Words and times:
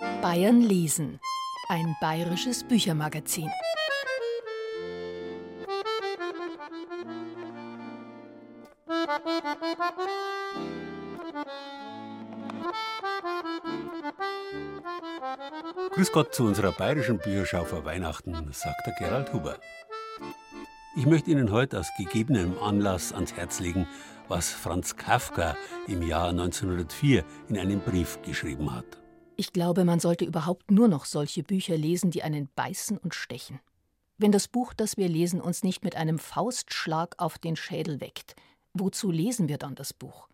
Bayern 0.00 0.62
lesen. 0.62 1.20
Ein 1.68 1.94
bayerisches 2.00 2.64
Büchermagazin. 2.64 3.50
Grüß 15.94 16.12
Gott 16.12 16.34
zu 16.34 16.44
unserer 16.44 16.72
bayerischen 16.72 17.18
Bücherschau 17.18 17.64
vor 17.64 17.84
Weihnachten, 17.84 18.34
sagt 18.52 18.86
der 18.86 18.94
Gerald 18.94 19.34
Huber. 19.34 19.58
Ich 20.96 21.04
möchte 21.04 21.30
Ihnen 21.30 21.52
heute 21.52 21.78
aus 21.78 21.90
gegebenem 21.98 22.58
Anlass 22.58 23.12
ans 23.12 23.34
Herz 23.34 23.60
legen, 23.60 23.86
was 24.28 24.50
Franz 24.50 24.96
Kafka 24.96 25.56
im 25.86 26.02
Jahr 26.02 26.30
1904 26.30 27.22
in 27.48 27.58
einem 27.58 27.80
Brief 27.80 28.18
geschrieben 28.22 28.74
hat. 28.74 28.99
Ich 29.40 29.54
glaube, 29.54 29.86
man 29.86 30.00
sollte 30.00 30.26
überhaupt 30.26 30.70
nur 30.70 30.86
noch 30.86 31.06
solche 31.06 31.42
Bücher 31.42 31.74
lesen, 31.74 32.10
die 32.10 32.22
einen 32.22 32.50
beißen 32.56 32.98
und 32.98 33.14
stechen. 33.14 33.58
Wenn 34.18 34.32
das 34.32 34.48
Buch, 34.48 34.74
das 34.74 34.98
wir 34.98 35.08
lesen, 35.08 35.40
uns 35.40 35.62
nicht 35.62 35.82
mit 35.82 35.96
einem 35.96 36.18
Faustschlag 36.18 37.14
auf 37.16 37.38
den 37.38 37.56
Schädel 37.56 38.02
weckt, 38.02 38.36
wozu 38.74 39.10
lesen 39.10 39.48
wir 39.48 39.56
dann 39.56 39.74
das 39.74 39.94
Buch? 39.94 40.28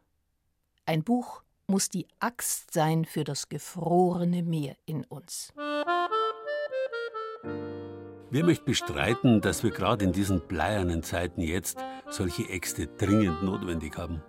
Ein 0.87 1.05
Buch 1.05 1.45
muss 1.69 1.89
die 1.89 2.09
Axt 2.19 2.73
sein 2.75 3.05
für 3.05 3.23
das 3.23 3.49
gefrorene 3.49 4.43
Meer 4.43 4.75
in 4.87 5.05
uns. 5.05 5.52
Wer 8.30 8.45
möchte 8.45 8.65
bestreiten, 8.65 9.41
dass 9.41 9.63
wir 9.63 9.71
gerade 9.71 10.05
in 10.05 10.11
diesen 10.11 10.41
bleiernen 10.49 11.05
Zeiten 11.05 11.43
jetzt 11.43 11.79
solche 12.11 12.49
Äxte 12.49 12.88
dringend 12.88 13.45
notwendig 13.45 13.97
haben? 13.97 14.21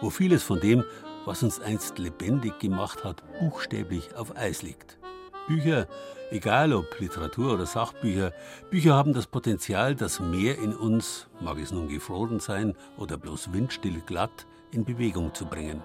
Wo 0.00 0.10
vieles 0.10 0.42
von 0.42 0.58
dem, 0.58 0.82
was 1.24 1.42
uns 1.42 1.60
einst 1.60 1.98
lebendig 1.98 2.58
gemacht 2.58 3.04
hat, 3.04 3.22
buchstäblich 3.38 4.14
auf 4.16 4.36
Eis 4.36 4.62
liegt. 4.62 4.98
Bücher, 5.46 5.86
egal 6.30 6.72
ob 6.72 6.98
Literatur 7.00 7.54
oder 7.54 7.66
Sachbücher, 7.66 8.32
Bücher 8.70 8.94
haben 8.94 9.12
das 9.12 9.26
Potenzial, 9.26 9.94
das 9.94 10.20
Meer 10.20 10.58
in 10.58 10.74
uns, 10.74 11.28
mag 11.40 11.58
es 11.58 11.72
nun 11.72 11.88
gefroren 11.88 12.40
sein 12.40 12.74
oder 12.96 13.16
bloß 13.16 13.52
windstill 13.52 14.00
glatt, 14.06 14.46
in 14.70 14.84
Bewegung 14.84 15.34
zu 15.34 15.46
bringen. 15.46 15.82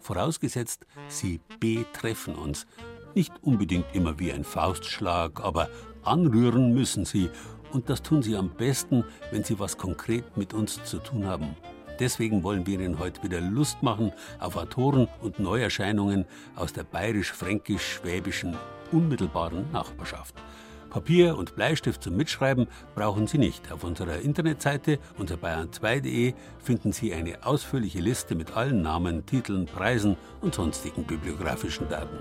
Vorausgesetzt, 0.00 0.86
sie 1.08 1.40
betreffen 1.60 2.34
uns. 2.34 2.66
Nicht 3.14 3.32
unbedingt 3.42 3.86
immer 3.94 4.18
wie 4.18 4.32
ein 4.32 4.44
Faustschlag, 4.44 5.40
aber 5.40 5.68
Anrühren 6.02 6.72
müssen 6.72 7.04
sie 7.04 7.30
und 7.72 7.90
das 7.90 8.02
tun 8.02 8.22
sie 8.22 8.36
am 8.36 8.50
besten, 8.50 9.04
wenn 9.30 9.44
sie 9.44 9.58
was 9.58 9.76
konkret 9.76 10.36
mit 10.36 10.54
uns 10.54 10.82
zu 10.84 10.98
tun 10.98 11.26
haben. 11.26 11.56
Deswegen 11.98 12.42
wollen 12.42 12.66
wir 12.66 12.80
Ihnen 12.80 12.98
heute 12.98 13.22
wieder 13.22 13.40
Lust 13.40 13.82
machen 13.82 14.12
auf 14.38 14.56
Autoren 14.56 15.08
und 15.20 15.38
Neuerscheinungen 15.38 16.24
aus 16.56 16.72
der 16.72 16.84
bayerisch-fränkisch-schwäbischen 16.84 18.56
unmittelbaren 18.92 19.70
Nachbarschaft. 19.72 20.34
Papier 20.90 21.36
und 21.36 21.54
Bleistift 21.54 22.02
zum 22.02 22.16
Mitschreiben 22.16 22.66
brauchen 22.94 23.26
Sie 23.26 23.38
nicht. 23.38 23.70
Auf 23.70 23.84
unserer 23.84 24.20
Internetseite 24.20 24.98
unter 25.18 25.34
bayern2.de 25.34 26.34
finden 26.62 26.92
Sie 26.92 27.12
eine 27.12 27.44
ausführliche 27.44 28.00
Liste 28.00 28.34
mit 28.34 28.56
allen 28.56 28.80
Namen, 28.82 29.26
Titeln, 29.26 29.66
Preisen 29.66 30.16
und 30.40 30.54
sonstigen 30.54 31.04
bibliografischen 31.04 31.88
Daten. 31.88 32.18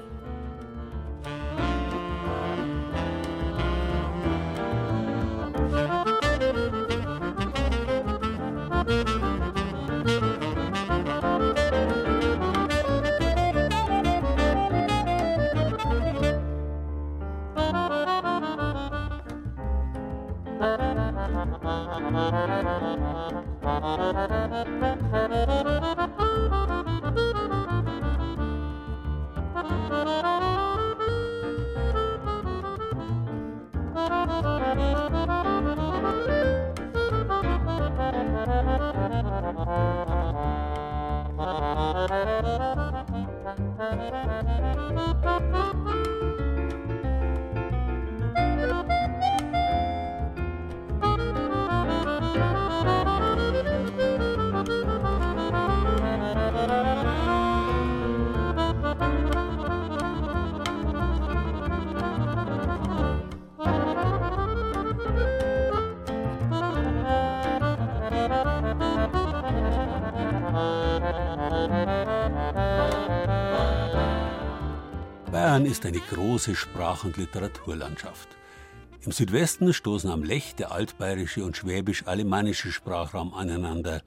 Ist 75.77 75.85
eine 75.85 75.99
große 75.99 76.55
Sprach- 76.55 77.03
und 77.03 77.17
Literaturlandschaft. 77.17 78.29
Im 79.01 79.11
Südwesten 79.11 79.75
stoßen 79.75 80.09
am 80.09 80.23
Lech 80.23 80.55
der 80.55 80.71
altbayerische 80.71 81.45
und 81.45 81.55
schwäbisch-alemannische 81.55 82.71
Sprachraum 82.71 83.31
aneinander. 83.35 84.01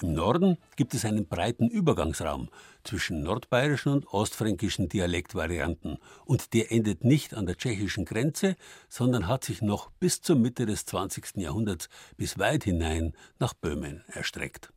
Im 0.00 0.12
Norden 0.12 0.58
gibt 0.76 0.94
es 0.94 1.04
einen 1.04 1.26
breiten 1.26 1.68
Übergangsraum 1.68 2.50
zwischen 2.84 3.24
nordbayerischen 3.24 3.94
und 3.94 4.06
ostfränkischen 4.12 4.88
Dialektvarianten 4.88 5.98
und 6.24 6.54
der 6.54 6.70
endet 6.70 7.02
nicht 7.02 7.34
an 7.34 7.46
der 7.46 7.56
tschechischen 7.56 8.04
Grenze, 8.04 8.54
sondern 8.88 9.26
hat 9.26 9.42
sich 9.42 9.60
noch 9.60 9.90
bis 9.98 10.20
zur 10.20 10.36
Mitte 10.36 10.66
des 10.66 10.86
20. 10.86 11.38
Jahrhunderts 11.38 11.88
bis 12.16 12.38
weit 12.38 12.62
hinein 12.62 13.12
nach 13.40 13.54
Böhmen 13.54 14.04
erstreckt. 14.06 14.72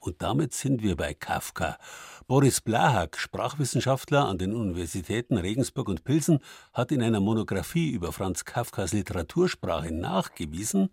Und 0.00 0.22
damit 0.22 0.54
sind 0.54 0.82
wir 0.82 0.96
bei 0.96 1.12
Kafka. 1.12 1.76
Boris 2.26 2.62
Blahak, 2.62 3.18
Sprachwissenschaftler 3.18 4.26
an 4.26 4.38
den 4.38 4.54
Universitäten 4.54 5.36
Regensburg 5.36 5.88
und 5.88 6.04
Pilsen, 6.04 6.38
hat 6.72 6.90
in 6.90 7.02
einer 7.02 7.20
Monographie 7.20 7.90
über 7.90 8.10
Franz 8.10 8.46
Kafkas 8.46 8.94
Literatursprache 8.94 9.92
nachgewiesen, 9.92 10.88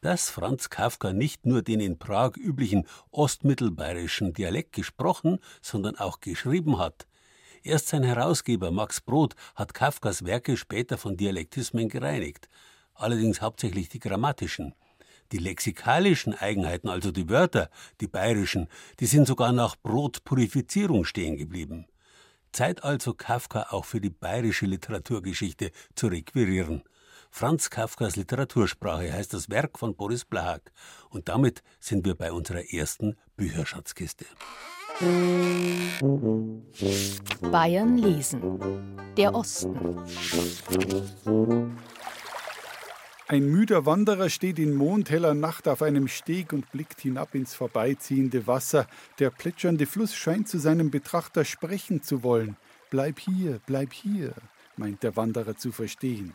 dass 0.00 0.30
Franz 0.30 0.70
Kafka 0.70 1.12
nicht 1.12 1.44
nur 1.44 1.62
den 1.62 1.80
in 1.80 1.98
Prag 1.98 2.36
üblichen 2.36 2.86
ostmittelbayerischen 3.10 4.32
Dialekt 4.32 4.74
gesprochen, 4.74 5.38
sondern 5.60 5.96
auch 5.96 6.20
geschrieben 6.20 6.78
hat. 6.78 7.08
Erst 7.64 7.88
sein 7.88 8.04
Herausgeber 8.04 8.70
Max 8.70 9.00
Brod 9.00 9.34
hat 9.56 9.74
Kafkas 9.74 10.24
Werke 10.24 10.56
später 10.56 10.98
von 10.98 11.16
Dialektismen 11.16 11.88
gereinigt, 11.88 12.48
allerdings 12.94 13.40
hauptsächlich 13.40 13.88
die 13.88 14.00
grammatischen. 14.00 14.74
Die 15.32 15.38
lexikalischen 15.38 16.34
Eigenheiten, 16.34 16.88
also 16.88 17.10
die 17.10 17.28
Wörter, 17.28 17.70
die 18.00 18.06
bayerischen, 18.06 18.68
die 19.00 19.06
sind 19.06 19.26
sogar 19.26 19.52
nach 19.52 19.76
Brotpurifizierung 19.82 21.04
stehen 21.04 21.36
geblieben. 21.36 21.86
Zeit 22.52 22.84
also 22.84 23.14
Kafka 23.14 23.68
auch 23.70 23.86
für 23.86 24.00
die 24.00 24.10
bayerische 24.10 24.66
Literaturgeschichte 24.66 25.70
zu 25.94 26.08
requirieren. 26.08 26.82
Franz 27.30 27.70
Kafkas 27.70 28.16
Literatursprache 28.16 29.10
heißt 29.10 29.32
das 29.32 29.48
Werk 29.48 29.78
von 29.78 29.96
Boris 29.96 30.26
Blahak. 30.26 30.70
Und 31.08 31.30
damit 31.30 31.62
sind 31.80 32.04
wir 32.04 32.14
bei 32.14 32.30
unserer 32.30 32.70
ersten 32.70 33.16
Bücherschatzkiste. 33.38 34.26
Bayern 37.50 37.96
lesen. 37.96 38.60
Der 39.16 39.34
Osten. 39.34 39.74
Ein 43.28 43.46
müder 43.46 43.86
Wanderer 43.86 44.28
steht 44.28 44.58
in 44.58 44.74
mondheller 44.74 45.32
Nacht 45.34 45.68
auf 45.68 45.80
einem 45.80 46.08
Steg 46.08 46.52
und 46.52 46.70
blickt 46.72 47.00
hinab 47.00 47.34
ins 47.34 47.54
vorbeiziehende 47.54 48.46
Wasser. 48.46 48.86
Der 49.20 49.30
plätschernde 49.30 49.86
Fluss 49.86 50.14
scheint 50.14 50.48
zu 50.48 50.58
seinem 50.58 50.90
Betrachter 50.90 51.44
sprechen 51.44 52.02
zu 52.02 52.22
wollen. 52.22 52.56
Bleib 52.90 53.20
hier, 53.20 53.60
bleib 53.64 53.92
hier, 53.92 54.34
meint 54.76 55.02
der 55.02 55.16
Wanderer 55.16 55.56
zu 55.56 55.70
verstehen. 55.70 56.34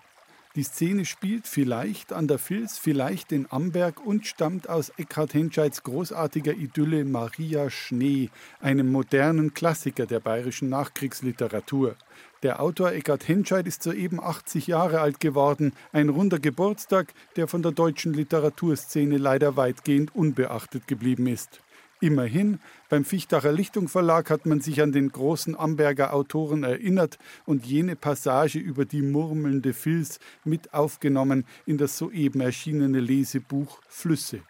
Die 0.58 0.64
Szene 0.64 1.06
spielt 1.06 1.46
vielleicht 1.46 2.12
an 2.12 2.28
der 2.28 2.40
Vils, 2.40 2.80
vielleicht 2.80 3.32
in 3.32 3.46
Amberg 3.52 4.04
und 4.04 4.26
stammt 4.26 4.68
aus 4.68 4.90
Eckhard 4.98 5.36
Henscheids 5.36 5.84
großartiger 5.84 6.54
Idylle 6.54 7.06
Maria 7.06 7.70
Schnee, 7.70 8.32
einem 8.60 8.92
modernen 8.92 9.54
Klassiker 9.54 10.08
der 10.08 10.20
bayerischen 10.20 10.70
Nachkriegsliteratur. 10.70 11.96
Der 12.44 12.62
Autor 12.62 12.92
Eckhard 12.92 13.28
Henscheid 13.28 13.66
ist 13.66 13.82
soeben 13.82 14.20
80 14.22 14.68
Jahre 14.68 15.02
alt 15.02 15.20
geworden, 15.20 15.74
ein 15.92 16.10
runder 16.10 16.38
Geburtstag, 16.38 17.14
der 17.36 17.48
von 17.48 17.64
der 17.64 17.72
deutschen 17.72 18.14
Literaturszene 18.14 19.18
leider 19.18 19.58
weitgehend 19.58 20.16
unbeachtet 20.16 20.88
geblieben 20.88 21.26
ist. 21.26 21.62
Immerhin, 22.00 22.60
beim 22.90 23.06
Fichtacher 23.06 23.52
Lichtung 23.52 23.88
Verlag 23.88 24.30
hat 24.30 24.46
man 24.46 24.62
sich 24.62 24.84
an 24.84 24.92
den 24.92 25.12
großen 25.12 25.58
Amberger 25.58 26.14
Autoren 26.14 26.64
erinnert 26.64 27.18
und 27.46 27.66
jene 27.66 27.96
Passage 27.96 28.60
über 28.60 28.86
die 28.86 29.02
murmelnde 29.02 29.74
Fils 29.74 30.20
mit 30.44 30.76
aufgenommen 30.76 31.44
in 31.66 31.80
das 31.80 31.98
soeben 31.98 32.42
erschienene 32.42 33.00
Lesebuch 33.00 33.80
Flüsse. 33.88 34.42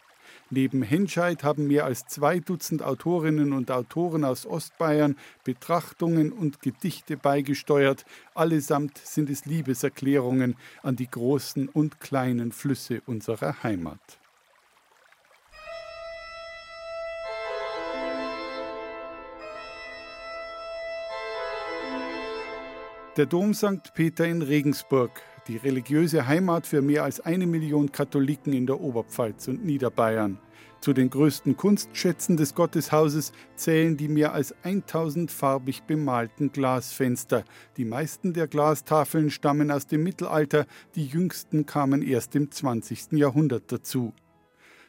Neben 0.49 0.81
Henscheid 0.81 1.44
haben 1.44 1.67
mehr 1.67 1.83
als 1.83 2.05
zwei 2.05 2.39
Dutzend 2.39 2.81
Autorinnen 2.81 3.51
und 3.51 3.69
Autoren 3.69 4.23
aus 4.23 4.45
Ostbayern 4.45 5.17
Betrachtungen 5.44 6.31
und 6.31 6.61
Gedichte 6.61 7.17
beigesteuert. 7.17 8.05
Allesamt 8.33 8.97
sind 8.97 9.29
es 9.29 9.45
Liebeserklärungen 9.45 10.55
an 10.83 10.95
die 10.95 11.09
großen 11.09 11.67
und 11.67 11.99
kleinen 11.99 12.53
Flüsse 12.53 13.01
unserer 13.05 13.61
Heimat. 13.63 13.99
Der 23.17 23.25
Dom 23.25 23.53
St. 23.55 23.93
Peter 23.95 24.27
in 24.27 24.43
Regensburg, 24.43 25.23
die 25.47 25.57
religiöse 25.57 26.27
Heimat 26.27 26.67
für 26.67 26.81
mehr 26.81 27.03
als 27.03 27.19
eine 27.19 27.47
Million 27.47 27.91
Katholiken 27.91 28.53
in 28.53 28.67
der 28.67 28.79
Oberpfalz 28.79 29.47
und 29.47 29.65
Niederbayern. 29.65 30.39
Zu 30.79 30.94
den 30.94 31.09
größten 31.09 31.57
Kunstschätzen 31.57 32.38
des 32.38 32.53
Gotteshauses 32.53 33.31
zählen 33.55 33.97
die 33.97 34.07
mehr 34.07 34.33
als 34.33 34.53
1000 34.63 35.31
farbig 35.31 35.83
bemalten 35.83 36.51
Glasfenster. 36.51 37.44
Die 37.77 37.85
meisten 37.85 38.33
der 38.33 38.47
Glastafeln 38.47 39.31
stammen 39.31 39.71
aus 39.71 39.88
dem 39.88 40.03
Mittelalter, 40.03 40.65
die 40.95 41.05
jüngsten 41.05 41.65
kamen 41.65 42.03
erst 42.03 42.35
im 42.35 42.51
20. 42.51 43.13
Jahrhundert 43.13 43.71
dazu. 43.71 44.13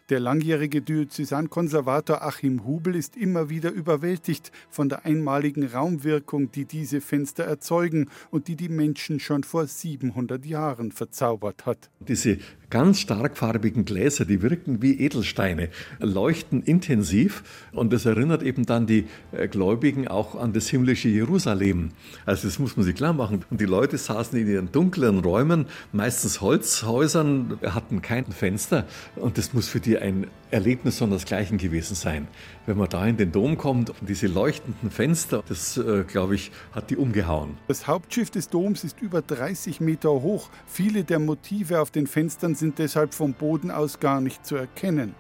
Der 0.09 0.21
langjährige 0.21 0.81
Diözesankonservator 0.81 2.23
Achim 2.23 2.65
Hubel 2.65 2.97
ist 2.97 3.15
immer 3.15 3.51
wieder 3.51 3.71
überwältigt 3.71 4.53
von 4.71 4.89
der 4.89 5.05
einmaligen 5.05 5.67
Raumwirkung, 5.67 6.51
die 6.51 6.65
diese 6.65 7.03
Fenster 7.03 7.45
erzeugen 7.45 8.09
und 8.31 8.49
die 8.49 8.57
die 8.57 8.71
Menschen 8.71 9.21
schon 9.21 9.45
vor 9.45 9.67
700 9.67 10.47
Jahren 10.47 10.93
verzaubert 10.93 11.67
hat. 11.67 11.91
Diese 12.01 12.39
ganz 12.71 13.01
starkfarbigen 13.01 13.85
Gläser, 13.85 14.25
die 14.25 14.43
wirken 14.43 14.83
wie 14.83 15.01
Edelsteine, 15.01 15.71
leuchten 16.01 16.63
intensiv 16.63 17.43
und 17.73 17.93
das 17.93 18.05
erinnert 18.07 18.43
eben 18.43 18.67
dann 18.67 18.87
die 18.87 19.07
äh, 19.33 19.49
Gläubigen 19.49 20.09
auch 20.09 20.35
an 20.35 20.53
das 20.53 20.69
himmlische 20.69 21.09
Jerusalem. 21.09 21.91
Also 22.27 22.49
das 22.49 22.59
muss 22.59 22.77
man 22.77 22.85
sich 22.85 22.95
klar 22.95 23.13
machen. 23.13 23.45
Und 23.51 23.61
die 23.61 23.67
Leute 23.67 23.97
saßen 23.97 24.39
in 24.39 24.49
ihren 24.49 24.73
dunklen 24.73 25.21
Räumen, 25.21 25.67
meistens 25.93 26.41
Holzhäusern, 26.41 27.59
hatten 27.63 28.03
kein 28.03 28.27
Fenster 28.27 28.87
und 29.17 29.39
das 29.39 29.55
muss 29.55 29.69
für 29.69 29.81
die 29.81 29.99
ein 29.99 30.27
Erlebnis 30.51 30.99
sondersgleichen 30.99 31.59
gewesen 31.59 31.95
sein. 31.95 32.27
Wenn 32.67 32.79
man 32.79 32.89
da 32.89 33.07
in 33.07 33.17
den 33.17 33.33
Dom 33.33 33.59
kommt 33.59 33.93
diese 34.01 34.27
leuchtenden 34.27 34.91
Fenster, 34.91 35.43
das 35.49 35.77
äh, 35.77 36.05
glaube 36.05 36.35
ich, 36.35 36.51
hat 36.73 36.91
die 36.91 36.97
umgehauen. 36.97 37.57
Das 37.67 37.87
Hauptschiff 37.87 38.31
des 38.31 38.49
Doms 38.49 38.85
ist 38.85 39.01
über 39.01 39.21
30 39.23 39.81
Meter 39.81 40.11
hoch. 40.11 40.49
Viele 40.67 41.05
der 41.05 41.19
Motive 41.19 41.81
auf 41.81 41.91
den 41.91 42.07
Fenstern 42.07 42.55
sind 42.59 42.79
deshalb 42.79 43.15
vom 43.15 43.35
Boden 43.35 43.71
aus 43.71 44.01
gar 44.01 44.21
nicht 44.21 44.45
zu 44.45 44.57
erkennen. 44.57 45.15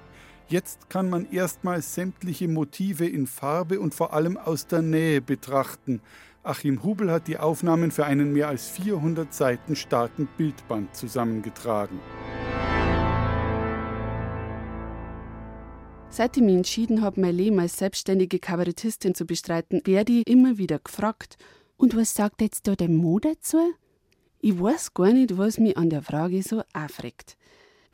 Jetzt 0.49 0.88
kann 0.88 1.11
man 1.11 1.31
erstmals 1.31 1.94
sämtliche 1.94 2.49
Motive 2.49 3.06
in 3.06 3.26
Farbe 3.26 3.81
und 3.81 3.94
vor 3.94 4.14
allem 4.14 4.37
aus 4.37 4.67
der 4.67 4.82
Nähe 4.82 5.20
betrachten. 5.20 6.00
Achim 6.43 6.82
Hubel 6.82 7.11
hat 7.11 7.29
die 7.29 7.38
Aufnahmen 7.38 7.90
für 7.90 8.06
einen 8.06 8.32
mehr 8.32 8.49
als 8.49 8.69
400 8.69 9.32
Seiten 9.35 9.76
starken 9.76 10.29
Bildband 10.38 10.96
zusammengetragen. 10.96 12.00
Seit 16.08 16.37
ich 16.38 16.43
mich 16.43 16.56
entschieden 16.56 17.02
habe, 17.02 17.20
mein 17.20 17.34
Leben 17.34 17.61
als 17.61 17.76
selbstständige 17.76 18.38
Kabarettistin 18.38 19.14
zu 19.14 19.26
bestreiten, 19.26 19.82
werde 19.84 20.12
ich 20.12 20.26
immer 20.26 20.56
wieder 20.56 20.79
gefragt, 20.79 21.37
und 21.76 21.96
was 21.96 22.14
sagt 22.14 22.41
jetzt 22.41 22.67
da 22.67 22.75
der 22.75 22.88
Mo 22.88 23.20
dazu? 23.20 23.58
Ich 24.40 24.61
weiß 24.61 24.94
gar 24.94 25.12
nicht, 25.12 25.37
was 25.37 25.58
mich 25.58 25.76
an 25.76 25.90
der 25.90 26.02
Frage 26.02 26.43
so 26.43 26.62
aufregt. 26.73 27.37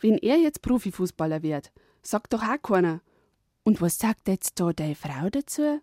Wenn 0.01 0.19
er 0.19 0.37
jetzt 0.37 0.61
Profifußballer 0.61 1.43
wird, 1.43 1.73
sagt 2.03 2.35
doch 2.35 2.43
auch 2.43 2.61
keiner. 2.63 3.01
Und 3.63 3.81
was 3.81 3.99
sagt 3.99 4.29
jetzt 4.29 4.61
da 4.61 4.73
deine 4.73 4.95
Frau 4.95 5.31
dazu? 5.31 5.81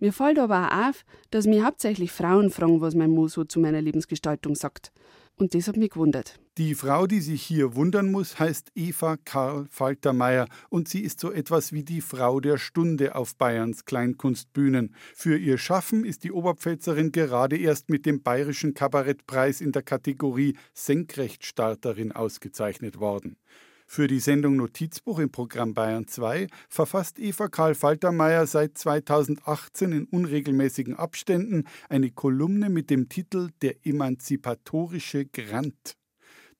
Mir 0.00 0.12
fällt 0.12 0.40
aber 0.40 0.66
auch 0.66 0.88
auf, 0.88 1.04
dass 1.30 1.46
mir 1.46 1.64
hauptsächlich 1.64 2.10
Frauen 2.10 2.50
fragen, 2.50 2.80
was 2.80 2.96
mein 2.96 3.10
Mo 3.10 3.28
so 3.28 3.44
zu 3.44 3.60
meiner 3.60 3.80
Lebensgestaltung 3.80 4.56
sagt. 4.56 4.90
Und 5.40 5.54
das 5.54 5.68
hat 5.68 5.78
mich 5.78 5.88
gewundert. 5.88 6.38
Die 6.58 6.74
Frau, 6.74 7.06
die 7.06 7.20
sich 7.20 7.42
hier 7.42 7.74
wundern 7.74 8.10
muss, 8.10 8.38
heißt 8.38 8.72
Eva 8.74 9.16
Karl 9.24 9.66
Faltermeier 9.70 10.46
und 10.68 10.86
sie 10.86 11.00
ist 11.00 11.18
so 11.18 11.32
etwas 11.32 11.72
wie 11.72 11.82
die 11.82 12.02
Frau 12.02 12.40
der 12.40 12.58
Stunde 12.58 13.14
auf 13.14 13.34
Bayerns 13.36 13.86
Kleinkunstbühnen. 13.86 14.94
Für 15.14 15.38
ihr 15.38 15.56
Schaffen 15.56 16.04
ist 16.04 16.24
die 16.24 16.32
Oberpfälzerin 16.32 17.10
gerade 17.10 17.56
erst 17.56 17.88
mit 17.88 18.04
dem 18.04 18.22
Bayerischen 18.22 18.74
Kabarettpreis 18.74 19.62
in 19.62 19.72
der 19.72 19.82
Kategorie 19.82 20.58
Senkrechtstarterin 20.74 22.12
ausgezeichnet 22.12 23.00
worden. 23.00 23.38
Für 23.92 24.06
die 24.06 24.20
Sendung 24.20 24.54
Notizbuch 24.54 25.18
im 25.18 25.32
Programm 25.32 25.74
Bayern 25.74 26.06
2 26.06 26.46
verfasst 26.68 27.18
Eva 27.18 27.48
Karl 27.48 27.74
Faltermeier 27.74 28.46
seit 28.46 28.78
2018 28.78 29.90
in 29.90 30.04
unregelmäßigen 30.04 30.94
Abständen 30.94 31.64
eine 31.88 32.12
Kolumne 32.12 32.70
mit 32.70 32.88
dem 32.88 33.08
Titel 33.08 33.48
Der 33.62 33.84
emanzipatorische 33.84 35.26
Grant. 35.26 35.96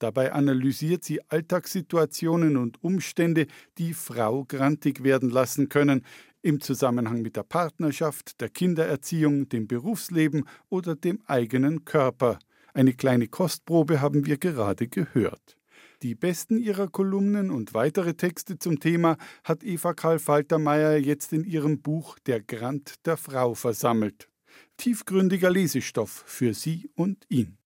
Dabei 0.01 0.33
analysiert 0.33 1.05
sie 1.05 1.21
Alltagssituationen 1.31 2.57
und 2.57 2.83
Umstände, 2.83 3.47
die 3.79 3.95
Frau 3.95 4.45
grantig 4.45 5.05
werden 5.05 5.31
lassen 5.31 5.69
können, 5.69 6.05
im 6.43 6.61
Zusammenhang 6.61 7.23
mit 7.23 7.37
der 7.37 7.45
Partnerschaft, 7.45 8.41
der 8.41 8.49
Kindererziehung, 8.49 9.49
dem 9.49 9.69
Berufsleben 9.69 10.49
oder 10.69 10.97
dem 10.97 11.23
eigenen 11.27 11.85
Körper. 11.85 12.41
Eine 12.75 12.93
kleine 12.93 13.29
Kostprobe 13.29 14.01
haben 14.01 14.27
wir 14.27 14.37
gerade 14.37 14.89
gehört. 14.89 15.60
Die 16.03 16.15
besten 16.15 16.57
ihrer 16.57 16.89
Kolumnen 16.89 17.51
und 17.51 17.75
weitere 17.75 18.15
Texte 18.15 18.59
zum 18.59 18.81
Thema 18.81 19.19
hat 19.45 19.63
Eva 19.63 19.93
Karl 19.93 20.19
Faltermeier 20.19 20.97
jetzt 20.97 21.35
in 21.35 21.45
ihrem 21.45 21.83
Buch 21.83 22.19
Der 22.21 22.41
Grant 22.41 23.05
der 23.05 23.19
Frau 23.19 23.53
versammelt. 23.53 24.31
Tiefgründiger 24.79 25.51
Lesestoff 25.51 26.25
für 26.27 26.55
sie 26.55 26.89
und 26.95 27.27
ihn. 27.29 27.59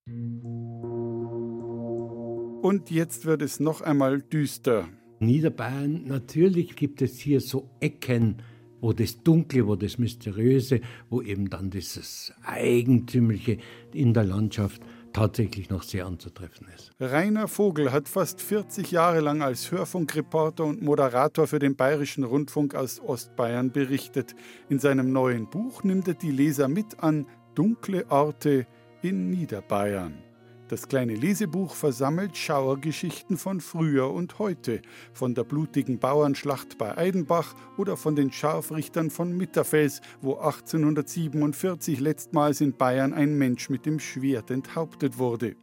Und 2.60 2.90
jetzt 2.90 3.24
wird 3.24 3.40
es 3.40 3.60
noch 3.60 3.82
einmal 3.82 4.20
düster. 4.20 4.88
Niederbayern, 5.20 6.02
natürlich 6.08 6.74
gibt 6.74 7.02
es 7.02 7.20
hier 7.20 7.40
so 7.40 7.70
Ecken, 7.78 8.42
wo 8.80 8.92
das 8.92 9.22
Dunkle, 9.22 9.68
wo 9.68 9.76
das 9.76 9.96
Mysteriöse, 9.98 10.80
wo 11.08 11.22
eben 11.22 11.50
dann 11.50 11.70
dieses 11.70 12.34
Eigentümliche 12.42 13.58
in 13.92 14.12
der 14.12 14.24
Landschaft 14.24 14.82
tatsächlich 15.14 15.70
noch 15.70 15.82
sehr 15.82 16.04
anzutreffen 16.04 16.68
ist. 16.74 16.92
Rainer 17.00 17.48
Vogel 17.48 17.92
hat 17.92 18.08
fast 18.08 18.42
40 18.42 18.90
Jahre 18.90 19.20
lang 19.20 19.40
als 19.40 19.70
Hörfunkreporter 19.72 20.64
und 20.64 20.82
Moderator 20.82 21.46
für 21.46 21.58
den 21.58 21.76
Bayerischen 21.76 22.24
Rundfunk 22.24 22.74
aus 22.74 23.00
Ostbayern 23.00 23.72
berichtet. 23.72 24.34
In 24.68 24.78
seinem 24.78 25.12
neuen 25.12 25.48
Buch 25.48 25.84
nimmt 25.84 26.08
er 26.08 26.14
die 26.14 26.32
Leser 26.32 26.68
mit 26.68 27.02
an 27.02 27.26
Dunkle 27.54 28.04
Orte 28.10 28.66
in 29.00 29.30
Niederbayern. 29.30 30.22
Das 30.74 30.88
kleine 30.88 31.14
Lesebuch 31.14 31.72
versammelt 31.72 32.36
Schauergeschichten 32.36 33.36
von 33.36 33.60
früher 33.60 34.10
und 34.10 34.40
heute, 34.40 34.82
von 35.12 35.32
der 35.32 35.44
blutigen 35.44 36.00
Bauernschlacht 36.00 36.78
bei 36.78 36.98
Eidenbach 36.98 37.54
oder 37.76 37.96
von 37.96 38.16
den 38.16 38.32
Scharfrichtern 38.32 39.10
von 39.10 39.36
Mitterfels, 39.36 40.00
wo 40.20 40.34
1847 40.34 42.00
letztmals 42.00 42.60
in 42.60 42.72
Bayern 42.72 43.12
ein 43.14 43.38
Mensch 43.38 43.70
mit 43.70 43.86
dem 43.86 44.00
Schwert 44.00 44.50
enthauptet 44.50 45.16
wurde. 45.16 45.54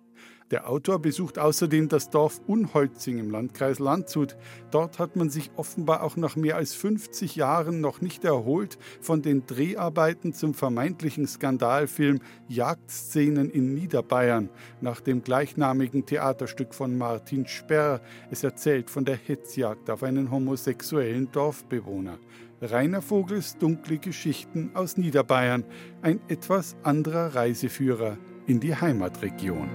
Der 0.51 0.70
Autor 0.70 1.00
besucht 1.00 1.39
außerdem 1.39 1.88
das 1.88 2.10
Dorf 2.10 2.41
Unholzing 2.46 3.20
im 3.20 3.31
Landkreis 3.31 3.79
Landshut. 3.79 4.36
Dort 4.70 5.00
hat 5.00 5.15
man 5.15 5.29
sich 5.29 5.50
offenbar 5.55 6.03
auch 6.03 6.17
nach 6.17 6.36
mehr 6.36 6.58
als 6.58 6.74
50 6.74 7.38
Jahren 7.38 7.79
noch 7.79 8.01
nicht 8.01 8.25
erholt 8.25 8.77
von 9.00 9.22
den 9.22 9.46
Dreharbeiten 9.46 10.34
zum 10.34 10.53
vermeintlichen 10.53 11.25
Skandalfilm 11.25 12.20
Jagdszenen 12.50 13.50
in 13.50 13.74
Niederbayern 13.74 14.50
nach 14.81 15.00
dem 15.00 15.24
gleichnamigen 15.24 16.05
Theaterstück 16.05 16.75
von 16.75 16.98
Martin 16.98 17.48
Sperr. 17.48 18.01
Es 18.29 18.43
erzählt 18.43 18.89
von 18.89 19.05
der 19.05 19.15
Hetzjagd 19.15 19.89
auf 19.89 20.03
einen 20.03 20.31
homosexuellen 20.31 21.31
Dorfbewohner. 21.31 22.20
Rainer 22.60 23.01
Vogels 23.01 23.58
dunkle 23.58 24.00
Geschichten 24.00 24.72
aus 24.74 24.98
Niederbayern, 24.98 25.63
ein 26.01 26.20
etwas 26.27 26.75
anderer 26.84 27.34
Reiseführer 27.34 28.17
in 28.48 28.60
die 28.60 28.75
Heimatregion. 28.75 29.69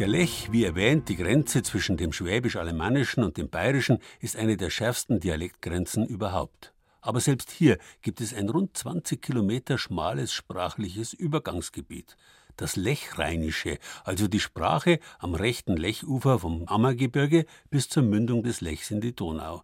Der 0.00 0.08
Lech, 0.08 0.48
wie 0.50 0.64
erwähnt, 0.64 1.10
die 1.10 1.16
Grenze 1.16 1.62
zwischen 1.62 1.98
dem 1.98 2.14
Schwäbisch-Alemannischen 2.14 3.22
und 3.22 3.36
dem 3.36 3.50
Bayerischen, 3.50 3.98
ist 4.18 4.34
eine 4.34 4.56
der 4.56 4.70
schärfsten 4.70 5.20
Dialektgrenzen 5.20 6.06
überhaupt. 6.06 6.72
Aber 7.00 7.20
selbst 7.20 7.50
hier 7.50 7.78
gibt 8.02 8.20
es 8.20 8.34
ein 8.34 8.48
rund 8.48 8.76
20 8.76 9.22
Kilometer 9.22 9.78
schmales 9.78 10.32
sprachliches 10.32 11.12
Übergangsgebiet. 11.12 12.16
Das 12.56 12.76
Lechrheinische, 12.76 13.78
also 14.04 14.28
die 14.28 14.40
Sprache 14.40 15.00
am 15.18 15.34
rechten 15.34 15.76
Lechufer 15.76 16.40
vom 16.40 16.68
Ammergebirge 16.68 17.46
bis 17.70 17.88
zur 17.88 18.02
Mündung 18.02 18.42
des 18.42 18.60
Lechs 18.60 18.90
in 18.90 19.00
die 19.00 19.14
Donau. 19.14 19.62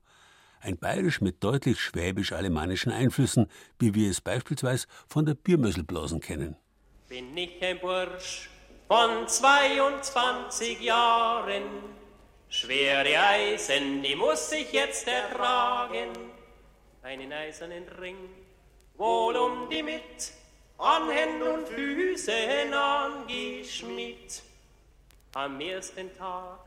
Ein 0.60 0.78
Bayerisch 0.78 1.20
mit 1.20 1.44
deutlich 1.44 1.78
schwäbisch-alemannischen 1.78 2.90
Einflüssen, 2.90 3.48
wie 3.78 3.94
wir 3.94 4.10
es 4.10 4.22
beispielsweise 4.22 4.86
von 5.06 5.26
der 5.26 5.34
Biermösselblasen 5.34 6.20
kennen. 6.20 6.56
Bin 7.08 7.36
ich 7.36 7.62
ein 7.62 7.78
Bursch 7.80 8.48
von 8.88 9.28
22 9.28 10.80
Jahren, 10.80 11.62
schwere 12.48 13.20
Eisen, 13.20 14.02
die 14.02 14.16
muss 14.16 14.50
ich 14.52 14.72
jetzt 14.72 15.06
ertragen 15.06 16.35
einen 17.06 17.32
eisernen 17.32 17.86
Ring, 18.00 18.18
wohl 18.96 19.36
um 19.36 19.70
die 19.70 19.82
mit 19.82 20.32
an 20.76 21.08
Händen 21.08 21.42
und 21.42 21.68
Füßen 21.68 22.74
angeschmied. 22.74 24.42
Am 25.34 25.60
ersten 25.60 26.16
Tag, 26.18 26.58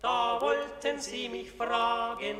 da 0.00 0.40
wollten 0.40 1.00
sie 1.00 1.28
mich 1.28 1.50
fragen, 1.50 2.38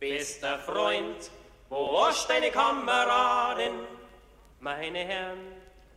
bester 0.00 0.58
Freund, 0.58 1.30
wo 1.68 2.04
hast 2.04 2.28
deine 2.28 2.50
Kameraden? 2.50 3.86
Meine 4.58 5.04
Herren, 5.04 5.38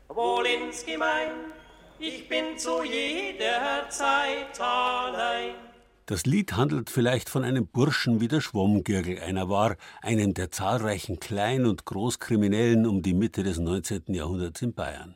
wohl 0.08 0.46
insgemein, 0.46 1.52
ich 1.98 2.30
bin 2.30 2.60
zu 2.60 2.84
jeder 2.84 3.90
Zeit 3.90 4.62
allein. 4.62 5.69
Das 6.10 6.26
Lied 6.26 6.54
handelt 6.54 6.90
vielleicht 6.90 7.30
von 7.30 7.44
einem 7.44 7.68
Burschen, 7.68 8.20
wie 8.20 8.28
der 8.28 8.42
Schwammgürgel 8.42 9.20
einer 9.20 9.48
war, 9.48 9.76
einem 10.02 10.34
der 10.34 10.50
zahlreichen 10.50 11.20
Klein- 11.20 11.68
und 11.68 11.86
Großkriminellen 11.86 12.88
um 12.88 13.04
die 13.04 13.14
Mitte 13.14 13.44
des 13.44 13.60
19. 13.60 14.16
Jahrhunderts 14.16 14.60
in 14.64 14.74
Bayern. 14.74 15.14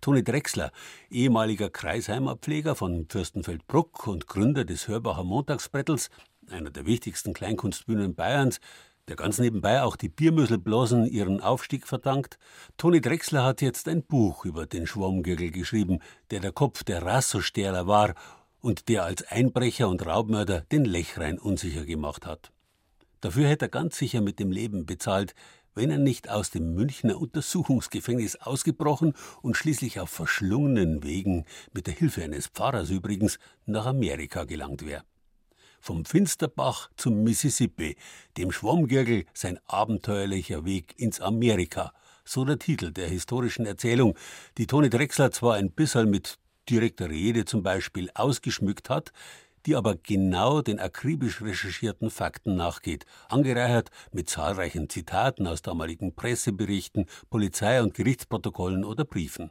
Toni 0.00 0.24
Drechsler, 0.24 0.72
ehemaliger 1.10 1.68
Kreisheimer 1.68 2.38
von 2.74 3.04
Fürstenfeldbruck 3.10 4.06
und 4.06 4.26
Gründer 4.26 4.64
des 4.64 4.88
Hörbacher 4.88 5.22
Montagsbrettels, 5.22 6.08
einer 6.50 6.70
der 6.70 6.86
wichtigsten 6.86 7.34
Kleinkunstbühnen 7.34 8.14
Bayerns, 8.14 8.58
der 9.08 9.16
ganz 9.16 9.38
nebenbei 9.38 9.82
auch 9.82 9.96
die 9.96 10.08
Biermüsselblasen 10.08 11.04
ihren 11.04 11.42
Aufstieg 11.42 11.86
verdankt. 11.86 12.38
Toni 12.78 13.02
Drechsler 13.02 13.44
hat 13.44 13.60
jetzt 13.60 13.86
ein 13.86 14.02
Buch 14.02 14.46
über 14.46 14.64
den 14.64 14.86
Schwammgürgel 14.86 15.50
geschrieben, 15.50 15.98
der 16.30 16.40
der 16.40 16.52
Kopf 16.52 16.84
der 16.84 17.02
Rassosterler 17.02 17.86
war 17.86 18.14
und 18.62 18.88
der 18.88 19.04
als 19.04 19.24
Einbrecher 19.24 19.88
und 19.88 20.06
Raubmörder 20.06 20.62
den 20.72 20.86
Lechrein 20.86 21.38
unsicher 21.38 21.84
gemacht 21.84 22.24
hat. 22.24 22.52
Dafür 23.20 23.46
hätte 23.46 23.66
er 23.66 23.70
ganz 23.70 23.98
sicher 23.98 24.20
mit 24.20 24.38
dem 24.38 24.50
Leben 24.50 24.86
bezahlt, 24.86 25.34
wenn 25.74 25.90
er 25.90 25.98
nicht 25.98 26.28
aus 26.28 26.50
dem 26.50 26.74
Münchner 26.74 27.18
Untersuchungsgefängnis 27.18 28.36
ausgebrochen 28.36 29.14
und 29.42 29.56
schließlich 29.56 30.00
auf 30.00 30.10
verschlungenen 30.10 31.02
Wegen, 31.02 31.44
mit 31.72 31.86
der 31.86 31.94
Hilfe 31.94 32.22
eines 32.22 32.48
Pfarrers 32.48 32.90
übrigens, 32.90 33.38
nach 33.66 33.86
Amerika 33.86 34.44
gelangt 34.44 34.86
wäre. 34.86 35.04
Vom 35.80 36.04
Finsterbach 36.04 36.90
zum 36.96 37.24
Mississippi, 37.24 37.96
dem 38.36 38.52
Schwammgürgel 38.52 39.24
sein 39.34 39.58
abenteuerlicher 39.66 40.64
Weg 40.64 40.94
ins 40.96 41.20
Amerika, 41.20 41.92
so 42.24 42.44
der 42.44 42.58
Titel 42.58 42.92
der 42.92 43.08
historischen 43.08 43.66
Erzählung, 43.66 44.16
die 44.58 44.66
Toni 44.66 44.90
Drechsler 44.90 45.32
zwar 45.32 45.54
ein 45.54 45.72
bisschen 45.72 46.08
mit 46.10 46.38
direkter 46.68 47.10
Rede 47.10 47.44
zum 47.44 47.62
Beispiel 47.62 48.10
ausgeschmückt 48.14 48.90
hat, 48.90 49.12
die 49.66 49.76
aber 49.76 49.96
genau 49.96 50.60
den 50.60 50.80
akribisch 50.80 51.40
recherchierten 51.42 52.10
Fakten 52.10 52.56
nachgeht, 52.56 53.06
angereichert 53.28 53.90
mit 54.10 54.28
zahlreichen 54.28 54.88
Zitaten 54.88 55.46
aus 55.46 55.62
damaligen 55.62 56.14
Presseberichten, 56.14 57.06
Polizei- 57.30 57.82
und 57.82 57.94
Gerichtsprotokollen 57.94 58.84
oder 58.84 59.04
Briefen. 59.04 59.50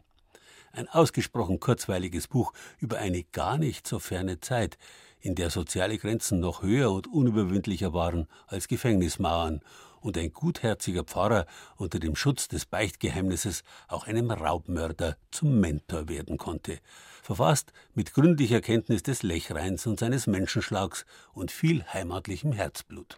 Ein 0.73 0.87
ausgesprochen 0.87 1.59
kurzweiliges 1.59 2.27
Buch 2.27 2.53
über 2.79 2.97
eine 2.97 3.23
gar 3.23 3.57
nicht 3.57 3.87
so 3.87 3.99
ferne 3.99 4.39
Zeit, 4.39 4.77
in 5.19 5.35
der 5.35 5.49
soziale 5.49 5.97
Grenzen 5.97 6.39
noch 6.39 6.63
höher 6.63 6.91
und 6.91 7.07
unüberwindlicher 7.07 7.93
waren 7.93 8.27
als 8.47 8.67
Gefängnismauern 8.67 9.61
und 10.01 10.17
ein 10.17 10.33
gutherziger 10.33 11.03
Pfarrer 11.03 11.45
unter 11.77 11.99
dem 11.99 12.15
Schutz 12.15 12.47
des 12.47 12.65
Beichtgeheimnisses 12.65 13.63
auch 13.87 14.07
einem 14.07 14.31
Raubmörder 14.31 15.15
zum 15.31 15.59
Mentor 15.59 16.09
werden 16.09 16.37
konnte. 16.37 16.79
Verfasst 17.23 17.71
mit 17.93 18.13
gründlicher 18.13 18.61
Kenntnis 18.61 19.03
des 19.03 19.23
Lechreins 19.23 19.87
und 19.87 19.99
seines 19.99 20.27
Menschenschlags 20.27 21.05
und 21.33 21.51
viel 21.51 21.85
heimatlichem 21.85 22.51
Herzblut. 22.51 23.15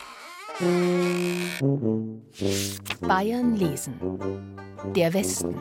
Bayern 3.02 3.56
lesen. 3.56 4.00
Der 4.96 5.14
Westen. 5.14 5.56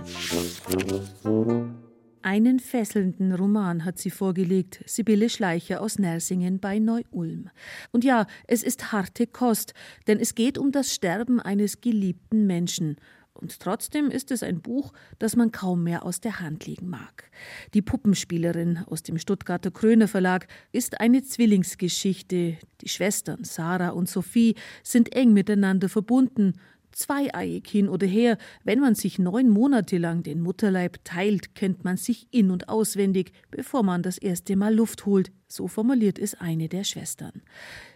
Einen 2.22 2.60
fesselnden 2.60 3.34
Roman 3.34 3.84
hat 3.84 3.98
sie 3.98 4.10
vorgelegt, 4.10 4.80
Sibylle 4.86 5.28
Schleicher 5.28 5.80
aus 5.80 5.98
Nersingen 5.98 6.60
bei 6.60 6.78
Neu-Ulm. 6.78 7.50
Und 7.90 8.04
ja, 8.04 8.26
es 8.46 8.62
ist 8.62 8.92
harte 8.92 9.26
Kost, 9.26 9.74
denn 10.06 10.20
es 10.20 10.36
geht 10.36 10.56
um 10.56 10.70
das 10.70 10.94
Sterben 10.94 11.40
eines 11.40 11.80
geliebten 11.80 12.46
Menschen. 12.46 12.96
Und 13.34 13.58
trotzdem 13.58 14.08
ist 14.08 14.30
es 14.30 14.44
ein 14.44 14.60
Buch, 14.60 14.92
das 15.18 15.34
man 15.34 15.50
kaum 15.50 15.82
mehr 15.82 16.04
aus 16.04 16.20
der 16.20 16.38
Hand 16.38 16.64
legen 16.66 16.88
mag. 16.88 17.28
Die 17.74 17.82
Puppenspielerin 17.82 18.84
aus 18.86 19.02
dem 19.02 19.18
Stuttgarter 19.18 19.72
Kröner 19.72 20.06
Verlag 20.06 20.46
ist 20.70 21.00
eine 21.00 21.24
Zwillingsgeschichte. 21.24 22.56
Die 22.82 22.88
Schwestern 22.88 23.42
Sarah 23.42 23.90
und 23.90 24.08
Sophie 24.08 24.54
sind 24.84 25.12
eng 25.12 25.32
miteinander 25.32 25.88
verbunden 25.88 26.54
zweieiig 26.92 27.66
hin 27.66 27.88
oder 27.88 28.06
her, 28.06 28.38
wenn 28.64 28.80
man 28.80 28.94
sich 28.94 29.18
neun 29.18 29.48
Monate 29.48 29.98
lang 29.98 30.22
den 30.22 30.40
Mutterleib 30.40 31.04
teilt, 31.04 31.54
kennt 31.54 31.84
man 31.84 31.96
sich 31.96 32.28
in 32.30 32.50
und 32.50 32.68
auswendig, 32.68 33.32
bevor 33.50 33.82
man 33.82 34.02
das 34.02 34.18
erste 34.18 34.56
Mal 34.56 34.74
Luft 34.74 35.06
holt, 35.06 35.32
so 35.48 35.68
formuliert 35.68 36.18
es 36.18 36.34
eine 36.34 36.68
der 36.68 36.84
Schwestern. 36.84 37.42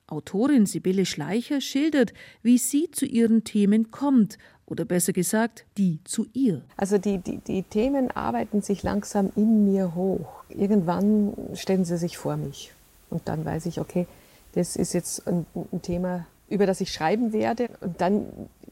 Autorin 0.06 0.66
Sibylle 0.66 1.06
Schleicher 1.06 1.60
schildert, 1.60 2.12
wie 2.42 2.58
sie 2.58 2.90
zu 2.90 3.06
ihren 3.06 3.44
Themen 3.44 3.90
kommt, 3.90 4.38
oder 4.66 4.84
besser 4.84 5.12
gesagt, 5.12 5.64
die 5.78 6.00
zu 6.04 6.26
ihr. 6.32 6.62
Also 6.76 6.98
die, 6.98 7.18
die, 7.18 7.38
die 7.38 7.62
Themen 7.62 8.10
arbeiten 8.10 8.62
sich 8.62 8.82
langsam 8.82 9.30
in 9.36 9.64
mir 9.72 9.94
hoch. 9.94 10.44
Irgendwann 10.48 11.34
stellen 11.54 11.84
sie 11.84 11.96
sich 11.96 12.18
vor 12.18 12.36
mich. 12.36 12.72
Und 13.08 13.28
dann 13.28 13.44
weiß 13.44 13.66
ich, 13.66 13.80
okay, 13.80 14.06
das 14.52 14.74
ist 14.74 14.92
jetzt 14.92 15.26
ein, 15.28 15.46
ein 15.54 15.82
Thema, 15.82 16.26
über 16.48 16.66
das 16.66 16.80
ich 16.80 16.92
schreiben 16.92 17.32
werde. 17.32 17.68
Und 17.80 18.00
dann 18.00 18.26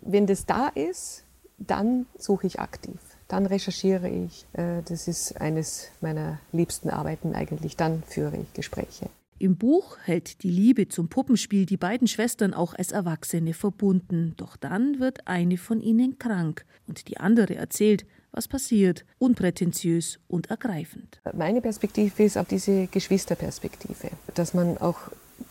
wenn 0.05 0.27
das 0.27 0.47
da 0.47 0.69
ist, 0.69 1.25
dann 1.59 2.07
suche 2.19 2.47
ich 2.47 2.61
aktiv. 2.61 2.99
Dann 3.29 3.47
recherchiere 3.47 4.09
ich. 4.09 4.47
Äh, 4.53 4.83
das 4.87 5.09
ist 5.09 5.41
eines 5.41 5.89
meiner 6.01 6.39
liebsten 6.53 6.91
Arbeiten 6.91 7.35
eigentlich. 7.35 7.77
Dann 7.77 8.03
führe 8.07 8.37
ich 8.37 8.53
Gespräche. 8.53 9.09
Im 9.39 9.57
Buch 9.57 9.99
hält 10.05 10.43
die 10.43 10.51
Liebe 10.51 10.89
zum 10.89 11.09
Puppenspiel 11.09 11.67
die 11.67 11.77
beiden 11.77 12.07
Schwestern 12.07 12.55
auch 12.55 12.75
als 12.75 12.93
Erwachsene 12.93 13.53
verbunden. 13.53 14.35
Doch 14.37 14.57
dann 14.57 15.01
wird 15.01 15.27
eine 15.27 15.59
von 15.59 15.81
ihnen 15.81 16.19
krank 16.19 16.65
und 16.87 17.09
die 17.09 17.19
andere 17.19 17.57
erzählt, 17.57 18.07
was 18.31 18.49
passiert, 18.49 19.05
unprätentiös 19.19 20.19
und 20.29 20.51
ergreifend. 20.51 21.21
Meine 21.35 21.61
Perspektive 21.61 22.25
ist 22.25 22.37
auch 22.37 22.47
diese 22.47 22.87
Geschwisterperspektive, 22.89 24.11
dass 24.35 24.55
man 24.55 24.79
auch 24.79 24.99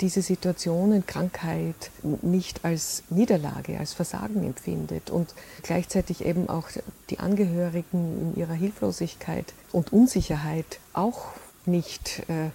diese 0.02 0.22
Situationen, 0.22 1.06
Krankheit 1.06 1.92
nicht 2.22 2.66
als 2.66 3.04
Niederlage, 3.10 3.80
als 3.80 3.94
Versagen 3.94 4.44
empfindet 4.44 5.10
und 5.10 5.34
gleichzeitig 5.62 6.26
eben 6.26 6.50
auch 6.50 6.70
die 7.10 7.20
Angehörigen 7.20 8.34
in 8.34 8.40
ihrer 8.40 8.54
Hilflosigkeit 8.54 9.54
und 9.72 9.94
Unsicherheit 9.94 10.80
auch 10.94 11.28
nicht 11.66 12.24
äh, 12.28 12.50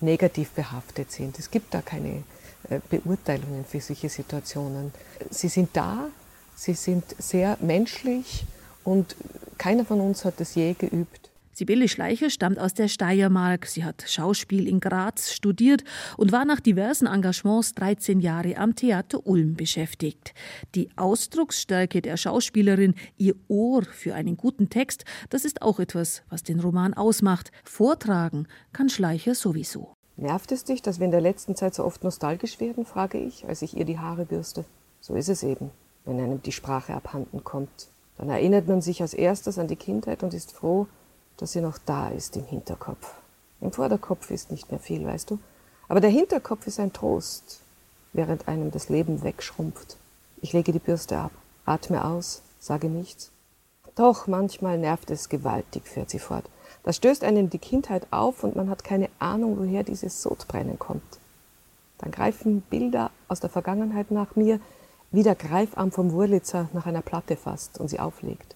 negativ 0.00 0.50
behaftet 0.50 1.12
sind. 1.12 1.38
Es 1.38 1.50
gibt 1.50 1.74
da 1.74 1.82
keine 1.82 2.22
äh, 2.70 2.80
Beurteilungen 2.90 3.64
für 3.64 3.80
solche 3.80 4.08
Situationen. 4.08 4.92
Sie 5.30 5.48
sind 5.48 5.70
da, 5.72 6.08
sie 6.54 6.74
sind 6.74 7.04
sehr 7.18 7.56
menschlich 7.60 8.46
und 8.84 9.16
keiner 9.58 9.84
von 9.84 10.00
uns 10.00 10.24
hat 10.24 10.40
es 10.40 10.54
je 10.54 10.72
geübt, 10.74 11.27
Sibylle 11.58 11.88
Schleicher 11.88 12.30
stammt 12.30 12.60
aus 12.60 12.72
der 12.72 12.86
Steiermark. 12.86 13.66
Sie 13.66 13.82
hat 13.82 14.04
Schauspiel 14.06 14.68
in 14.68 14.78
Graz 14.78 15.32
studiert 15.32 15.82
und 16.16 16.30
war 16.30 16.44
nach 16.44 16.60
diversen 16.60 17.08
Engagements 17.08 17.74
13 17.74 18.20
Jahre 18.20 18.56
am 18.58 18.76
Theater 18.76 19.26
Ulm 19.26 19.54
beschäftigt. 19.54 20.34
Die 20.76 20.88
Ausdrucksstärke 20.94 22.00
der 22.00 22.16
Schauspielerin, 22.16 22.94
ihr 23.16 23.34
Ohr 23.48 23.82
für 23.82 24.14
einen 24.14 24.36
guten 24.36 24.70
Text, 24.70 25.04
das 25.30 25.44
ist 25.44 25.60
auch 25.60 25.80
etwas, 25.80 26.22
was 26.30 26.44
den 26.44 26.60
Roman 26.60 26.94
ausmacht. 26.94 27.50
Vortragen 27.64 28.46
kann 28.72 28.88
Schleicher 28.88 29.34
sowieso. 29.34 29.92
Nervt 30.16 30.52
es 30.52 30.62
dich, 30.62 30.80
dass 30.80 31.00
wir 31.00 31.06
in 31.06 31.10
der 31.10 31.20
letzten 31.20 31.56
Zeit 31.56 31.74
so 31.74 31.82
oft 31.82 32.04
nostalgisch 32.04 32.60
werden, 32.60 32.86
frage 32.86 33.18
ich, 33.18 33.48
als 33.48 33.62
ich 33.62 33.76
ihr 33.76 33.84
die 33.84 33.98
Haare 33.98 34.26
bürste. 34.26 34.64
So 35.00 35.16
ist 35.16 35.28
es 35.28 35.42
eben, 35.42 35.72
wenn 36.04 36.20
einem 36.20 36.40
die 36.40 36.52
Sprache 36.52 36.94
abhanden 36.94 37.42
kommt. 37.42 37.88
Dann 38.16 38.28
erinnert 38.28 38.68
man 38.68 38.80
sich 38.80 39.02
als 39.02 39.12
erstes 39.12 39.58
an 39.58 39.66
die 39.66 39.74
Kindheit 39.74 40.22
und 40.22 40.34
ist 40.34 40.52
froh, 40.52 40.86
dass 41.38 41.52
sie 41.52 41.60
noch 41.60 41.78
da 41.78 42.08
ist 42.08 42.36
im 42.36 42.44
Hinterkopf. 42.44 43.14
Im 43.60 43.72
Vorderkopf 43.72 44.30
ist 44.30 44.50
nicht 44.50 44.70
mehr 44.70 44.80
viel, 44.80 45.04
weißt 45.04 45.30
du. 45.30 45.38
Aber 45.88 46.00
der 46.00 46.10
Hinterkopf 46.10 46.66
ist 46.66 46.78
ein 46.78 46.92
Trost, 46.92 47.60
während 48.12 48.46
einem 48.46 48.70
das 48.70 48.88
Leben 48.88 49.22
wegschrumpft. 49.22 49.96
Ich 50.42 50.52
lege 50.52 50.72
die 50.72 50.78
Bürste 50.78 51.18
ab, 51.18 51.32
atme 51.64 52.04
aus, 52.04 52.42
sage 52.60 52.88
nichts. 52.88 53.30
Doch 53.94 54.26
manchmal 54.26 54.78
nervt 54.78 55.10
es 55.10 55.28
gewaltig, 55.28 55.86
fährt 55.86 56.10
sie 56.10 56.18
fort. 56.18 56.44
Das 56.84 56.96
stößt 56.96 57.24
einem 57.24 57.50
die 57.50 57.58
Kindheit 57.58 58.06
auf 58.10 58.44
und 58.44 58.54
man 58.54 58.70
hat 58.70 58.84
keine 58.84 59.08
Ahnung, 59.18 59.58
woher 59.58 59.82
dieses 59.82 60.22
Sodbrennen 60.22 60.78
kommt. 60.78 61.18
Dann 61.98 62.12
greifen 62.12 62.60
Bilder 62.62 63.10
aus 63.26 63.40
der 63.40 63.50
Vergangenheit 63.50 64.10
nach 64.10 64.36
mir, 64.36 64.60
wie 65.10 65.22
der 65.22 65.34
Greifarm 65.34 65.90
vom 65.90 66.12
Wurlitzer 66.12 66.68
nach 66.72 66.86
einer 66.86 67.02
Platte 67.02 67.36
fasst 67.36 67.80
und 67.80 67.88
sie 67.88 67.98
auflegt. 67.98 68.54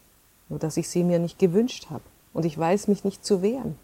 Nur 0.49 0.59
dass 0.59 0.77
ich 0.77 0.89
sie 0.89 1.03
mir 1.03 1.19
nicht 1.19 1.39
gewünscht 1.39 1.89
habe 1.91 2.03
und 2.33 2.45
ich 2.45 2.57
weiß 2.57 2.89
mich 2.89 3.05
nicht 3.05 3.25
zu 3.25 3.43
wehren. 3.43 3.77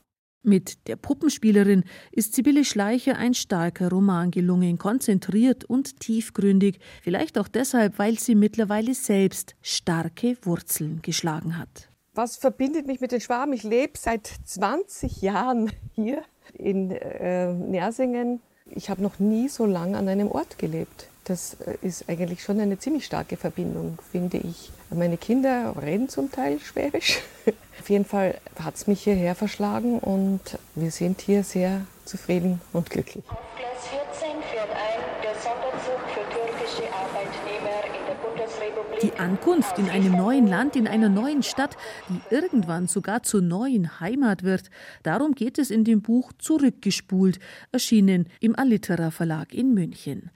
Mit 0.43 0.87
Der 0.87 0.97
Puppenspielerin 0.97 1.85
ist 2.13 2.35
Sibylle 2.35 2.65
Schleicher 2.65 3.17
ein 3.17 3.35
starker 3.35 3.91
Roman 3.91 4.31
gelungen, 4.31 4.79
konzentriert 4.79 5.65
und 5.65 5.99
tiefgründig, 6.01 6.79
vielleicht 7.03 7.39
auch 7.39 7.49
deshalb, 7.49 7.99
weil 7.99 8.19
sie 8.19 8.35
mittlerweile 8.35 8.95
selbst 8.95 9.57
starke 9.63 10.37
Wurzeln 10.43 11.03
geschlagen 11.03 11.59
hat. 11.59 11.89
Was 12.15 12.37
verbindet 12.37 12.87
mich 12.87 13.01
mit 13.01 13.13
den 13.13 13.21
Schwaben? 13.21 13.53
Ich 13.53 13.63
lebe 13.63 13.93
seit 13.99 14.27
20 14.45 15.23
Jahren 15.23 15.71
hier 15.93 16.23
in 16.55 16.93
äh, 16.93 17.53
Nersingen. 17.53 18.41
Ich 18.67 18.91
habe 18.91 19.03
noch 19.03 19.19
nie 19.19 19.49
so 19.49 19.67
lange 19.67 19.97
an 19.99 20.09
einem 20.09 20.29
Ort 20.29 20.59
gelebt. 20.59 21.09
Das 21.25 21.55
äh, 21.61 21.77
ist 21.83 22.09
eigentlich 22.09 22.43
schon 22.43 22.61
eine 22.61 22.79
ziemlich 22.79 23.05
starke 23.05 23.37
Verbindung, 23.37 23.99
finde 24.11 24.39
ich. 24.39 24.71
Meine 24.91 25.19
Kinder 25.19 25.75
reden 25.81 26.09
zum 26.09 26.33
Teil 26.33 26.59
Schwäbisch. 26.61 27.21
Auf 27.81 27.91
jeden 27.91 28.07
Fall 28.07 28.41
hat 28.59 28.75
es 28.75 28.87
mich 28.87 29.03
hierher 29.03 29.35
verschlagen 29.35 29.99
und 29.99 30.41
wir 30.75 30.91
sind 30.91 31.21
hier 31.21 31.45
sehr 31.45 31.83
zufrieden 32.07 32.63
und 32.73 32.89
glücklich. 32.89 33.23
Auf 33.29 33.37
Gleis 33.57 33.87
14 34.21 34.43
fährt 34.51 34.71
ein 34.71 35.01
der 35.23 35.35
Sonderzug 35.35 36.01
für 36.09 36.25
türkische 36.33 36.91
Arbeitnehmer 36.91 37.85
in 37.85 38.07
der 38.07 38.15
Bundesrepublik. 38.15 38.88
Die 39.03 39.13
Ankunft 39.13 39.79
in 39.79 39.89
einem 39.89 40.17
neuen 40.17 40.49
Land, 40.49 40.75
in 40.75 40.89
einer 40.89 41.09
neuen 41.09 41.45
Stadt, 41.45 41.77
die 42.09 42.35
irgendwann 42.35 42.89
sogar 42.89 43.23
zur 43.23 43.41
neuen 43.41 44.01
Heimat 44.01 44.43
wird. 44.43 44.71
Darum 45.05 45.37
geht 45.37 45.59
es 45.59 45.71
in 45.71 45.85
dem 45.85 46.03
Buch 46.03 46.33
Zurückgespult, 46.39 47.39
erschienen 47.71 48.27
im 48.41 48.59
Allitera 48.59 49.13
Verlag 49.13 49.55
in 49.55 49.73
München. 49.73 50.31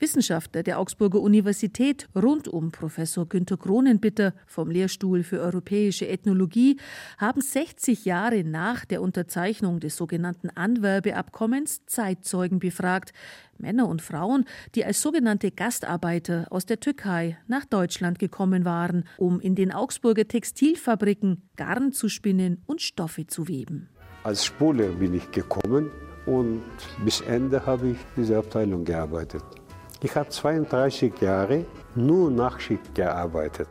Wissenschaftler 0.00 0.64
der 0.64 0.80
Augsburger 0.80 1.20
Universität 1.20 2.08
rund 2.16 2.48
um 2.48 2.72
Professor 2.72 3.28
Günter 3.28 3.56
Kronenbitter 3.56 4.34
vom 4.46 4.68
Lehrstuhl 4.68 5.22
für 5.22 5.40
europäische 5.40 6.08
Ethnologie 6.08 6.76
haben 7.18 7.40
60 7.40 8.04
Jahre 8.04 8.42
nach 8.42 8.84
der 8.84 9.00
Unterzeichnung 9.00 9.78
des 9.78 9.96
sogenannten 9.96 10.50
Anwerbeabkommens 10.50 11.86
Zeitzeugen 11.86 12.58
befragt, 12.58 13.12
Männer 13.58 13.88
und 13.88 14.02
Frauen, 14.02 14.44
die 14.74 14.84
als 14.84 15.02
sogenannte 15.02 15.50
Gastarbeiter 15.50 16.46
aus 16.50 16.66
der 16.66 16.80
Türkei 16.80 17.38
nach 17.46 17.64
Deutschland 17.64 18.18
gekommen 18.18 18.64
waren, 18.64 19.04
um 19.16 19.40
in 19.40 19.54
den 19.54 19.72
Augsburger 19.72 20.26
Textilfabriken 20.26 21.48
Garn 21.56 21.92
zu 21.92 22.08
spinnen 22.08 22.62
und 22.66 22.80
Stoffe 22.80 23.26
zu 23.26 23.48
weben. 23.48 23.88
Als 24.24 24.44
Spuler 24.44 24.88
bin 24.88 25.14
ich 25.14 25.30
gekommen 25.30 25.90
und 26.26 26.62
bis 27.04 27.20
Ende 27.22 27.64
habe 27.64 27.90
ich 27.90 27.98
diese 28.16 28.36
Abteilung 28.38 28.84
gearbeitet. 28.84 29.42
Ich 30.02 30.14
habe 30.14 30.28
32 30.28 31.20
Jahre 31.20 31.64
nur 31.96 32.30
Nachschicht 32.30 32.94
gearbeitet. 32.94 33.68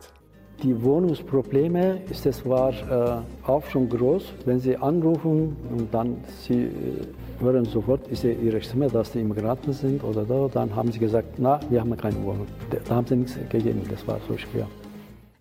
Die 0.63 0.81
Wohnungsprobleme 0.81 2.01
ist 2.09 2.25
war 2.47 2.71
äh, 2.71 3.47
auch 3.47 3.63
schon 3.67 3.87
groß. 3.89 4.23
Wenn 4.45 4.59
Sie 4.59 4.75
anrufen 4.75 5.55
und 5.71 5.93
dann 5.93 6.17
Sie 6.41 6.63
äh, 6.63 6.71
hören 7.39 7.65
sofort 7.65 8.07
ist 8.07 8.23
Ihre 8.23 8.59
Stimme, 8.61 8.87
dass 8.87 9.11
die 9.11 9.19
Immigranten 9.19 9.71
sind 9.71 10.03
oder 10.03 10.23
da, 10.23 10.47
dann 10.51 10.75
haben 10.75 10.91
Sie 10.91 10.97
gesagt, 10.97 11.37
na, 11.37 11.59
wir 11.69 11.81
haben 11.81 11.95
keine 11.95 12.23
Wohnung. 12.23 12.47
Da 12.71 12.95
haben 12.95 13.05
Sie 13.05 13.17
nichts 13.17 13.37
gegeben. 13.49 13.81
Das 13.87 14.07
war 14.07 14.19
so 14.27 14.35
schwer. 14.35 14.67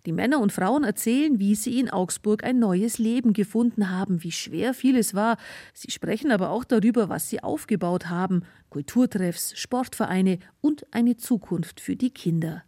Die 0.07 0.13
Männer 0.13 0.39
und 0.39 0.53
Frauen 0.53 0.85
erzählen, 0.85 1.37
wie 1.37 1.53
sie 1.53 1.81
in 1.81 1.89
Augsburg 1.89 2.45
ein 2.45 2.59
neues 2.59 2.97
Leben 2.97 3.33
gefunden 3.33 3.89
haben, 3.89 4.23
wie 4.23 4.31
schwer 4.31 4.73
vieles 4.73 5.13
war. 5.15 5.35
Sie 5.73 5.91
sprechen 5.91 6.31
aber 6.31 6.49
auch 6.49 6.63
darüber, 6.63 7.09
was 7.09 7.29
sie 7.29 7.43
aufgebaut 7.43 8.09
haben. 8.09 8.43
Kulturtreffs, 8.69 9.59
Sportvereine 9.59 10.39
und 10.61 10.85
eine 10.93 11.17
Zukunft 11.17 11.81
für 11.81 11.97
die 11.97 12.11
Kinder. 12.11 12.63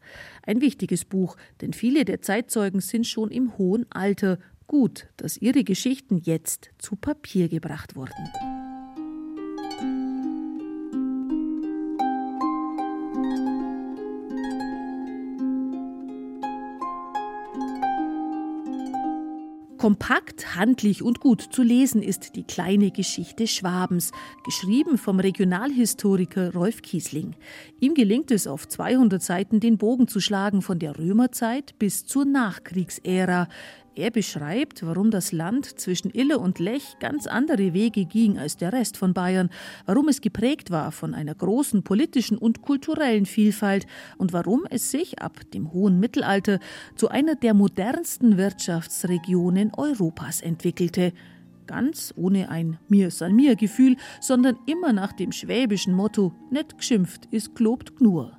Ein 0.45 0.59
wichtiges 0.59 1.05
Buch, 1.05 1.37
denn 1.61 1.71
viele 1.71 2.03
der 2.03 2.21
Zeitzeugen 2.21 2.81
sind 2.81 3.07
schon 3.07 3.31
im 3.31 3.57
hohen 3.57 3.85
Alter. 3.89 4.37
Gut, 4.67 5.07
dass 5.15 5.37
ihre 5.37 5.63
Geschichten 5.63 6.17
jetzt 6.17 6.71
zu 6.77 6.97
Papier 6.97 7.47
gebracht 7.47 7.95
wurden. 7.95 8.58
Kompakt, 19.79 20.57
handlich 20.57 21.01
und 21.03 21.21
gut 21.21 21.41
zu 21.41 21.63
lesen 21.63 22.01
ist 22.01 22.35
die 22.35 22.43
kleine 22.43 22.91
Geschichte 22.91 23.47
Schwabens, 23.47 24.11
geschrieben 24.43 24.97
vom 24.97 25.21
Regionalhistoriker 25.21 26.51
Rolf 26.53 26.81
Kiesling. 26.81 27.33
Ihm 27.79 27.93
gelingt 27.93 28.29
es 28.29 28.45
auf 28.45 28.67
200 28.67 29.23
Seiten 29.23 29.61
den 29.61 29.77
Bogen 29.77 30.09
zu 30.09 30.19
schlagen 30.19 30.61
von 30.61 30.79
der 30.79 30.99
Römerzeit 30.99 31.79
bis 31.79 32.05
zur 32.05 32.25
Nachkriegsära. 32.25 33.47
Er 33.99 34.11
beschreibt, 34.11 34.85
warum 34.85 35.11
das 35.11 35.33
Land 35.33 35.77
zwischen 35.77 36.09
Ille 36.09 36.39
und 36.39 36.57
Lech 36.57 36.95
ganz 37.01 37.27
andere 37.27 37.73
Wege 37.73 38.05
ging 38.05 38.37
als 38.39 38.55
der 38.55 38.71
Rest 38.71 38.95
von 38.95 39.13
Bayern, 39.13 39.49
warum 39.85 40.07
es 40.07 40.21
geprägt 40.21 40.71
war 40.71 40.93
von 40.93 41.13
einer 41.13 41.35
großen 41.35 41.83
politischen 41.83 42.37
und 42.37 42.61
kulturellen 42.61 43.25
Vielfalt 43.25 43.87
und 44.17 44.31
warum 44.31 44.65
es 44.69 44.89
sich 44.89 45.21
ab 45.21 45.41
dem 45.53 45.73
hohen 45.73 45.99
Mittelalter 45.99 46.59
zu 46.95 47.09
einer 47.09 47.35
der 47.35 47.53
modernsten 47.53 48.37
Wirtschaftsregionen 48.37 49.73
Europas 49.75 50.39
entwickelte 50.39 51.11
ganz 51.67 52.13
ohne 52.15 52.47
ein 52.47 52.79
Mir 52.87 53.11
san 53.11 53.35
mir 53.35 53.57
Gefühl, 53.57 53.97
sondern 54.21 54.59
immer 54.65 54.93
nach 54.93 55.11
dem 55.11 55.33
schwäbischen 55.33 55.93
Motto 55.93 56.33
net 56.51 56.77
geschimpft 56.77 57.25
ist 57.31 57.53
gelobt 57.53 57.97
gnur. 57.97 58.37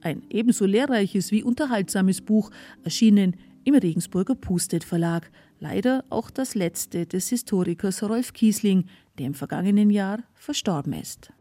Ein 0.00 0.22
ebenso 0.30 0.64
lehrreiches 0.64 1.32
wie 1.32 1.42
unterhaltsames 1.42 2.20
Buch, 2.20 2.52
erschienen 2.84 3.36
im 3.64 3.74
Regensburger 3.74 4.34
Pustet 4.34 4.84
Verlag. 4.84 5.30
Leider 5.60 6.04
auch 6.10 6.30
das 6.30 6.54
letzte 6.54 7.06
des 7.06 7.28
Historikers 7.28 8.02
Rolf 8.02 8.32
Kiesling, 8.32 8.86
der 9.18 9.26
im 9.26 9.34
vergangenen 9.34 9.90
Jahr 9.90 10.20
verstorben 10.34 10.92
ist. 10.92 11.32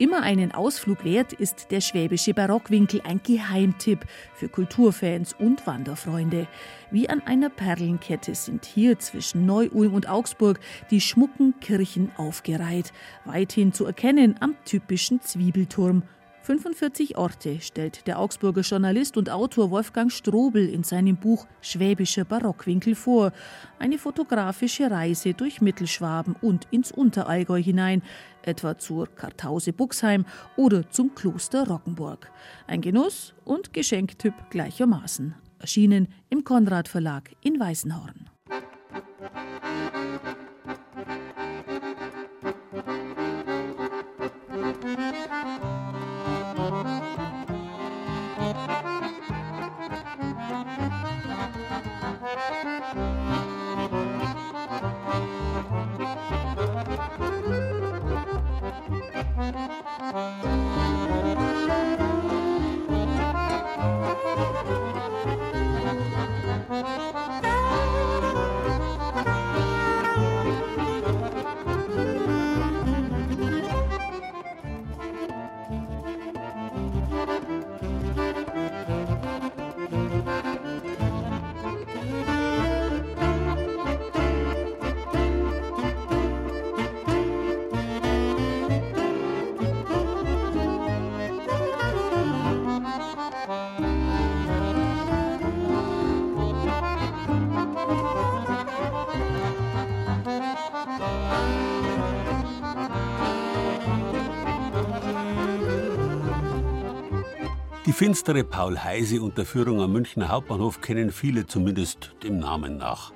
Immer 0.00 0.22
einen 0.22 0.52
Ausflug 0.52 1.04
wert 1.04 1.34
ist 1.34 1.70
der 1.70 1.82
schwäbische 1.82 2.32
Barockwinkel 2.32 3.02
ein 3.04 3.20
Geheimtipp 3.22 4.06
für 4.32 4.48
Kulturfans 4.48 5.34
und 5.34 5.66
Wanderfreunde. 5.66 6.46
Wie 6.90 7.10
an 7.10 7.20
einer 7.26 7.50
Perlenkette 7.50 8.34
sind 8.34 8.64
hier 8.64 8.98
zwischen 8.98 9.44
Neu-Ulm 9.44 9.92
und 9.92 10.08
Augsburg 10.08 10.58
die 10.90 11.02
schmucken 11.02 11.52
Kirchen 11.60 12.12
aufgereiht, 12.16 12.94
weithin 13.26 13.74
zu 13.74 13.84
erkennen 13.84 14.36
am 14.40 14.56
typischen 14.64 15.20
Zwiebelturm 15.20 16.02
45 16.42 17.18
Orte 17.18 17.60
stellt 17.60 18.06
der 18.06 18.18
Augsburger 18.18 18.62
Journalist 18.62 19.16
und 19.16 19.28
Autor 19.28 19.70
Wolfgang 19.70 20.10
Strobel 20.10 20.68
in 20.68 20.82
seinem 20.82 21.16
Buch 21.16 21.46
Schwäbischer 21.60 22.24
Barockwinkel 22.24 22.94
vor. 22.94 23.32
Eine 23.78 23.98
fotografische 23.98 24.90
Reise 24.90 25.34
durch 25.34 25.60
Mittelschwaben 25.60 26.34
und 26.40 26.66
ins 26.70 26.92
Unterallgäu 26.92 27.62
hinein, 27.62 28.02
etwa 28.42 28.78
zur 28.78 29.06
Kartause 29.06 29.72
Buxheim 29.72 30.24
oder 30.56 30.88
zum 30.90 31.14
Kloster 31.14 31.68
Roggenburg. 31.68 32.30
Ein 32.66 32.80
Genuss 32.80 33.34
und 33.44 33.74
Geschenktyp 33.74 34.34
gleichermaßen. 34.48 35.34
Erschienen 35.58 36.08
im 36.30 36.42
Konrad 36.44 36.88
Verlag 36.88 37.30
in 37.42 37.60
Weißenhorn. 37.60 38.30
Die 107.90 107.96
finstere 107.96 108.44
Paul-Heise-Unterführung 108.44 109.80
am 109.80 109.90
Münchner 109.90 110.28
Hauptbahnhof 110.28 110.80
kennen 110.80 111.10
viele 111.10 111.48
zumindest 111.48 112.14
dem 112.22 112.38
Namen 112.38 112.76
nach. 112.76 113.12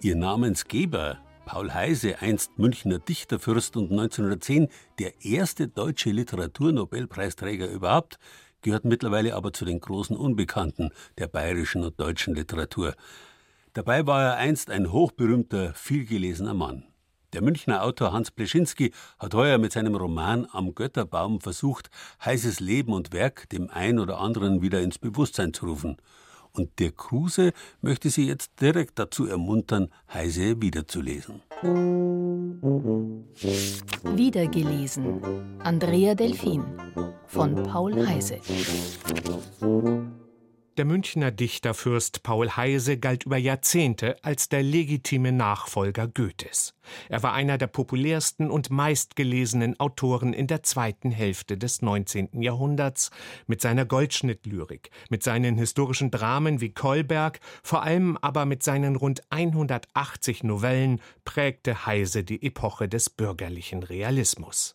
Ihr 0.00 0.16
Namensgeber, 0.16 1.18
Paul 1.44 1.74
Heise, 1.74 2.22
einst 2.22 2.58
Münchner 2.58 3.00
Dichterfürst 3.00 3.76
und 3.76 3.90
1910 3.90 4.68
der 4.98 5.22
erste 5.22 5.68
deutsche 5.68 6.10
Literaturnobelpreisträger 6.10 7.68
überhaupt, 7.68 8.18
gehört 8.62 8.86
mittlerweile 8.86 9.34
aber 9.34 9.52
zu 9.52 9.66
den 9.66 9.78
großen 9.78 10.16
Unbekannten 10.16 10.88
der 11.18 11.26
bayerischen 11.26 11.84
und 11.84 12.00
deutschen 12.00 12.34
Literatur. 12.34 12.94
Dabei 13.74 14.06
war 14.06 14.22
er 14.22 14.36
einst 14.36 14.70
ein 14.70 14.90
hochberühmter, 14.90 15.74
vielgelesener 15.74 16.54
Mann. 16.54 16.84
Der 17.34 17.42
Münchner 17.42 17.82
Autor 17.82 18.12
Hans 18.12 18.30
Pleschinski 18.30 18.92
hat 19.18 19.34
heuer 19.34 19.58
mit 19.58 19.72
seinem 19.72 19.96
Roman 19.96 20.46
Am 20.52 20.72
Götterbaum 20.72 21.40
versucht, 21.40 21.90
Heises 22.24 22.60
Leben 22.60 22.92
und 22.92 23.12
Werk 23.12 23.48
dem 23.48 23.68
ein 23.70 23.98
oder 23.98 24.20
anderen 24.20 24.62
wieder 24.62 24.80
ins 24.82 25.00
Bewusstsein 25.00 25.52
zu 25.52 25.66
rufen. 25.66 25.96
Und 26.52 26.78
der 26.78 26.92
Kruse 26.92 27.52
möchte 27.80 28.08
Sie 28.08 28.28
jetzt 28.28 28.60
direkt 28.60 29.00
dazu 29.00 29.26
ermuntern, 29.26 29.88
Heise 30.12 30.62
wiederzulesen. 30.62 31.42
Wiedergelesen. 34.14 35.20
Andrea 35.58 36.14
Delfin 36.14 36.62
von 37.26 37.60
Paul 37.64 38.06
Heise. 38.06 38.38
Der 40.76 40.84
Münchner 40.84 41.30
Dichterfürst 41.30 42.24
Paul 42.24 42.50
Heise 42.50 42.98
galt 42.98 43.26
über 43.26 43.36
Jahrzehnte 43.36 44.16
als 44.24 44.48
der 44.48 44.64
legitime 44.64 45.30
Nachfolger 45.30 46.08
Goethes. 46.08 46.74
Er 47.08 47.22
war 47.22 47.32
einer 47.32 47.58
der 47.58 47.68
populärsten 47.68 48.50
und 48.50 48.70
meistgelesenen 48.70 49.78
Autoren 49.78 50.32
in 50.32 50.48
der 50.48 50.64
zweiten 50.64 51.12
Hälfte 51.12 51.56
des 51.56 51.80
19. 51.80 52.42
Jahrhunderts 52.42 53.12
mit 53.46 53.60
seiner 53.60 53.84
Goldschnittlyrik, 53.84 54.90
mit 55.10 55.22
seinen 55.22 55.56
historischen 55.58 56.10
Dramen 56.10 56.60
wie 56.60 56.70
Kolberg, 56.70 57.38
vor 57.62 57.84
allem 57.84 58.16
aber 58.16 58.44
mit 58.44 58.64
seinen 58.64 58.96
rund 58.96 59.22
180 59.30 60.42
Novellen 60.42 61.00
prägte 61.24 61.86
Heise 61.86 62.24
die 62.24 62.44
Epoche 62.44 62.88
des 62.88 63.10
bürgerlichen 63.10 63.84
Realismus. 63.84 64.74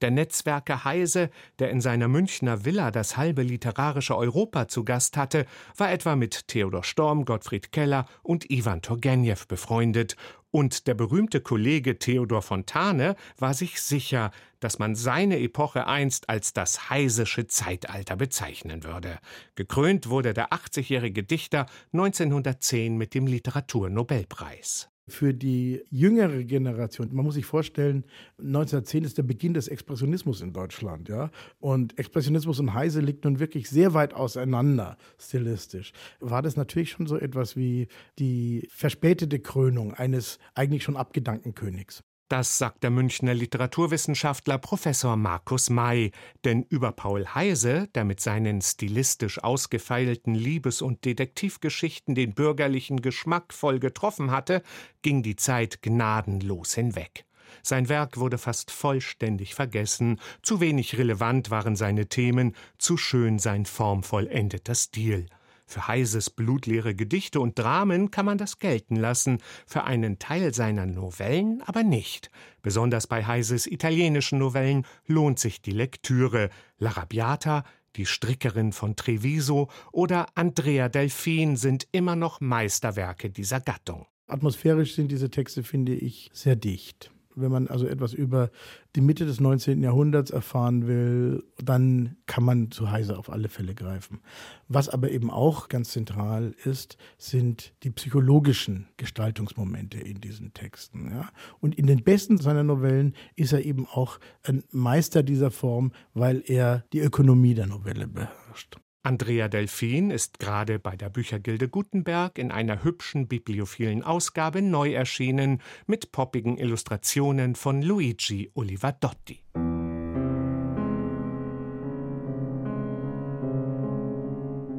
Der 0.00 0.10
Netzwerker 0.10 0.84
Heise, 0.84 1.30
der 1.58 1.70
in 1.70 1.80
seiner 1.80 2.08
Münchner 2.08 2.64
Villa 2.64 2.90
das 2.90 3.16
halbe 3.16 3.42
literarische 3.42 4.16
Europa 4.16 4.68
zu 4.68 4.84
Gast 4.84 5.16
hatte, 5.16 5.46
war 5.76 5.92
etwa 5.92 6.16
mit 6.16 6.48
Theodor 6.48 6.84
Storm, 6.84 7.24
Gottfried 7.24 7.72
Keller 7.72 8.06
und 8.22 8.50
Ivan 8.50 8.82
Turgenew 8.82 9.46
befreundet, 9.48 10.16
und 10.54 10.86
der 10.86 10.94
berühmte 10.94 11.40
Kollege 11.40 11.98
Theodor 11.98 12.40
Fontane 12.40 13.16
war 13.38 13.54
sich 13.54 13.82
sicher, 13.82 14.30
dass 14.60 14.78
man 14.78 14.94
seine 14.94 15.40
Epoche 15.40 15.88
einst 15.88 16.28
als 16.28 16.52
das 16.52 16.90
heisesche 16.90 17.48
Zeitalter 17.48 18.14
bezeichnen 18.14 18.84
würde. 18.84 19.18
Gekrönt 19.56 20.08
wurde 20.08 20.32
der 20.32 20.50
80-jährige 20.50 21.24
Dichter 21.24 21.66
1910 21.92 22.96
mit 22.96 23.14
dem 23.14 23.26
Literaturnobelpreis 23.26 24.93
für 25.06 25.34
die 25.34 25.82
jüngere 25.90 26.44
Generation. 26.44 27.08
Man 27.12 27.24
muss 27.24 27.34
sich 27.34 27.44
vorstellen, 27.44 28.04
1910 28.38 29.04
ist 29.04 29.18
der 29.18 29.22
Beginn 29.22 29.54
des 29.54 29.68
Expressionismus 29.68 30.40
in 30.40 30.52
Deutschland, 30.52 31.08
ja. 31.08 31.30
Und 31.60 31.98
Expressionismus 31.98 32.58
und 32.60 32.74
Heise 32.74 33.00
liegt 33.00 33.24
nun 33.24 33.38
wirklich 33.38 33.68
sehr 33.68 33.94
weit 33.94 34.14
auseinander 34.14 34.96
stilistisch. 35.18 35.92
War 36.20 36.42
das 36.42 36.56
natürlich 36.56 36.90
schon 36.90 37.06
so 37.06 37.18
etwas 37.18 37.56
wie 37.56 37.88
die 38.18 38.66
verspätete 38.70 39.40
Krönung 39.40 39.92
eines 39.94 40.38
eigentlich 40.54 40.82
schon 40.82 40.96
abgedankten 40.96 41.54
Königs. 41.54 42.02
Das 42.28 42.56
sagt 42.56 42.82
der 42.82 42.90
Münchner 42.90 43.34
Literaturwissenschaftler 43.34 44.56
Professor 44.56 45.14
Markus 45.14 45.68
May, 45.68 46.10
denn 46.44 46.62
über 46.62 46.90
Paul 46.92 47.26
Heise, 47.26 47.88
der 47.94 48.04
mit 48.04 48.18
seinen 48.18 48.62
stilistisch 48.62 49.44
ausgefeilten 49.44 50.34
Liebes- 50.34 50.80
und 50.80 51.04
Detektivgeschichten 51.04 52.14
den 52.14 52.32
bürgerlichen 52.32 53.02
Geschmack 53.02 53.52
voll 53.52 53.78
getroffen 53.78 54.30
hatte, 54.30 54.62
ging 55.02 55.22
die 55.22 55.36
Zeit 55.36 55.82
gnadenlos 55.82 56.72
hinweg. 56.72 57.26
Sein 57.62 57.90
Werk 57.90 58.16
wurde 58.16 58.38
fast 58.38 58.70
vollständig 58.70 59.54
vergessen, 59.54 60.18
zu 60.42 60.60
wenig 60.60 60.96
relevant 60.96 61.50
waren 61.50 61.76
seine 61.76 62.06
Themen, 62.08 62.56
zu 62.78 62.96
schön 62.96 63.38
sein 63.38 63.66
formvollendeter 63.66 64.74
Stil. 64.74 65.26
Für 65.66 65.88
Heises 65.88 66.30
blutleere 66.30 66.94
Gedichte 66.94 67.40
und 67.40 67.58
Dramen 67.58 68.10
kann 68.10 68.26
man 68.26 68.38
das 68.38 68.58
gelten 68.58 68.96
lassen, 68.96 69.38
für 69.66 69.84
einen 69.84 70.18
Teil 70.18 70.52
seiner 70.52 70.86
Novellen 70.86 71.62
aber 71.62 71.82
nicht. 71.82 72.30
Besonders 72.62 73.06
bei 73.06 73.24
Heises 73.24 73.66
italienischen 73.66 74.38
Novellen 74.38 74.86
lohnt 75.06 75.38
sich 75.38 75.62
die 75.62 75.72
Lektüre. 75.72 76.50
L'Arrabbiata, 76.78 77.64
die 77.96 78.06
Strickerin 78.06 78.72
von 78.72 78.96
Treviso 78.96 79.70
oder 79.92 80.26
Andrea 80.34 80.88
Delfin 80.88 81.56
sind 81.56 81.86
immer 81.92 82.16
noch 82.16 82.40
Meisterwerke 82.40 83.30
dieser 83.30 83.60
Gattung. 83.60 84.06
Atmosphärisch 84.26 84.94
sind 84.94 85.12
diese 85.12 85.30
Texte, 85.30 85.62
finde 85.62 85.94
ich, 85.94 86.30
sehr 86.32 86.56
dicht. 86.56 87.13
Wenn 87.36 87.50
man 87.50 87.68
also 87.68 87.86
etwas 87.86 88.12
über 88.12 88.50
die 88.94 89.00
Mitte 89.00 89.26
des 89.26 89.40
19. 89.40 89.82
Jahrhunderts 89.82 90.30
erfahren 90.30 90.86
will, 90.86 91.44
dann 91.62 92.16
kann 92.26 92.44
man 92.44 92.70
zu 92.70 92.90
Heise 92.90 93.18
auf 93.18 93.30
alle 93.30 93.48
Fälle 93.48 93.74
greifen. 93.74 94.20
Was 94.68 94.88
aber 94.88 95.10
eben 95.10 95.30
auch 95.30 95.68
ganz 95.68 95.90
zentral 95.90 96.54
ist, 96.64 96.96
sind 97.18 97.72
die 97.82 97.90
psychologischen 97.90 98.88
Gestaltungsmomente 98.96 99.98
in 99.98 100.20
diesen 100.20 100.54
Texten. 100.54 101.10
Ja? 101.10 101.28
Und 101.60 101.74
in 101.74 101.86
den 101.86 102.04
besten 102.04 102.38
seiner 102.38 102.62
Novellen 102.62 103.14
ist 103.36 103.52
er 103.52 103.64
eben 103.64 103.86
auch 103.86 104.18
ein 104.42 104.62
Meister 104.70 105.22
dieser 105.22 105.50
Form, 105.50 105.92
weil 106.12 106.42
er 106.46 106.84
die 106.92 107.00
Ökonomie 107.00 107.54
der 107.54 107.66
Novelle 107.66 108.06
beherrscht. 108.06 108.76
Andrea 109.06 109.48
Delfin 109.48 110.10
ist 110.10 110.38
gerade 110.38 110.78
bei 110.78 110.96
der 110.96 111.10
Büchergilde 111.10 111.68
Gutenberg 111.68 112.38
in 112.38 112.50
einer 112.50 112.84
hübschen 112.84 113.28
bibliophilen 113.28 114.02
Ausgabe 114.02 114.62
neu 114.62 114.94
erschienen 114.94 115.60
mit 115.86 116.10
poppigen 116.10 116.56
Illustrationen 116.56 117.54
von 117.54 117.82
Luigi 117.82 118.50
Olivadotti. 118.54 119.42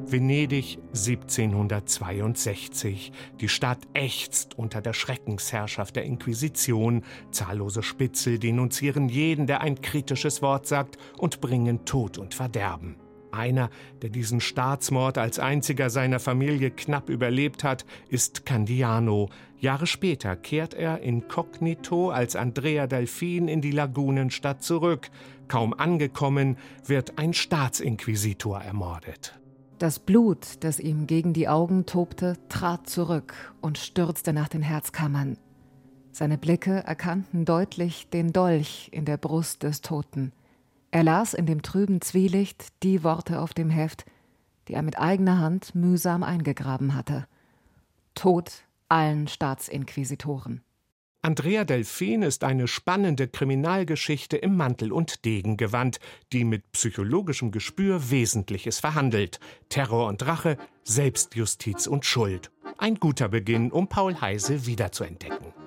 Venedig 0.07 0.79
1762. 0.87 3.11
Die 3.39 3.49
Stadt 3.49 3.79
ächzt 3.93 4.57
unter 4.57 4.81
der 4.81 4.93
Schreckensherrschaft 4.93 5.95
der 5.95 6.05
Inquisition. 6.05 7.03
Zahllose 7.29 7.83
Spitzel 7.83 8.39
denunzieren 8.39 9.07
jeden, 9.07 9.45
der 9.45 9.61
ein 9.61 9.81
kritisches 9.81 10.41
Wort 10.41 10.65
sagt, 10.65 10.97
und 11.19 11.41
bringen 11.41 11.85
Tod 11.85 12.17
und 12.17 12.33
Verderben. 12.33 13.04
Einer, 13.35 13.69
der 14.01 14.09
diesen 14.09 14.39
Staatsmord 14.39 15.17
als 15.17 15.39
einziger 15.39 15.89
seiner 15.89 16.19
Familie 16.19 16.71
knapp 16.71 17.09
überlebt 17.09 17.63
hat, 17.63 17.85
ist 18.09 18.45
Candiano. 18.45 19.29
Jahre 19.59 19.87
später 19.87 20.35
kehrt 20.35 20.73
er 20.73 21.01
inkognito 21.01 22.09
als 22.09 22.35
Andrea 22.35 22.87
Delfin 22.87 23.47
in 23.47 23.61
die 23.61 23.71
Lagunenstadt 23.71 24.63
zurück. 24.63 25.09
Kaum 25.47 25.73
angekommen, 25.73 26.57
wird 26.85 27.17
ein 27.17 27.33
Staatsinquisitor 27.33 28.61
ermordet. 28.61 29.39
Das 29.77 29.99
Blut, 29.99 30.63
das 30.63 30.79
ihm 30.79 31.05
gegen 31.05 31.33
die 31.33 31.49
Augen 31.49 31.85
tobte, 31.85 32.37
trat 32.47 32.87
zurück 32.89 33.33
und 33.61 33.77
stürzte 33.77 34.31
nach 34.31 34.47
den 34.47 34.61
Herzkammern. 34.61 35.37
Seine 36.11 36.37
Blicke 36.37 36.81
erkannten 36.85 37.43
deutlich 37.43 38.07
den 38.09 38.31
Dolch 38.31 38.87
in 38.93 39.03
der 39.03 39.17
Brust 39.17 39.63
des 39.63 39.81
Toten. 39.81 40.31
Er 40.95 41.03
las 41.03 41.33
in 41.33 41.45
dem 41.45 41.61
trüben 41.61 41.99
Zwielicht 41.99 42.67
die 42.81 43.03
Worte 43.03 43.41
auf 43.41 43.53
dem 43.53 43.69
Heft, 43.69 44.05
die 44.69 44.75
er 44.75 44.81
mit 44.81 44.97
eigener 44.97 45.39
Hand 45.39 45.75
mühsam 45.75 46.23
eingegraben 46.23 46.95
hatte. 46.95 47.27
Tod 48.13 48.63
allen 48.87 49.27
Staatsinquisitoren. 49.27 50.61
Andrea 51.21 51.65
Delfin 51.65 52.21
ist 52.21 52.45
eine 52.45 52.69
spannende 52.69 53.27
Kriminalgeschichte 53.27 54.37
im 54.37 54.55
Mantel- 54.55 54.93
und 54.93 55.25
Degengewand, 55.25 55.99
die 56.31 56.45
mit 56.45 56.71
psychologischem 56.71 57.51
Gespür 57.51 58.09
Wesentliches 58.09 58.79
verhandelt. 58.79 59.41
Terror 59.67 60.07
und 60.07 60.25
Rache, 60.25 60.55
Selbstjustiz 60.85 61.87
und 61.87 62.05
Schuld. 62.05 62.51
Ein 62.77 62.95
guter 62.95 63.27
Beginn, 63.27 63.69
um 63.69 63.89
Paul 63.89 64.21
Heise 64.21 64.65
wiederzuentdecken. 64.65 65.64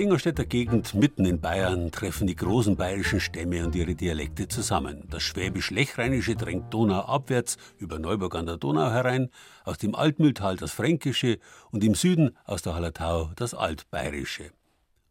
Ingolstädter 0.00 0.46
Gegend 0.46 0.94
mitten 0.94 1.26
in 1.26 1.42
Bayern 1.42 1.90
treffen 1.90 2.26
die 2.26 2.34
großen 2.34 2.74
bayerischen 2.74 3.20
Stämme 3.20 3.66
und 3.66 3.74
ihre 3.74 3.94
Dialekte 3.94 4.48
zusammen. 4.48 5.04
Das 5.10 5.22
Schwäbisch-Lechrheinische 5.22 6.36
drängt 6.36 6.72
donauabwärts 6.72 7.58
über 7.76 7.98
Neuburg 7.98 8.34
an 8.34 8.46
der 8.46 8.56
Donau 8.56 8.90
herein, 8.90 9.28
aus 9.64 9.76
dem 9.76 9.94
Altmühltal 9.94 10.56
das 10.56 10.72
Fränkische 10.72 11.38
und 11.70 11.84
im 11.84 11.94
Süden 11.94 12.34
aus 12.46 12.62
der 12.62 12.76
Hallertau 12.76 13.30
das 13.36 13.52
Altbayerische. 13.52 14.52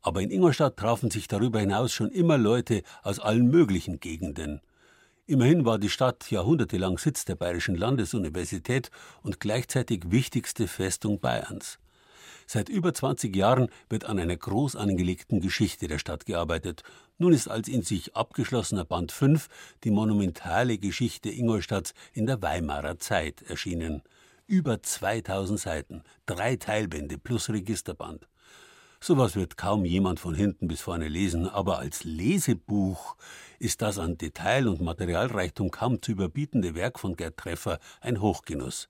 Aber 0.02 0.24
in 0.24 0.32
Ingolstadt 0.32 0.78
trafen 0.78 1.12
sich 1.12 1.28
darüber 1.28 1.60
hinaus 1.60 1.94
schon 1.94 2.10
immer 2.10 2.40
Leute 2.40 2.82
aus 3.04 3.20
allen 3.20 3.48
möglichen 3.48 4.00
Gegenden. 4.00 4.60
Immerhin 5.28 5.66
war 5.66 5.78
die 5.78 5.92
Stadt 5.92 6.32
jahrhundertelang 6.32 6.98
Sitz 6.98 7.26
der 7.26 7.36
Bayerischen 7.36 7.76
Landesuniversität 7.76 8.90
und 9.22 9.40
gleichzeitig 9.40 10.10
wichtigste 10.10 10.68
Festung 10.68 11.20
Bayerns. 11.20 11.78
Seit 12.52 12.68
über 12.68 12.96
20 12.96 13.36
Jahren 13.36 13.70
wird 13.90 14.06
an 14.06 14.18
einer 14.18 14.36
groß 14.36 14.76
angelegten 14.76 15.40
Geschichte 15.40 15.88
der 15.88 16.00
Stadt 16.00 16.26
gearbeitet. 16.26 16.82
Nun 17.20 17.32
ist 17.32 17.48
als 17.48 17.68
in 17.68 17.84
sich 17.84 18.16
abgeschlossener 18.16 18.86
Band 18.86 19.12
5 19.12 19.50
die 19.84 19.92
monumentale 19.92 20.80
Geschichte 20.80 21.30
Ingolstadts 21.30 21.94
in 22.12 22.26
der 22.26 22.42
Weimarer 22.42 22.98
Zeit 22.98 23.44
erschienen. 23.44 24.02
Über 24.48 24.82
2000 24.82 25.60
Seiten, 25.60 26.02
drei 26.26 26.56
Teilbände 26.56 27.20
plus 27.20 27.50
Registerband. 27.50 28.28
Sowas 29.00 29.36
wird 29.36 29.56
kaum 29.56 29.86
jemand 29.86 30.20
von 30.20 30.34
hinten 30.34 30.68
bis 30.68 30.82
vorne 30.82 31.08
lesen, 31.08 31.48
aber 31.48 31.78
als 31.78 32.04
Lesebuch 32.04 33.16
ist 33.60 33.84
das 33.84 34.00
an 34.00 34.18
Detail 34.18 34.68
und 34.68 34.82
Materialreichtum 34.82 35.70
kaum 35.70 36.02
zu 36.02 36.14
überbietende 36.14 36.74
Werk 36.74 36.98
von 36.98 37.16
Gerd 37.16 37.38
Treffer 37.38 37.78
ein 38.02 38.22
Hochgenuss. 38.22 38.90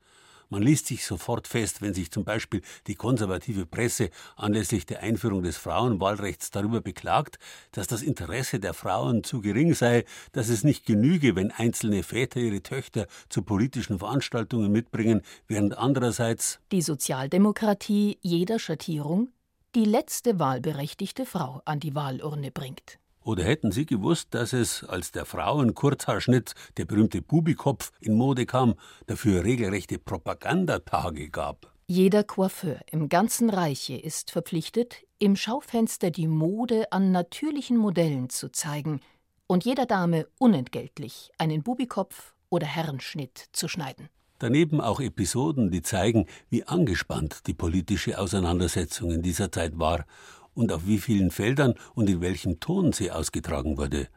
Man 0.51 0.63
liest 0.63 0.87
sich 0.87 1.05
sofort 1.05 1.47
fest, 1.47 1.81
wenn 1.83 1.93
sich 1.93 2.09
zum 2.09 2.23
Beispiel 2.23 2.61
die 2.87 2.95
konservative 2.95 3.67
Presse 3.67 4.09
anlässlich 4.35 4.87
der 4.87 5.01
Einführung 5.01 5.43
des 5.43 5.57
Frauenwahlrechts 5.57 6.49
darüber 6.49 6.81
beklagt, 6.81 7.37
dass 7.71 7.85
das 7.85 8.01
Interesse 8.01 8.59
der 8.59 8.73
Frauen 8.73 9.23
zu 9.23 9.41
gering 9.41 9.75
sei, 9.75 10.05
dass 10.31 10.49
es 10.49 10.63
nicht 10.63 10.87
genüge, 10.87 11.35
wenn 11.35 11.51
einzelne 11.51 12.01
Väter 12.01 12.39
ihre 12.39 12.63
Töchter 12.63 13.05
zu 13.29 13.43
politischen 13.43 13.99
Veranstaltungen 13.99 14.71
mitbringen, 14.71 15.21
während 15.47 15.77
andererseits 15.77 16.59
die 16.71 16.81
Sozialdemokratie 16.81 18.17
jeder 18.21 18.57
Schattierung 18.57 19.29
die 19.75 19.85
letzte 19.85 20.39
wahlberechtigte 20.39 21.27
Frau 21.27 21.61
an 21.65 21.79
die 21.79 21.93
Wahlurne 21.93 22.49
bringt. 22.49 22.97
Oder 23.29 23.43
hätten 23.43 23.71
Sie 23.71 23.85
gewusst, 23.85 24.29
dass 24.31 24.53
es, 24.53 24.83
als 24.83 25.11
der 25.11 25.23
Frauenkurzhaarschnitt, 25.23 26.55
der 26.77 26.85
berühmte 26.85 27.21
Bubikopf, 27.21 27.91
in 27.99 28.15
Mode 28.15 28.47
kam, 28.47 28.73
dafür 29.05 29.43
regelrechte 29.43 29.99
Propagandatage 29.99 31.29
gab? 31.29 31.71
Jeder 31.85 32.23
Coiffeur 32.23 32.79
im 32.91 33.07
ganzen 33.07 33.51
Reiche 33.51 33.97
ist 33.97 34.31
verpflichtet, 34.31 35.05
im 35.19 35.35
Schaufenster 35.35 36.09
die 36.09 36.25
Mode 36.25 36.91
an 36.91 37.11
natürlichen 37.11 37.77
Modellen 37.77 38.31
zu 38.31 38.51
zeigen 38.51 38.99
und 39.45 39.63
jeder 39.63 39.85
Dame 39.85 40.25
unentgeltlich 40.39 41.29
einen 41.37 41.61
Bubikopf 41.61 42.33
oder 42.49 42.65
Herrenschnitt 42.65 43.49
zu 43.51 43.67
schneiden. 43.67 44.09
Daneben 44.39 44.81
auch 44.81 45.01
Episoden, 45.01 45.69
die 45.69 45.81
zeigen, 45.83 46.25
wie 46.49 46.63
angespannt 46.63 47.45
die 47.45 47.53
politische 47.53 48.17
Auseinandersetzung 48.17 49.11
in 49.11 49.21
dieser 49.21 49.51
Zeit 49.51 49.77
war 49.77 50.05
und 50.53 50.71
auf 50.71 50.85
wie 50.85 50.99
vielen 50.99 51.31
Feldern 51.31 51.75
und 51.93 52.09
in 52.09 52.21
welchem 52.21 52.59
Ton 52.59 52.93
sie 52.93 53.11
ausgetragen 53.11 53.77
wurde. 53.77 54.07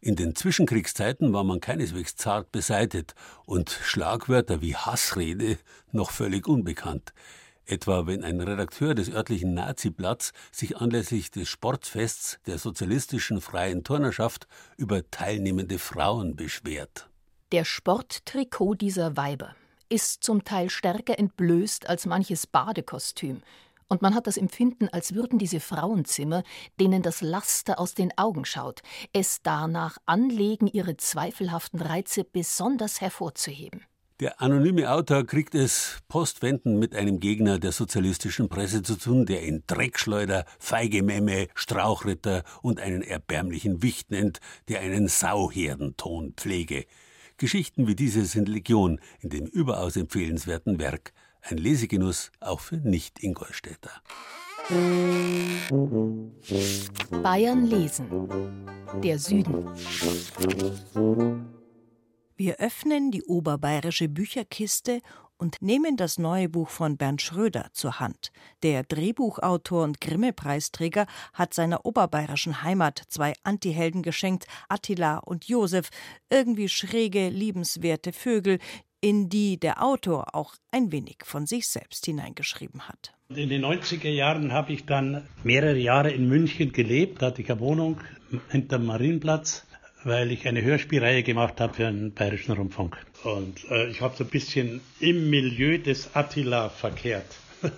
In 0.00 0.14
den 0.14 0.36
Zwischenkriegszeiten 0.36 1.32
war 1.32 1.42
man 1.42 1.60
keineswegs 1.60 2.14
zart 2.14 2.52
beseitet 2.52 3.14
und 3.46 3.70
Schlagwörter 3.70 4.60
wie 4.60 4.76
Hassrede 4.76 5.58
noch 5.90 6.12
völlig 6.12 6.46
unbekannt. 6.46 7.12
Etwa 7.66 8.06
wenn 8.06 8.24
ein 8.24 8.40
Redakteur 8.40 8.94
des 8.94 9.10
örtlichen 9.10 9.54
Nazi-Blatts 9.54 10.32
sich 10.52 10.78
anlässlich 10.78 11.30
des 11.30 11.48
Sportfests 11.48 12.38
der 12.46 12.58
sozialistischen 12.58 13.40
freien 13.40 13.84
Turnerschaft 13.84 14.46
über 14.76 15.10
teilnehmende 15.10 15.78
Frauen 15.78 16.36
beschwert. 16.36 17.10
Der 17.52 17.64
Sporttrikot 17.64 18.74
dieser 18.74 19.16
Weiber 19.16 19.54
ist 19.88 20.22
zum 20.22 20.44
Teil 20.44 20.70
stärker 20.70 21.18
entblößt 21.18 21.88
als 21.88 22.06
manches 22.06 22.46
Badekostüm 22.46 23.42
und 23.88 24.02
man 24.02 24.14
hat 24.14 24.26
das 24.26 24.36
Empfinden, 24.36 24.88
als 24.88 25.14
würden 25.14 25.38
diese 25.38 25.60
Frauenzimmer, 25.60 26.42
denen 26.78 27.02
das 27.02 27.20
Laster 27.20 27.78
aus 27.78 27.94
den 27.94 28.16
Augen 28.16 28.44
schaut, 28.44 28.82
es 29.12 29.42
danach 29.42 29.98
anlegen, 30.06 30.66
ihre 30.66 30.96
zweifelhaften 30.96 31.80
Reize 31.80 32.24
besonders 32.24 33.00
hervorzuheben. 33.00 33.82
Der 34.20 34.42
anonyme 34.42 34.90
Autor 34.90 35.24
kriegt 35.24 35.54
es 35.54 35.98
postwendend 36.08 36.76
mit 36.80 36.92
einem 36.96 37.20
Gegner 37.20 37.60
der 37.60 37.70
sozialistischen 37.70 38.48
Presse 38.48 38.82
zu 38.82 38.96
tun, 38.96 39.26
der 39.26 39.46
ihn 39.46 39.62
Dreckschleuder, 39.68 40.44
feige 40.58 41.04
Memme, 41.04 41.46
Strauchritter 41.54 42.42
und 42.60 42.80
einen 42.80 43.02
erbärmlichen 43.02 43.80
Wicht 43.80 44.10
nennt, 44.10 44.40
der 44.66 44.80
einen 44.80 45.06
Sauherdenton 45.06 46.34
pflege. 46.36 46.84
Geschichten 47.36 47.86
wie 47.86 47.94
diese 47.94 48.24
sind 48.24 48.48
Legion 48.48 48.98
in 49.20 49.30
dem 49.30 49.46
überaus 49.46 49.96
empfehlenswerten 49.96 50.80
Werk 50.80 51.12
ein 51.50 51.58
Lesegenuss 51.58 52.30
auch 52.40 52.60
für 52.60 52.76
Nicht-Ingolstädter. 52.76 53.90
Bayern 57.22 57.66
lesen. 57.66 58.06
Der 59.02 59.18
Süden. 59.18 59.66
Wir 62.36 62.56
öffnen 62.56 63.10
die 63.10 63.22
oberbayerische 63.22 64.08
Bücherkiste 64.08 65.00
und 65.38 65.62
nehmen 65.62 65.96
das 65.96 66.18
neue 66.18 66.48
Buch 66.48 66.68
von 66.68 66.96
Bernd 66.96 67.22
Schröder 67.22 67.68
zur 67.72 68.00
Hand. 68.00 68.32
Der 68.62 68.82
Drehbuchautor 68.82 69.84
und 69.84 70.00
Grimme-Preisträger 70.00 71.06
hat 71.32 71.54
seiner 71.54 71.86
oberbayerischen 71.86 72.62
Heimat 72.62 73.02
zwei 73.08 73.34
Antihelden 73.44 74.02
geschenkt, 74.02 74.46
Attila 74.68 75.18
und 75.18 75.46
Josef, 75.46 75.90
irgendwie 76.28 76.68
schräge, 76.68 77.28
liebenswerte 77.28 78.12
Vögel, 78.12 78.58
in 79.00 79.28
die 79.28 79.58
der 79.58 79.82
Autor 79.82 80.34
auch 80.34 80.54
ein 80.70 80.92
wenig 80.92 81.18
von 81.24 81.46
sich 81.46 81.68
selbst 81.68 82.06
hineingeschrieben 82.06 82.88
hat. 82.88 83.12
In 83.34 83.48
den 83.48 83.64
90er 83.64 84.08
Jahren 84.08 84.52
habe 84.52 84.72
ich 84.72 84.86
dann 84.86 85.26
mehrere 85.44 85.76
Jahre 85.76 86.10
in 86.10 86.28
München 86.28 86.72
gelebt. 86.72 87.22
Da 87.22 87.26
hatte 87.26 87.42
ich 87.42 87.50
eine 87.50 87.60
Wohnung 87.60 88.00
hinterm 88.50 88.86
Marienplatz, 88.86 89.66
weil 90.04 90.32
ich 90.32 90.48
eine 90.48 90.62
Hörspielreihe 90.62 91.22
gemacht 91.22 91.60
habe 91.60 91.74
für 91.74 91.84
den 91.84 92.14
Bayerischen 92.14 92.52
Rundfunk. 92.52 92.96
Und 93.24 93.70
äh, 93.70 93.88
ich 93.88 94.00
habe 94.00 94.16
so 94.16 94.24
ein 94.24 94.30
bisschen 94.30 94.80
im 95.00 95.30
Milieu 95.30 95.78
des 95.78 96.14
Attila 96.16 96.70
verkehrt. 96.70 97.36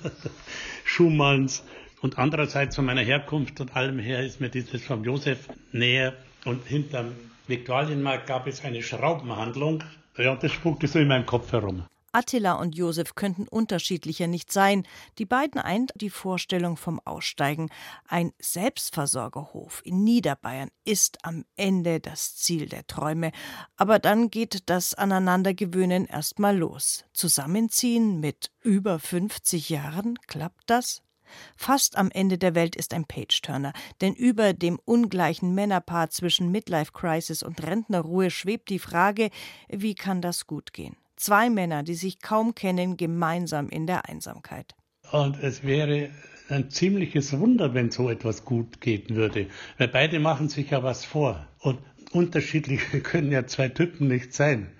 Schumanns. 0.85 1.65
Und 2.01 2.19
andererseits 2.19 2.77
von 2.77 2.87
meiner 2.87 3.03
Herkunft 3.03 3.61
und 3.61 3.77
allem 3.77 3.99
her 3.99 4.25
ist 4.25 4.41
mir 4.41 4.49
dieses 4.49 4.83
vom 4.83 5.05
Josef 5.05 5.49
näher. 5.73 6.15
Und 6.45 6.65
hinterm 6.67 7.13
Viktualienmarkt 7.47 8.27
gab 8.27 8.47
es 8.47 8.65
eine 8.65 8.83
Schraubenhandlung 8.83 9.83
ja, 10.21 10.35
das 10.37 10.53
spukte 10.53 10.87
so 10.87 10.99
in 10.99 11.09
meinem 11.09 11.27
Kopf 11.27 11.53
herum. 11.53 11.85
Attila 12.13 12.55
und 12.55 12.75
Josef 12.75 13.15
könnten 13.15 13.47
unterschiedlicher 13.47 14.27
nicht 14.27 14.51
sein. 14.51 14.85
Die 15.19 15.27
beiden 15.27 15.61
eint 15.61 15.93
die 15.95 16.11
Vorstellung 16.11 16.77
vom 16.77 17.01
Aussteigen. 17.05 17.71
Ein 18.09 18.33
Selbstversorgerhof 18.41 19.81
in 19.85 20.03
Niederbayern 20.03 20.71
ist 20.85 21.25
am 21.25 21.45
Ende 21.57 22.01
das 22.01 22.37
Ziel 22.37 22.69
der 22.69 22.87
Träume. 22.87 23.31
Aber 23.77 24.01
dann 24.01 24.31
geht 24.31 24.69
das 24.69 24.95
Aneinandergewöhnen 24.95 26.07
erstmal 26.07 26.57
los. 26.57 27.05
Zusammenziehen 27.13 28.19
mit 28.19 28.51
über 28.61 28.99
50 28.99 29.69
Jahren, 29.69 30.19
klappt 30.27 30.69
das? 30.69 31.03
Fast 31.57 31.97
am 31.97 32.11
Ende 32.11 32.39
der 32.39 32.55
Welt 32.55 32.77
ist 32.77 32.95
ein 32.95 33.05
Page-Turner, 33.05 33.73
denn 34.01 34.15
über 34.15 34.53
dem 34.53 34.79
ungleichen 34.85 35.55
Männerpaar 35.55 36.11
zwischen 36.11 36.51
Midlife-Crisis 36.51 37.43
und 37.43 37.63
Rentnerruhe 37.63 38.31
schwebt 38.31 38.69
die 38.71 38.79
Frage, 38.79 39.31
wie 39.69 39.95
kann 39.95 40.21
das 40.21 40.47
gut 40.47 40.73
gehen? 40.73 40.97
Zwei 41.17 41.51
Männer, 41.51 41.83
die 41.83 41.95
sich 41.95 42.21
kaum 42.21 42.55
kennen, 42.55 42.97
gemeinsam 42.97 43.69
in 43.69 43.87
der 43.87 44.09
Einsamkeit. 44.09 44.75
Und 45.13 45.43
es 45.43 45.63
wäre 45.63 46.11
ein 46.49 46.71
ziemliches 46.71 47.39
Wunder, 47.39 47.75
wenn 47.75 47.91
so 47.91 48.11
etwas 48.11 48.45
gut 48.45 48.81
gehen 48.81 49.17
würde, 49.17 49.49
weil 49.79 49.89
beide 49.89 50.19
machen 50.19 50.49
sich 50.49 50.71
ja 50.71 50.83
was 50.83 51.05
vor. 51.05 51.47
Und 51.59 51.79
unterschiedliche 52.13 53.01
können 53.03 53.31
ja 53.31 53.47
zwei 53.47 53.69
Typen 53.69 54.09
nicht 54.09 54.33
sein 54.33 54.71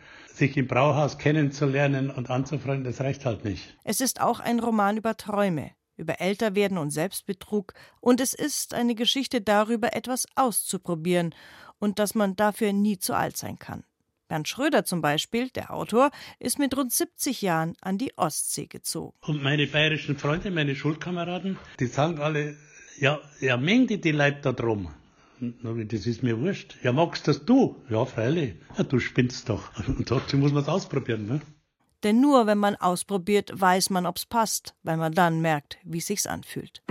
sich 0.41 0.57
im 0.57 0.67
Brauhaus 0.67 1.19
kennenzulernen 1.19 2.11
und 2.11 2.31
anzufreunden, 2.31 2.85
das 2.85 3.01
reicht 3.01 3.25
halt 3.25 3.45
nicht. 3.45 3.77
Es 3.85 4.01
ist 4.01 4.21
auch 4.21 4.41
ein 4.41 4.59
Roman 4.59 4.97
über 4.97 5.17
Träume, 5.17 5.71
über 6.01 6.21
Älterwerden 6.21 6.79
und 6.79 6.91
Selbstbetrug, 6.91 7.75
und 8.01 8.21
es 8.21 8.35
ist 8.35 8.75
eine 8.75 8.95
Geschichte 8.95 9.41
darüber, 9.41 9.95
etwas 9.95 10.27
auszuprobieren 10.35 11.35
und 11.79 11.99
dass 11.99 12.15
man 12.15 12.35
dafür 12.35 12.73
nie 12.73 12.99
zu 12.99 13.15
alt 13.15 13.37
sein 13.37 13.59
kann. 13.59 13.85
Bernd 14.29 14.49
Schröder 14.49 14.85
zum 14.85 15.03
Beispiel, 15.03 15.51
der 15.51 15.73
Autor, 15.73 16.11
ist 16.39 16.59
mit 16.59 16.77
rund 16.77 16.93
70 16.93 17.43
Jahren 17.43 17.75
an 17.81 17.99
die 17.99 18.17
Ostsee 18.17 18.67
gezogen. 18.67 19.17
Und 19.23 19.43
meine 19.43 19.67
bayerischen 19.67 20.17
Freunde, 20.17 20.51
meine 20.53 20.77
Schulkameraden, 20.77 21.59
die 21.81 21.87
sagen 21.87 22.21
alle, 22.21 22.57
ja, 22.99 23.19
ja, 23.41 23.57
Menge 23.57 23.99
die 23.99 24.13
Leute 24.13 24.41
da 24.43 24.53
drum. 24.53 24.95
Das 25.41 26.07
ist 26.07 26.23
mir 26.23 26.39
wurscht. 26.39 26.77
Ja, 26.83 26.93
magst 26.93 27.27
das 27.27 27.45
du? 27.45 27.83
Ja, 27.89 28.05
freilich. 28.05 28.55
Ja, 28.77 28.85
du 28.85 29.01
spinnst 29.01 29.49
doch. 29.49 29.71
Und 29.89 30.11
dazu 30.11 30.37
muss 30.37 30.53
man 30.53 30.63
es 30.63 30.69
ausprobieren. 30.69 31.27
Ne? 31.27 31.41
Denn 32.03 32.21
nur 32.21 32.47
wenn 32.47 32.59
man 32.59 32.77
ausprobiert, 32.77 33.51
weiß 33.53 33.91
man, 33.91 34.07
ob's 34.07 34.25
passt, 34.25 34.75
weil 34.83 34.97
man 34.97 35.13
dann 35.13 35.41
merkt, 35.41 35.79
wie 35.85 36.01
sich's 36.01 36.27
anfühlt. 36.27 36.83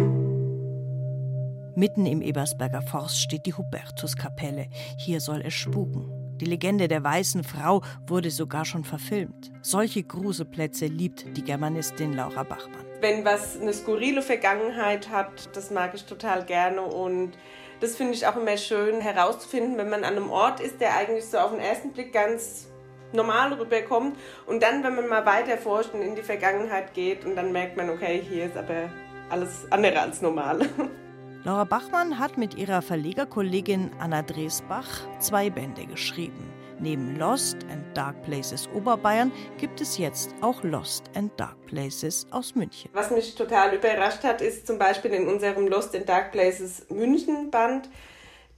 Mitten 1.75 2.05
im 2.05 2.21
Ebersberger 2.21 2.81
Forst 2.81 3.21
steht 3.21 3.45
die 3.45 3.53
Hubertuskapelle. 3.53 4.67
Hier 4.97 5.21
soll 5.21 5.41
es 5.41 5.53
spuken. 5.53 6.11
Die 6.39 6.45
Legende 6.45 6.87
der 6.87 7.03
weißen 7.03 7.43
Frau 7.43 7.81
wurde 8.07 8.31
sogar 8.31 8.65
schon 8.65 8.83
verfilmt. 8.83 9.51
Solche 9.61 10.03
Gruselplätze 10.03 10.85
liebt 10.85 11.25
die 11.35 11.43
Germanistin 11.43 12.13
Laura 12.13 12.43
Bachmann. 12.43 12.85
Wenn 13.01 13.25
was 13.25 13.59
eine 13.59 13.73
skurrile 13.73 14.21
Vergangenheit 14.21 15.09
hat, 15.09 15.55
das 15.55 15.71
mag 15.71 15.93
ich 15.95 16.05
total 16.05 16.45
gerne 16.45 16.81
und 16.81 17.31
das 17.79 17.95
finde 17.95 18.13
ich 18.13 18.27
auch 18.27 18.35
immer 18.35 18.57
schön 18.57 19.01
herauszufinden, 19.01 19.77
wenn 19.77 19.89
man 19.89 20.03
an 20.03 20.15
einem 20.15 20.29
Ort 20.29 20.59
ist, 20.59 20.81
der 20.81 20.95
eigentlich 20.95 21.25
so 21.25 21.37
auf 21.39 21.51
den 21.51 21.61
ersten 21.61 21.91
Blick 21.91 22.13
ganz 22.13 22.68
normal 23.13 23.53
rüberkommt 23.53 24.17
und 24.45 24.61
dann, 24.63 24.83
wenn 24.83 24.95
man 24.95 25.07
mal 25.07 25.25
weiter 25.25 25.57
forscht 25.57 25.93
und 25.93 26.01
in 26.01 26.15
die 26.15 26.23
Vergangenheit 26.23 26.93
geht 26.93 27.25
und 27.25 27.35
dann 27.35 27.51
merkt 27.51 27.77
man, 27.77 27.89
okay, 27.89 28.21
hier 28.27 28.45
ist 28.45 28.57
aber 28.57 28.89
alles 29.29 29.65
andere 29.69 29.99
als 29.99 30.21
normal. 30.21 30.67
Laura 31.45 31.63
Bachmann 31.63 32.19
hat 32.19 32.37
mit 32.37 32.55
ihrer 32.55 32.81
Verlegerkollegin 32.81 33.91
Anna 33.99 34.21
Dresbach 34.21 35.07
zwei 35.19 35.49
Bände 35.49 35.85
geschrieben. 35.85 36.53
Neben 36.81 37.17
Lost 37.17 37.57
and 37.71 37.85
Dark 37.95 38.21
Places 38.23 38.69
Oberbayern 38.73 39.31
gibt 39.57 39.81
es 39.81 39.97
jetzt 39.97 40.33
auch 40.41 40.63
Lost 40.63 41.05
and 41.13 41.31
Dark 41.37 41.65
Places 41.65 42.25
aus 42.31 42.55
München. 42.55 42.89
Was 42.93 43.11
mich 43.11 43.35
total 43.35 43.75
überrascht 43.75 44.23
hat, 44.23 44.41
ist 44.41 44.65
zum 44.65 44.77
Beispiel 44.77 45.11
in 45.11 45.27
unserem 45.27 45.67
Lost 45.67 45.95
and 45.95 46.07
Dark 46.07 46.31
Places 46.31 46.85
München 46.89 47.51
Band. 47.51 47.89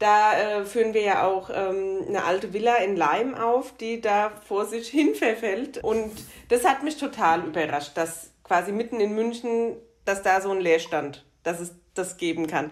Da 0.02 0.34
äh, 0.34 0.66
führen 0.66 0.96
wir 0.96 1.04
ja 1.04 1.28
auch 1.28 1.52
ähm, 1.54 2.06
eine 2.08 2.24
alte 2.24 2.54
Villa 2.54 2.78
in 2.78 2.96
Leim 2.96 3.36
auf, 3.36 3.78
die 3.78 4.02
da 4.02 4.32
vor 4.48 4.66
sich 4.66 4.88
hin 4.88 5.14
verfällt. 5.16 5.78
Und 5.84 6.12
das 6.50 6.66
hat 6.66 6.82
mich 6.82 6.98
total 6.98 7.46
überrascht, 7.46 7.96
dass 7.96 8.32
quasi 8.44 8.72
mitten 8.72 9.00
in 9.00 9.14
München, 9.14 9.76
dass 10.04 10.24
da 10.24 10.42
so 10.42 10.50
ein 10.50 10.60
Leerstand, 10.60 11.24
dass 11.44 11.60
es 11.60 11.76
das 11.94 12.18
geben 12.18 12.48
kann. 12.48 12.72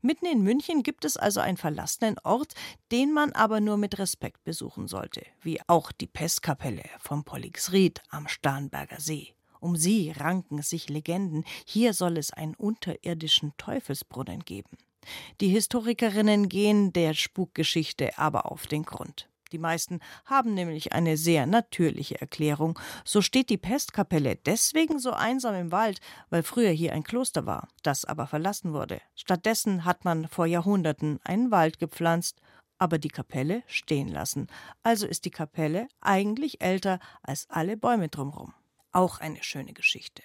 Mitten 0.00 0.24
in 0.24 0.42
München 0.42 0.82
gibt 0.82 1.04
es 1.04 1.18
also 1.18 1.40
einen 1.40 1.58
verlassenen 1.58 2.16
Ort, 2.24 2.54
den 2.90 3.12
man 3.12 3.32
aber 3.32 3.60
nur 3.60 3.76
mit 3.76 3.98
Respekt 3.98 4.42
besuchen 4.44 4.88
sollte, 4.88 5.20
wie 5.42 5.60
auch 5.66 5.92
die 5.92 6.06
Pestkapelle 6.06 6.84
von 6.98 7.24
Pollixried 7.24 8.00
am 8.08 8.26
Starnberger 8.26 9.00
See. 9.00 9.34
Um 9.60 9.76
sie 9.76 10.12
ranken 10.12 10.62
sich 10.62 10.88
Legenden, 10.88 11.44
hier 11.66 11.92
soll 11.92 12.16
es 12.16 12.32
einen 12.32 12.54
unterirdischen 12.54 13.52
Teufelsbrunnen 13.58 14.40
geben. 14.46 14.78
Die 15.40 15.48
Historikerinnen 15.48 16.48
gehen 16.48 16.92
der 16.92 17.14
Spukgeschichte 17.14 18.18
aber 18.18 18.50
auf 18.50 18.66
den 18.66 18.84
Grund. 18.84 19.30
Die 19.52 19.58
meisten 19.58 20.00
haben 20.26 20.54
nämlich 20.54 20.92
eine 20.92 21.16
sehr 21.16 21.46
natürliche 21.46 22.20
Erklärung. 22.20 22.78
So 23.04 23.20
steht 23.20 23.50
die 23.50 23.58
Pestkapelle 23.58 24.36
deswegen 24.36 24.98
so 24.98 25.12
einsam 25.12 25.54
im 25.54 25.72
Wald, 25.72 26.00
weil 26.28 26.42
früher 26.42 26.70
hier 26.70 26.92
ein 26.92 27.02
Kloster 27.02 27.46
war, 27.46 27.68
das 27.82 28.04
aber 28.04 28.26
verlassen 28.26 28.72
wurde. 28.72 29.00
Stattdessen 29.16 29.84
hat 29.84 30.04
man 30.04 30.28
vor 30.28 30.46
Jahrhunderten 30.46 31.18
einen 31.24 31.50
Wald 31.50 31.78
gepflanzt, 31.78 32.40
aber 32.78 32.98
die 32.98 33.08
Kapelle 33.08 33.62
stehen 33.66 34.08
lassen. 34.08 34.46
Also 34.82 35.06
ist 35.06 35.24
die 35.24 35.30
Kapelle 35.30 35.88
eigentlich 36.00 36.60
älter 36.60 37.00
als 37.22 37.48
alle 37.50 37.76
Bäume 37.76 38.08
drumherum. 38.08 38.54
Auch 38.92 39.18
eine 39.18 39.42
schöne 39.42 39.72
Geschichte. 39.72 40.22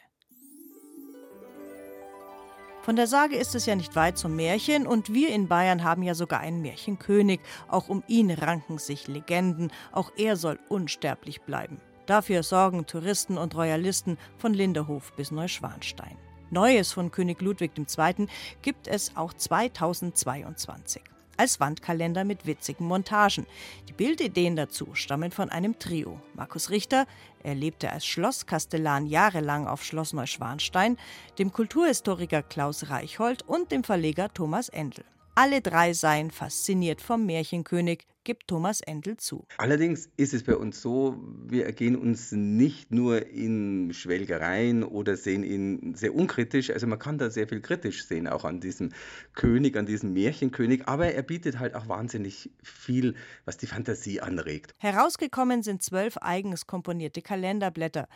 Von 2.86 2.98
der 2.98 3.08
Sage 3.08 3.36
ist 3.36 3.56
es 3.56 3.66
ja 3.66 3.76
nicht 3.76 3.96
weit 3.96 4.16
zum 4.16 4.36
Märchen 4.36 4.86
und 4.86 5.12
wir 5.12 5.30
in 5.30 5.48
Bayern 5.48 5.84
haben 5.84 6.04
ja 6.04 6.14
sogar 6.14 6.42
einen 6.42 6.62
Märchenkönig. 6.62 7.40
Auch 7.68 7.90
um 7.90 8.04
ihn 8.06 8.30
ranken 8.30 8.78
sich 8.78 9.08
Legenden. 9.08 9.72
Auch 9.92 10.12
er 10.18 10.36
soll 10.36 10.60
unsterblich 10.70 11.42
bleiben. 11.42 11.82
Dafür 12.06 12.44
sorgen 12.44 12.86
Touristen 12.86 13.40
und 13.40 13.56
Royalisten 13.56 14.20
von 14.38 14.54
Linderhof 14.54 15.14
bis 15.14 15.32
Neuschwanstein. 15.32 16.16
Neues 16.52 16.94
von 16.94 17.10
König 17.10 17.42
Ludwig 17.42 17.72
II. 17.76 18.28
gibt 18.62 18.88
es 18.88 19.18
auch 19.18 19.34
2022 19.34 21.02
als 21.38 21.60
Wandkalender 21.60 22.24
mit 22.24 22.46
witzigen 22.46 22.88
Montagen. 22.88 23.46
Die 23.88 23.94
Bildideen 23.94 24.56
dazu 24.56 24.94
stammen 24.94 25.32
von 25.32 25.50
einem 25.50 25.80
Trio. 25.80 26.20
Markus 26.34 26.70
Richter, 26.70 27.08
er 27.44 27.56
lebte 27.56 27.92
als 27.92 28.06
Schlosskastellan 28.06 29.08
jahrelang 29.08 29.68
auf 29.68 29.84
Schloss 29.84 30.14
Neuschwanstein, 30.14 30.98
dem 31.38 31.52
Kulturhistoriker 31.52 32.44
Klaus 32.44 32.90
Reichhold 32.90 33.44
und 33.44 33.72
dem 33.72 33.84
Verleger 33.84 34.34
Thomas 34.34 34.70
Endel. 34.70 35.06
Alle 35.36 35.62
drei 35.62 35.94
seien 35.94 36.32
fasziniert 36.32 37.02
vom 37.02 37.26
Märchenkönig, 37.26 38.06
gibt 38.26 38.50
Thomas 38.50 38.82
Endel 38.82 39.16
zu. 39.16 39.46
Allerdings 39.58 40.10
ist 40.18 40.34
es 40.34 40.44
bei 40.44 40.58
uns 40.58 40.82
so, 40.82 41.18
wir 41.48 41.66
ergehen 41.66 41.96
uns 41.96 42.34
nicht 42.34 42.92
nur 42.92 43.28
in 43.28 43.94
Schwelgereien 43.94 44.84
oder 44.84 45.16
sehen 45.16 45.44
ihn 45.44 45.96
sehr 45.96 46.14
unkritisch. 46.14 46.72
Also 46.72 46.88
man 46.88 47.00
kann 47.00 47.18
da 47.18 47.30
sehr 47.30 47.48
viel 47.48 47.62
kritisch 47.62 48.06
sehen, 48.06 48.28
auch 48.28 48.44
an 48.44 48.60
diesem 48.60 48.92
König, 49.34 49.78
an 49.78 49.86
diesem 49.86 50.12
Märchenkönig. 50.12 50.88
Aber 50.88 51.14
er 51.14 51.22
bietet 51.22 51.60
halt 51.60 51.76
auch 51.76 51.88
wahnsinnig 51.88 52.50
viel, 52.62 53.16
was 53.46 53.58
die 53.58 53.68
Fantasie 53.68 54.20
anregt. 54.20 54.74
Herausgekommen 54.80 55.64
sind 55.64 55.84
zwölf 55.84 56.18
eigens 56.18 56.68
komponierte 56.68 57.22
Kalenderblätter. 57.22 58.10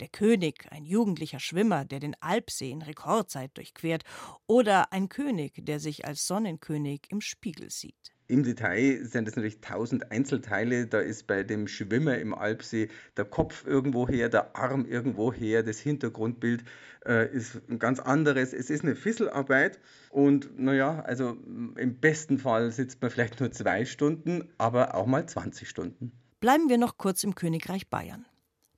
Der 0.00 0.08
König, 0.08 0.66
ein 0.70 0.84
jugendlicher 0.84 1.40
Schwimmer, 1.40 1.84
der 1.84 2.00
den 2.00 2.16
Alpsee 2.20 2.70
in 2.70 2.82
Rekordzeit 2.82 3.56
durchquert, 3.56 4.02
oder 4.46 4.92
ein 4.92 5.08
König, 5.08 5.52
der 5.56 5.80
sich 5.80 6.04
als 6.04 6.26
Sonnenkönig 6.26 7.02
im 7.10 7.20
Spiegel 7.20 7.70
sieht. 7.70 8.16
Im 8.28 8.42
Detail 8.42 9.04
sind 9.04 9.28
es 9.28 9.36
natürlich 9.36 9.60
tausend 9.60 10.10
Einzelteile. 10.10 10.86
Da 10.88 10.98
ist 10.98 11.28
bei 11.28 11.44
dem 11.44 11.68
Schwimmer 11.68 12.18
im 12.18 12.34
Alpsee 12.34 12.88
der 13.16 13.24
Kopf 13.24 13.64
irgendwo 13.64 14.08
her, 14.08 14.28
der 14.28 14.56
Arm 14.56 14.84
irgendwo 14.84 15.32
her, 15.32 15.62
das 15.62 15.78
Hintergrundbild 15.78 16.64
äh, 17.06 17.32
ist 17.32 17.60
ein 17.68 17.78
ganz 17.78 18.00
anderes. 18.00 18.52
Es 18.52 18.68
ist 18.68 18.82
eine 18.82 18.96
Fisselarbeit 18.96 19.78
und 20.10 20.58
naja, 20.58 21.00
also 21.00 21.36
im 21.76 22.00
besten 22.00 22.38
Fall 22.38 22.72
sitzt 22.72 23.00
man 23.00 23.12
vielleicht 23.12 23.38
nur 23.38 23.52
zwei 23.52 23.84
Stunden, 23.84 24.48
aber 24.58 24.96
auch 24.96 25.06
mal 25.06 25.26
20 25.26 25.68
Stunden. 25.68 26.10
Bleiben 26.40 26.68
wir 26.68 26.78
noch 26.78 26.98
kurz 26.98 27.22
im 27.22 27.36
Königreich 27.36 27.88
Bayern. 27.88 28.26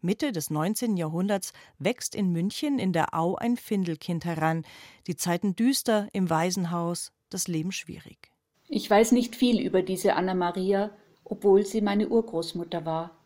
Mitte 0.00 0.32
des 0.32 0.50
19. 0.50 0.96
Jahrhunderts 0.96 1.52
wächst 1.78 2.14
in 2.14 2.32
München 2.32 2.78
in 2.78 2.92
der 2.92 3.14
Au 3.14 3.34
ein 3.34 3.56
Findelkind 3.56 4.24
heran. 4.24 4.64
Die 5.06 5.16
Zeiten 5.16 5.56
düster 5.56 6.08
im 6.12 6.30
Waisenhaus, 6.30 7.12
das 7.30 7.48
Leben 7.48 7.72
schwierig. 7.72 8.30
Ich 8.68 8.88
weiß 8.88 9.12
nicht 9.12 9.34
viel 9.34 9.60
über 9.60 9.82
diese 9.82 10.14
Anna 10.14 10.34
Maria, 10.34 10.90
obwohl 11.24 11.64
sie 11.64 11.80
meine 11.80 12.08
Urgroßmutter 12.08 12.84
war. 12.84 13.16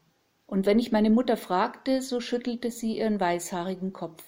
Und 0.46 0.66
wenn 0.66 0.78
ich 0.78 0.92
meine 0.92 1.10
Mutter 1.10 1.36
fragte, 1.36 2.02
so 2.02 2.20
schüttelte 2.20 2.70
sie 2.70 2.98
ihren 2.98 3.18
weißhaarigen 3.18 3.92
Kopf. 3.92 4.22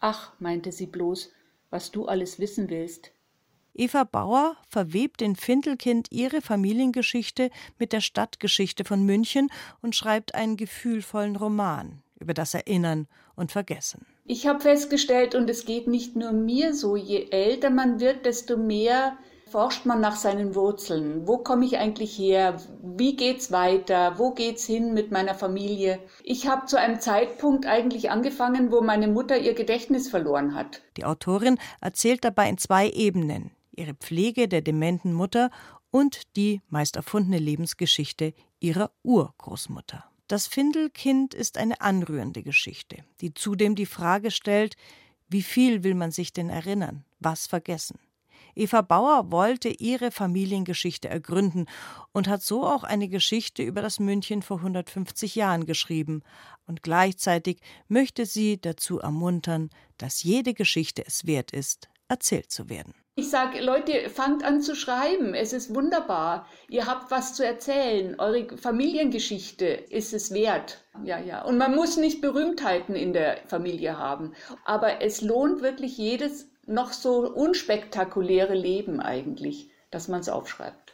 Ach, 0.00 0.32
meinte 0.40 0.72
sie 0.72 0.86
bloß, 0.86 1.32
was 1.70 1.90
du 1.90 2.06
alles 2.06 2.38
wissen 2.38 2.70
willst. 2.70 3.12
Eva 3.78 4.04
Bauer 4.04 4.56
verwebt 4.68 5.20
in 5.20 5.36
Findelkind 5.36 6.08
ihre 6.10 6.40
Familiengeschichte 6.40 7.50
mit 7.78 7.92
der 7.92 8.00
Stadtgeschichte 8.00 8.84
von 8.84 9.04
München 9.04 9.50
und 9.82 9.94
schreibt 9.94 10.34
einen 10.34 10.56
gefühlvollen 10.56 11.36
Roman 11.36 12.02
über 12.18 12.32
das 12.32 12.54
Erinnern 12.54 13.06
und 13.34 13.52
Vergessen. 13.52 14.06
Ich 14.24 14.46
habe 14.46 14.60
festgestellt, 14.60 15.34
und 15.34 15.50
es 15.50 15.66
geht 15.66 15.86
nicht 15.86 16.16
nur 16.16 16.32
mir 16.32 16.74
so, 16.74 16.96
je 16.96 17.28
älter 17.30 17.70
man 17.70 18.00
wird, 18.00 18.24
desto 18.24 18.56
mehr 18.56 19.16
forscht 19.48 19.86
man 19.86 20.00
nach 20.00 20.16
seinen 20.16 20.54
Wurzeln. 20.56 21.28
Wo 21.28 21.38
komme 21.38 21.64
ich 21.64 21.78
eigentlich 21.78 22.18
her? 22.18 22.60
Wie 22.82 23.14
geht's 23.14 23.52
weiter? 23.52 24.18
Wo 24.18 24.32
geht's 24.32 24.64
hin 24.64 24.92
mit 24.92 25.12
meiner 25.12 25.34
Familie? 25.34 26.00
Ich 26.24 26.48
habe 26.48 26.66
zu 26.66 26.78
einem 26.78 26.98
Zeitpunkt 27.00 27.66
eigentlich 27.66 28.10
angefangen, 28.10 28.72
wo 28.72 28.80
meine 28.80 29.06
Mutter 29.06 29.38
ihr 29.38 29.54
Gedächtnis 29.54 30.08
verloren 30.08 30.54
hat. 30.54 30.82
Die 30.96 31.04
Autorin 31.04 31.58
erzählt 31.80 32.24
dabei 32.24 32.48
in 32.48 32.58
zwei 32.58 32.90
Ebenen: 32.90 33.52
ihre 33.76 33.94
Pflege 33.94 34.48
der 34.48 34.62
dementen 34.62 35.12
Mutter 35.12 35.50
und 35.90 36.36
die 36.36 36.60
meist 36.68 36.96
erfundene 36.96 37.38
Lebensgeschichte 37.38 38.34
ihrer 38.60 38.90
Urgroßmutter. 39.02 40.04
Das 40.28 40.46
Findelkind 40.46 41.34
ist 41.34 41.56
eine 41.56 41.80
anrührende 41.80 42.42
Geschichte, 42.42 43.04
die 43.20 43.32
zudem 43.32 43.76
die 43.76 43.86
Frage 43.86 44.30
stellt, 44.30 44.76
wie 45.28 45.42
viel 45.42 45.84
will 45.84 45.94
man 45.94 46.10
sich 46.10 46.32
denn 46.32 46.50
erinnern, 46.50 47.04
was 47.20 47.46
vergessen? 47.46 47.98
Eva 48.54 48.80
Bauer 48.80 49.30
wollte 49.30 49.68
ihre 49.68 50.10
Familiengeschichte 50.10 51.08
ergründen 51.08 51.66
und 52.12 52.26
hat 52.26 52.42
so 52.42 52.66
auch 52.66 52.84
eine 52.84 53.08
Geschichte 53.08 53.62
über 53.62 53.82
das 53.82 54.00
München 54.00 54.42
vor 54.42 54.58
150 54.58 55.34
Jahren 55.34 55.66
geschrieben. 55.66 56.22
Und 56.66 56.82
gleichzeitig 56.82 57.60
möchte 57.86 58.24
sie 58.24 58.58
dazu 58.58 58.98
ermuntern, 58.98 59.68
dass 59.98 60.22
jede 60.22 60.54
Geschichte 60.54 61.04
es 61.06 61.26
wert 61.26 61.52
ist, 61.52 61.88
erzählt 62.08 62.50
zu 62.50 62.70
werden. 62.70 62.94
Ich 63.18 63.30
sage, 63.30 63.62
Leute, 63.62 64.10
fangt 64.10 64.44
an 64.44 64.60
zu 64.60 64.76
schreiben. 64.76 65.32
Es 65.32 65.54
ist 65.54 65.74
wunderbar. 65.74 66.46
Ihr 66.68 66.84
habt 66.84 67.10
was 67.10 67.32
zu 67.32 67.46
erzählen. 67.46 68.20
Eure 68.20 68.58
Familiengeschichte 68.58 69.64
ist 69.64 70.12
es 70.12 70.34
wert. 70.34 70.84
Ja, 71.02 71.18
ja. 71.18 71.42
Und 71.42 71.56
man 71.56 71.74
muss 71.74 71.96
nicht 71.96 72.20
Berühmtheiten 72.20 72.94
in 72.94 73.14
der 73.14 73.38
Familie 73.46 73.98
haben. 73.98 74.34
Aber 74.66 75.00
es 75.00 75.22
lohnt 75.22 75.62
wirklich 75.62 75.96
jedes 75.96 76.50
noch 76.66 76.92
so 76.92 77.26
unspektakuläre 77.32 78.54
Leben 78.54 79.00
eigentlich, 79.00 79.70
dass 79.90 80.08
man 80.08 80.20
es 80.20 80.28
aufschreibt. 80.28 80.85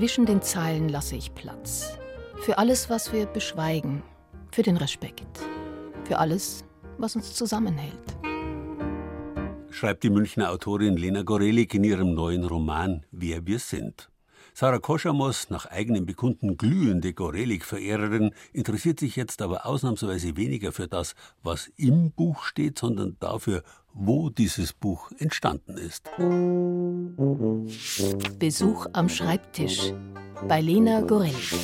Zwischen 0.00 0.24
den 0.24 0.40
Zeilen 0.40 0.88
lasse 0.88 1.14
ich 1.14 1.34
Platz. 1.34 1.98
Für 2.36 2.56
alles, 2.56 2.88
was 2.88 3.12
wir 3.12 3.26
beschweigen. 3.26 4.02
Für 4.50 4.62
den 4.62 4.78
Respekt. 4.78 5.40
Für 6.04 6.16
alles, 6.16 6.64
was 6.96 7.16
uns 7.16 7.34
zusammenhält. 7.34 7.92
Schreibt 9.68 10.02
die 10.02 10.08
Münchner 10.08 10.52
Autorin 10.52 10.96
Lena 10.96 11.20
Gorelik 11.20 11.74
in 11.74 11.84
ihrem 11.84 12.14
neuen 12.14 12.46
Roman 12.46 13.04
Wer 13.10 13.46
wir 13.46 13.58
sind. 13.58 14.09
Sarah 14.54 14.78
Koschamos, 14.78 15.50
nach 15.50 15.66
eigenem 15.66 16.06
Bekunden 16.06 16.56
glühende 16.56 17.12
Gorelik-Verehrerin, 17.12 18.32
interessiert 18.52 19.00
sich 19.00 19.16
jetzt 19.16 19.42
aber 19.42 19.66
ausnahmsweise 19.66 20.36
weniger 20.36 20.72
für 20.72 20.88
das, 20.88 21.14
was 21.42 21.70
im 21.76 22.10
Buch 22.12 22.44
steht, 22.44 22.78
sondern 22.78 23.16
dafür, 23.20 23.62
wo 23.92 24.30
dieses 24.30 24.72
Buch 24.72 25.10
entstanden 25.18 25.76
ist. 25.76 26.10
Besuch 28.38 28.86
am 28.92 29.08
Schreibtisch 29.08 29.92
bei 30.48 30.60
Lena 30.60 31.00
Gorelik. 31.02 31.54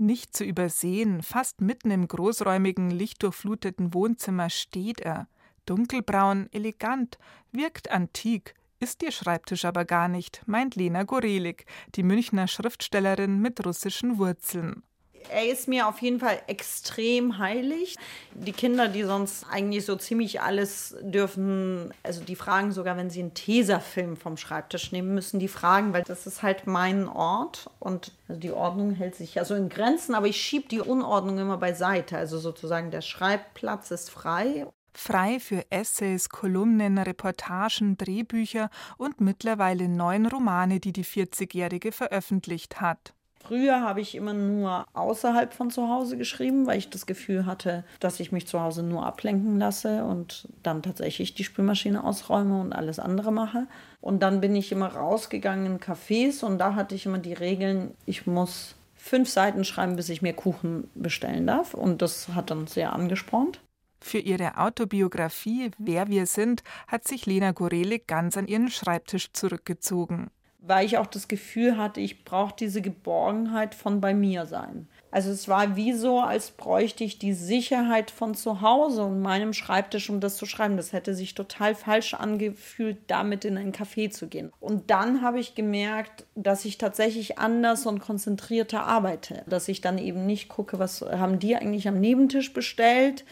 Nicht 0.00 0.36
zu 0.36 0.44
übersehen, 0.44 1.22
fast 1.22 1.60
mitten 1.60 1.90
im 1.90 2.06
großräumigen, 2.06 2.90
lichtdurchfluteten 2.90 3.94
Wohnzimmer 3.94 4.48
steht 4.48 5.00
er. 5.00 5.28
Dunkelbraun, 5.66 6.48
elegant, 6.52 7.18
wirkt 7.52 7.90
antik, 7.90 8.54
ist 8.80 9.02
ihr 9.02 9.12
Schreibtisch 9.12 9.64
aber 9.64 9.84
gar 9.84 10.08
nicht, 10.08 10.42
meint 10.46 10.76
Lena 10.76 11.02
Gorelik, 11.02 11.66
die 11.94 12.02
Münchner 12.02 12.48
Schriftstellerin 12.48 13.40
mit 13.40 13.64
russischen 13.64 14.18
Wurzeln. 14.18 14.82
Er 15.30 15.46
ist 15.50 15.68
mir 15.68 15.88
auf 15.88 16.00
jeden 16.00 16.20
Fall 16.20 16.40
extrem 16.46 17.38
heilig. 17.38 17.96
Die 18.32 18.52
Kinder, 18.52 18.88
die 18.88 19.02
sonst 19.02 19.44
eigentlich 19.50 19.84
so 19.84 19.96
ziemlich 19.96 20.40
alles 20.40 20.96
dürfen, 21.02 21.92
also 22.02 22.22
die 22.22 22.36
fragen 22.36 22.72
sogar, 22.72 22.96
wenn 22.96 23.10
sie 23.10 23.20
einen 23.20 23.34
Tesafilm 23.34 24.16
vom 24.16 24.36
Schreibtisch 24.36 24.92
nehmen, 24.92 25.14
müssen 25.14 25.38
die 25.38 25.48
fragen, 25.48 25.92
weil 25.92 26.02
das 26.04 26.26
ist 26.26 26.42
halt 26.42 26.66
mein 26.66 27.08
Ort 27.08 27.68
und 27.78 28.12
also 28.28 28.40
die 28.40 28.52
Ordnung 28.52 28.92
hält 28.92 29.16
sich 29.16 29.38
also 29.38 29.54
in 29.54 29.68
Grenzen, 29.68 30.14
aber 30.14 30.28
ich 30.28 30.40
schiebe 30.40 30.68
die 30.68 30.80
Unordnung 30.80 31.38
immer 31.38 31.58
beiseite. 31.58 32.16
Also 32.16 32.38
sozusagen 32.38 32.90
der 32.90 33.02
Schreibplatz 33.02 33.90
ist 33.90 34.10
frei 34.10 34.66
frei 34.92 35.40
für 35.40 35.64
Essays, 35.70 36.28
Kolumnen, 36.28 36.98
Reportagen, 36.98 37.96
Drehbücher 37.96 38.70
und 38.96 39.20
mittlerweile 39.20 39.88
neun 39.88 40.26
Romane, 40.26 40.80
die 40.80 40.92
die 40.92 41.04
40-Jährige 41.04 41.92
veröffentlicht 41.92 42.80
hat. 42.80 43.14
Früher 43.48 43.80
habe 43.80 44.00
ich 44.00 44.14
immer 44.14 44.34
nur 44.34 44.84
außerhalb 44.92 45.54
von 45.54 45.70
zu 45.70 45.88
Hause 45.88 46.18
geschrieben, 46.18 46.66
weil 46.66 46.76
ich 46.76 46.90
das 46.90 47.06
Gefühl 47.06 47.46
hatte, 47.46 47.84
dass 48.00 48.20
ich 48.20 48.32
mich 48.32 48.46
zu 48.46 48.60
Hause 48.60 48.82
nur 48.82 49.06
ablenken 49.06 49.58
lasse 49.58 50.04
und 50.04 50.48
dann 50.62 50.82
tatsächlich 50.82 51.34
die 51.34 51.44
Spülmaschine 51.44 52.04
ausräume 52.04 52.60
und 52.60 52.74
alles 52.74 52.98
andere 52.98 53.32
mache. 53.32 53.66
Und 54.00 54.22
dann 54.22 54.40
bin 54.40 54.54
ich 54.54 54.72
immer 54.72 54.88
rausgegangen 54.88 55.66
in 55.66 55.80
Cafés 55.80 56.44
und 56.44 56.58
da 56.58 56.74
hatte 56.74 56.94
ich 56.94 57.06
immer 57.06 57.18
die 57.18 57.32
Regeln, 57.32 57.94
ich 58.04 58.26
muss 58.26 58.74
fünf 58.96 59.30
Seiten 59.30 59.64
schreiben, 59.64 59.96
bis 59.96 60.10
ich 60.10 60.20
mir 60.20 60.34
Kuchen 60.34 60.90
bestellen 60.94 61.46
darf. 61.46 61.72
Und 61.72 62.02
das 62.02 62.28
hat 62.34 62.50
dann 62.50 62.66
sehr 62.66 62.92
angespornt. 62.92 63.60
Für 64.00 64.18
ihre 64.18 64.58
Autobiografie 64.58 65.70
Wer 65.78 66.08
wir 66.08 66.26
sind 66.26 66.62
hat 66.86 67.06
sich 67.06 67.26
Lena 67.26 67.52
Gorelik 67.52 68.06
ganz 68.06 68.36
an 68.36 68.46
ihren 68.46 68.70
Schreibtisch 68.70 69.32
zurückgezogen. 69.32 70.30
Weil 70.60 70.86
ich 70.86 70.98
auch 70.98 71.06
das 71.06 71.28
Gefühl 71.28 71.76
hatte, 71.76 72.00
ich 72.00 72.24
brauche 72.24 72.54
diese 72.58 72.82
Geborgenheit 72.82 73.74
von 73.74 74.00
bei 74.00 74.12
mir 74.12 74.44
sein. 74.44 74.88
Also 75.10 75.30
es 75.30 75.48
war 75.48 75.76
wie 75.76 75.94
so, 75.94 76.20
als 76.20 76.50
bräuchte 76.50 77.02
ich 77.02 77.18
die 77.18 77.32
Sicherheit 77.32 78.10
von 78.10 78.34
zu 78.34 78.60
Hause 78.60 79.04
und 79.04 79.22
meinem 79.22 79.54
Schreibtisch, 79.54 80.10
um 80.10 80.20
das 80.20 80.36
zu 80.36 80.44
schreiben. 80.44 80.76
Das 80.76 80.92
hätte 80.92 81.14
sich 81.14 81.34
total 81.34 81.74
falsch 81.74 82.12
angefühlt, 82.14 82.98
damit 83.06 83.44
in 83.44 83.56
ein 83.56 83.72
Café 83.72 84.10
zu 84.10 84.26
gehen. 84.26 84.52
Und 84.60 84.90
dann 84.90 85.22
habe 85.22 85.40
ich 85.40 85.54
gemerkt, 85.54 86.26
dass 86.34 86.64
ich 86.66 86.76
tatsächlich 86.76 87.38
anders 87.38 87.86
und 87.86 88.00
konzentrierter 88.00 88.82
arbeite. 88.82 89.44
Dass 89.46 89.68
ich 89.68 89.80
dann 89.80 89.96
eben 89.96 90.26
nicht 90.26 90.48
gucke, 90.48 90.78
was 90.78 91.00
haben 91.00 91.38
die 91.38 91.56
eigentlich 91.56 91.88
am 91.88 92.00
Nebentisch 92.00 92.52
bestellt, 92.52 93.24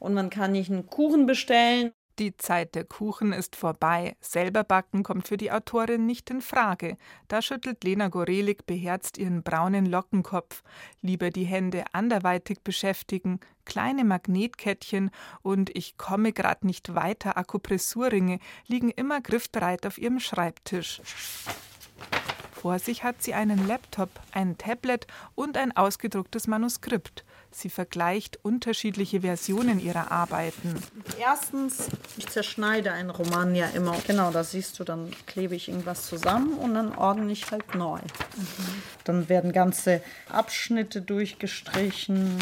und 0.00 0.14
man 0.14 0.30
kann 0.30 0.52
nicht 0.52 0.70
einen 0.70 0.86
Kuchen 0.86 1.26
bestellen. 1.26 1.92
Die 2.18 2.36
Zeit 2.36 2.74
der 2.74 2.84
Kuchen 2.84 3.32
ist 3.32 3.56
vorbei. 3.56 4.14
Selber 4.20 4.62
backen 4.62 5.02
kommt 5.02 5.26
für 5.26 5.38
die 5.38 5.52
Autorin 5.52 6.04
nicht 6.04 6.28
in 6.28 6.42
Frage. 6.42 6.98
Da 7.28 7.40
schüttelt 7.40 7.82
Lena 7.82 8.08
Gorelik 8.08 8.66
beherzt 8.66 9.16
ihren 9.16 9.42
braunen 9.42 9.86
Lockenkopf. 9.86 10.62
Lieber 11.00 11.30
die 11.30 11.46
Hände 11.46 11.84
anderweitig 11.92 12.60
beschäftigen, 12.62 13.40
kleine 13.64 14.04
Magnetkettchen 14.04 15.10
und 15.40 15.74
ich 15.74 15.96
komme 15.96 16.34
grad 16.34 16.62
nicht 16.62 16.94
weiter 16.94 17.38
Akupressurringe 17.38 18.38
liegen 18.66 18.90
immer 18.90 19.22
griffbereit 19.22 19.86
auf 19.86 19.96
ihrem 19.96 20.20
Schreibtisch. 20.20 21.00
Vor 22.60 22.78
sich 22.78 23.04
hat 23.04 23.22
sie 23.22 23.32
einen 23.32 23.66
Laptop, 23.66 24.10
ein 24.32 24.58
Tablet 24.58 25.06
und 25.34 25.56
ein 25.56 25.74
ausgedrucktes 25.74 26.46
Manuskript. 26.46 27.24
Sie 27.50 27.70
vergleicht 27.70 28.38
unterschiedliche 28.42 29.22
Versionen 29.22 29.80
ihrer 29.80 30.12
Arbeiten. 30.12 30.74
Erstens, 31.18 31.88
ich 32.18 32.28
zerschneide 32.28 32.92
einen 32.92 33.08
Roman 33.08 33.54
ja 33.54 33.66
immer. 33.68 33.96
Genau, 34.06 34.30
da 34.30 34.44
siehst 34.44 34.78
du, 34.78 34.84
dann 34.84 35.10
klebe 35.26 35.56
ich 35.56 35.70
irgendwas 35.70 36.06
zusammen 36.06 36.52
und 36.58 36.74
dann 36.74 36.94
ordne 36.94 37.32
ich 37.32 37.50
halt 37.50 37.74
neu. 37.74 37.98
Mhm. 37.98 38.82
Dann 39.04 39.28
werden 39.30 39.52
ganze 39.52 40.02
Abschnitte 40.28 41.00
durchgestrichen. 41.00 42.36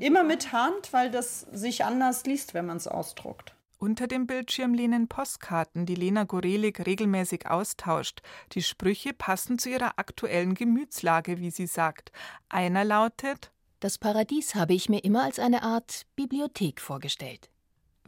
Immer 0.00 0.24
mit 0.24 0.50
Hand, 0.50 0.92
weil 0.92 1.12
das 1.12 1.46
sich 1.52 1.84
anders 1.84 2.24
liest, 2.24 2.54
wenn 2.54 2.66
man 2.66 2.78
es 2.78 2.88
ausdruckt. 2.88 3.54
Unter 3.82 4.06
dem 4.06 4.26
Bildschirm 4.26 4.74
lehnen 4.74 5.08
Postkarten, 5.08 5.86
die 5.86 5.94
Lena 5.94 6.24
Gorelik 6.24 6.86
regelmäßig 6.86 7.48
austauscht. 7.48 8.20
Die 8.52 8.62
Sprüche 8.62 9.14
passen 9.14 9.58
zu 9.58 9.70
ihrer 9.70 9.98
aktuellen 9.98 10.54
Gemütslage, 10.54 11.38
wie 11.38 11.50
sie 11.50 11.66
sagt. 11.66 12.12
Einer 12.50 12.84
lautet 12.84 13.50
das 13.80 13.96
Paradies 13.96 14.54
habe 14.54 14.74
ich 14.74 14.90
mir 14.90 15.02
immer 15.04 15.24
als 15.24 15.38
eine 15.38 15.62
Art 15.62 16.04
Bibliothek 16.14 16.82
vorgestellt. 16.82 17.48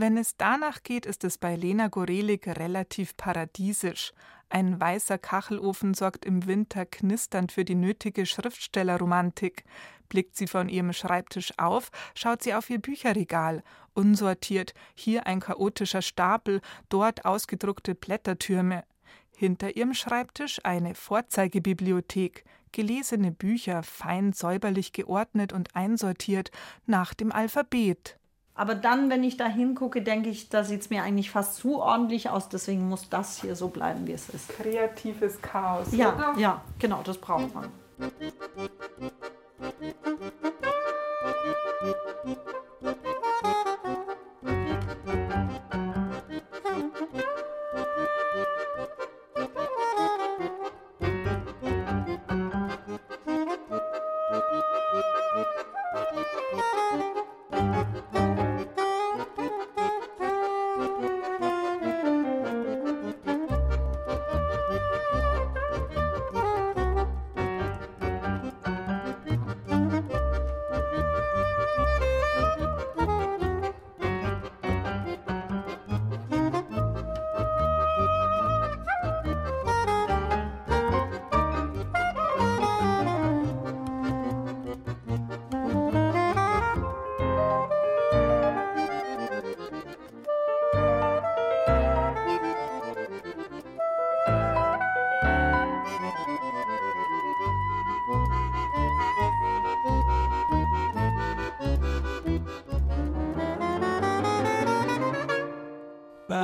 Wenn 0.02 0.16
es 0.16 0.36
danach 0.36 0.82
geht, 0.82 1.06
ist 1.06 1.22
es 1.22 1.38
bei 1.38 1.54
Lena 1.54 1.86
Gorelik 1.86 2.48
relativ 2.48 3.16
paradiesisch. 3.16 4.12
Ein 4.48 4.80
weißer 4.80 5.16
Kachelofen 5.16 5.94
sorgt 5.94 6.24
im 6.24 6.44
Winter 6.48 6.86
knisternd 6.86 7.52
für 7.52 7.64
die 7.64 7.76
nötige 7.76 8.26
Schriftstellerromantik. 8.26 9.62
Blickt 10.08 10.36
sie 10.36 10.48
von 10.48 10.68
ihrem 10.68 10.92
Schreibtisch 10.92 11.52
auf, 11.56 11.92
schaut 12.16 12.42
sie 12.42 12.52
auf 12.52 12.68
ihr 12.68 12.80
Bücherregal. 12.80 13.62
Unsortiert, 13.94 14.74
hier 14.96 15.28
ein 15.28 15.38
chaotischer 15.38 16.02
Stapel, 16.02 16.62
dort 16.88 17.24
ausgedruckte 17.24 17.94
Blättertürme. 17.94 18.82
Hinter 19.36 19.76
ihrem 19.76 19.94
Schreibtisch 19.94 20.58
eine 20.64 20.96
Vorzeigebibliothek, 20.96 22.44
gelesene 22.72 23.30
Bücher 23.30 23.84
fein 23.84 24.32
säuberlich 24.32 24.92
geordnet 24.92 25.52
und 25.52 25.76
einsortiert 25.76 26.50
nach 26.86 27.14
dem 27.14 27.30
Alphabet. 27.30 28.18
Aber 28.54 28.74
dann, 28.74 29.08
wenn 29.08 29.24
ich 29.24 29.38
da 29.38 29.46
hingucke, 29.46 30.02
denke 30.02 30.28
ich, 30.28 30.50
da 30.50 30.62
sieht 30.62 30.82
es 30.82 30.90
mir 30.90 31.02
eigentlich 31.02 31.30
fast 31.30 31.56
zu 31.56 31.80
ordentlich 31.80 32.28
aus. 32.28 32.48
Deswegen 32.48 32.88
muss 32.88 33.08
das 33.08 33.40
hier 33.40 33.56
so 33.56 33.68
bleiben, 33.68 34.06
wie 34.06 34.12
es 34.12 34.28
ist. 34.28 34.48
Kreatives 34.50 35.40
Chaos. 35.40 35.88
Ja, 35.92 36.14
oder? 36.14 36.34
ja, 36.38 36.60
genau, 36.78 37.00
das 37.02 37.16
braucht 37.16 37.54
man. 37.54 37.68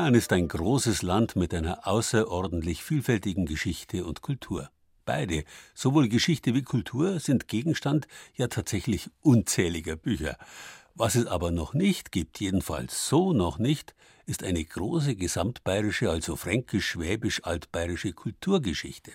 Bayern 0.08 0.20
ist 0.20 0.32
ein 0.32 0.48
großes 0.48 1.02
Land 1.02 1.36
mit 1.36 1.52
einer 1.52 1.86
außerordentlich 1.86 2.82
vielfältigen 2.82 3.44
Geschichte 3.44 4.06
und 4.06 4.22
Kultur. 4.22 4.70
beide, 5.04 5.44
sowohl 5.74 6.08
Geschichte 6.08 6.54
wie 6.54 6.62
Kultur, 6.62 7.20
sind 7.20 7.46
Gegenstand 7.46 8.08
ja 8.34 8.46
tatsächlich 8.46 9.10
unzähliger 9.20 9.96
Bücher. 9.96 10.38
Was 10.94 11.14
es 11.14 11.26
aber 11.26 11.50
noch 11.50 11.74
nicht 11.74 12.10
gibt, 12.10 12.40
jedenfalls 12.40 13.06
so 13.06 13.34
noch 13.34 13.58
nicht, 13.58 13.94
ist 14.24 14.42
eine 14.44 14.64
große 14.64 15.14
gesamtbayerische, 15.14 16.08
also 16.08 16.36
fränkisch-schwäbisch-altbayerische 16.36 18.14
Kulturgeschichte. 18.14 19.12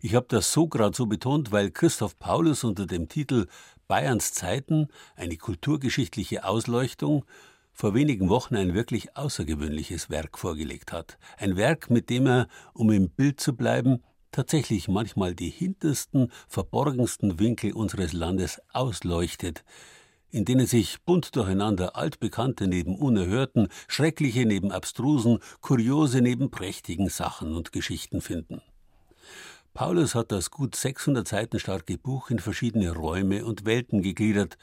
Ich 0.00 0.14
habe 0.14 0.28
das 0.30 0.50
so 0.50 0.66
gerade 0.66 0.96
so 0.96 1.04
betont, 1.04 1.52
weil 1.52 1.70
Christoph 1.70 2.18
Paulus 2.18 2.64
unter 2.64 2.86
dem 2.86 3.10
Titel 3.10 3.48
Bayerns 3.86 4.32
Zeiten, 4.32 4.88
eine 5.14 5.36
kulturgeschichtliche 5.36 6.44
Ausleuchtung, 6.44 7.26
vor 7.80 7.94
wenigen 7.94 8.28
Wochen 8.28 8.56
ein 8.56 8.74
wirklich 8.74 9.16
außergewöhnliches 9.16 10.10
Werk 10.10 10.36
vorgelegt 10.36 10.92
hat. 10.92 11.16
Ein 11.38 11.56
Werk, 11.56 11.88
mit 11.88 12.10
dem 12.10 12.26
er, 12.26 12.46
um 12.74 12.90
im 12.90 13.08
Bild 13.08 13.40
zu 13.40 13.56
bleiben, 13.56 14.02
tatsächlich 14.32 14.86
manchmal 14.86 15.34
die 15.34 15.48
hintersten, 15.48 16.30
verborgensten 16.46 17.38
Winkel 17.38 17.72
unseres 17.72 18.12
Landes 18.12 18.60
ausleuchtet, 18.74 19.64
in 20.30 20.44
denen 20.44 20.66
sich 20.66 21.00
bunt 21.06 21.34
durcheinander 21.34 21.96
altbekannte 21.96 22.66
neben 22.66 22.96
unerhörten, 22.96 23.68
schreckliche 23.88 24.44
neben 24.44 24.72
abstrusen, 24.72 25.38
kuriose 25.62 26.20
neben 26.20 26.50
prächtigen 26.50 27.08
Sachen 27.08 27.56
und 27.56 27.72
Geschichten 27.72 28.20
finden. 28.20 28.60
Paulus 29.72 30.14
hat 30.14 30.32
das 30.32 30.50
gut 30.50 30.74
600 30.74 31.26
Seiten 31.26 31.58
starke 31.58 31.96
Buch 31.96 32.28
in 32.28 32.40
verschiedene 32.40 32.90
Räume 32.90 33.46
und 33.46 33.64
Welten 33.64 34.02
gegliedert, 34.02 34.58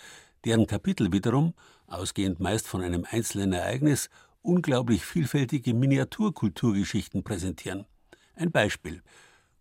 deren 0.48 0.66
Kapitel 0.66 1.12
wiederum, 1.12 1.54
ausgehend 1.88 2.40
meist 2.40 2.68
von 2.68 2.82
einem 2.82 3.06
einzelnen 3.10 3.52
Ereignis, 3.52 4.10
unglaublich 4.42 5.06
vielfältige 5.06 5.74
Miniaturkulturgeschichten 5.74 7.24
präsentieren. 7.24 7.86
Ein 8.36 8.52
Beispiel. 8.52 9.04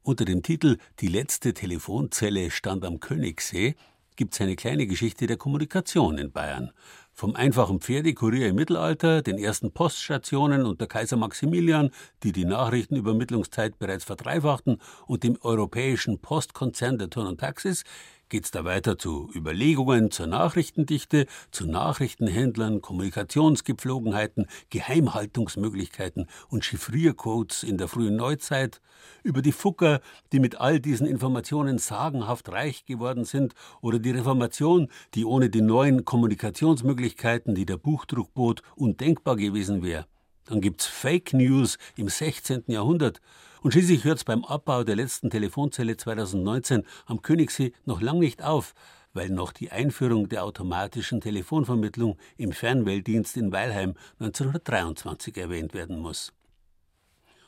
Unter 0.03 0.25
dem 0.25 0.45
Titel 0.45 0.79
Die 1.01 1.09
letzte 1.09 1.55
Telefonzelle 1.55 2.53
stand 2.53 2.85
am 2.85 3.01
Königssee 3.01 3.75
gibt 4.17 4.35
es 4.35 4.41
eine 4.41 4.57
kleine 4.57 4.87
Geschichte 4.87 5.27
der 5.27 5.37
Kommunikation 5.37 6.19
in 6.19 6.33
Bayern. 6.33 6.73
Vom 7.13 7.37
einfachen 7.37 7.81
Pferdekurier 7.81 8.49
im 8.49 8.57
Mittelalter, 8.57 9.23
den 9.23 9.39
ersten 9.39 9.73
Poststationen 9.73 10.67
unter 10.67 10.87
Kaiser 10.87 11.17
Maximilian, 11.17 11.91
die 12.23 12.33
die 12.33 12.45
Nachrichtenübermittlungszeit 12.45 13.79
bereits 13.79 14.05
verdreifachten, 14.05 14.79
und 15.07 15.23
dem 15.23 15.39
europäischen 15.41 16.19
Postkonzern 16.19 16.99
der 16.99 17.11
Turn 17.11 17.27
und 17.27 17.41
Taxis, 17.41 17.85
geht's 18.29 18.51
da 18.51 18.65
weiter 18.65 18.99
zu 18.99 19.31
Überlegungen 19.35 20.11
zur 20.11 20.27
Nachrichtendichte, 20.27 21.27
zu 21.51 21.67
Nachrichtenhändlern, 21.67 22.81
Kommunikationsgepflogenheiten, 22.81 24.47
Geheimhaltungsmöglichkeiten 24.71 26.27
und 26.49 26.65
Chiffriercodes 26.65 27.63
in 27.63 27.79
der 27.79 27.89
frühen 27.89 28.17
Neuzeit, 28.17 28.81
über 29.23 29.43
die 29.43 29.53
Fucker, 29.53 30.01
die 30.33 30.41
mit 30.41 30.61
all 30.61 30.81
diesen 30.81 31.07
Informationen 31.07 31.79
sagenhaft 31.79 32.49
reich 32.49 32.85
geworden 32.85 33.25
sind, 33.25 33.55
oder 33.81 33.99
die 33.99 34.11
Reformation, 34.11 34.89
die 35.15 35.25
ohne 35.25 35.49
die 35.49 35.63
neuen 35.63 36.05
Kommunikationsmöglichkeiten, 36.05 37.55
die 37.55 37.67
der 37.67 37.77
Buchdruck 37.77 38.35
bot, 38.35 38.63
undenkbar 38.75 39.37
gewesen 39.37 39.83
wäre. 39.83 40.07
Dann 40.47 40.61
gibt's 40.61 40.87
Fake 40.87 41.33
News 41.33 41.77
im 41.97 42.09
16. 42.09 42.65
Jahrhundert 42.69 43.21
und 43.67 43.73
schließlich 43.73 44.05
hört 44.05 44.19
es 44.19 44.23
beim 44.25 44.45
Abbau 44.45 44.85
der 44.85 44.95
letzten 44.95 45.29
Telefonzelle 45.29 45.97
2019 45.97 46.85
am 47.07 47.21
Königssee 47.21 47.73
noch 47.85 48.01
lang 48.01 48.21
nicht 48.21 48.45
auf, 48.45 48.75
weil 49.13 49.29
noch 49.29 49.51
die 49.51 49.73
Einführung 49.73 50.29
der 50.29 50.45
automatischen 50.45 51.21
Telefonvermittlung 51.21 52.17
im 52.37 52.53
Fernweltdienst 52.53 53.37
in 53.37 53.51
Weilheim 53.51 53.95
1923 54.21 55.37
erwähnt 55.37 55.75
werden 55.75 55.99
muss. 55.99 56.33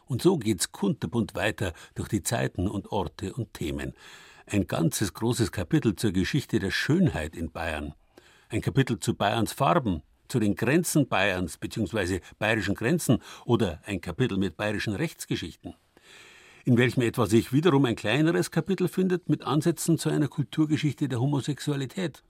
Und 0.06 0.20
so 0.20 0.38
geht's 0.38 0.72
kunterbunt 0.72 1.36
weiter 1.36 1.72
durch 1.94 2.08
die 2.08 2.24
Zeiten 2.24 2.66
und 2.66 2.90
Orte 2.90 3.32
und 3.32 3.54
Themen. 3.54 3.94
Ein 4.46 4.66
ganzes 4.66 5.14
großes 5.14 5.52
Kapitel 5.52 5.94
zur 5.94 6.10
Geschichte 6.10 6.58
der 6.58 6.72
Schönheit 6.72 7.36
in 7.36 7.52
Bayern. 7.52 7.94
Ein 8.48 8.60
Kapitel 8.60 8.98
zu 8.98 9.14
Bayerns 9.14 9.52
Farben, 9.52 10.02
zu 10.26 10.40
den 10.40 10.56
Grenzen 10.56 11.06
Bayerns 11.06 11.58
bzw. 11.58 12.18
bayerischen 12.40 12.74
Grenzen 12.74 13.22
oder 13.44 13.80
ein 13.84 14.00
Kapitel 14.00 14.36
mit 14.36 14.56
bayerischen 14.56 14.96
Rechtsgeschichten 14.96 15.76
in 16.64 16.76
welchem 16.76 17.02
etwa 17.02 17.26
sich 17.26 17.52
wiederum 17.52 17.84
ein 17.84 17.96
kleineres 17.96 18.50
Kapitel 18.50 18.88
findet 18.88 19.28
mit 19.28 19.42
Ansätzen 19.42 19.98
zu 19.98 20.08
einer 20.08 20.28
Kulturgeschichte 20.28 21.08
der 21.08 21.20
Homosexualität. 21.20 22.22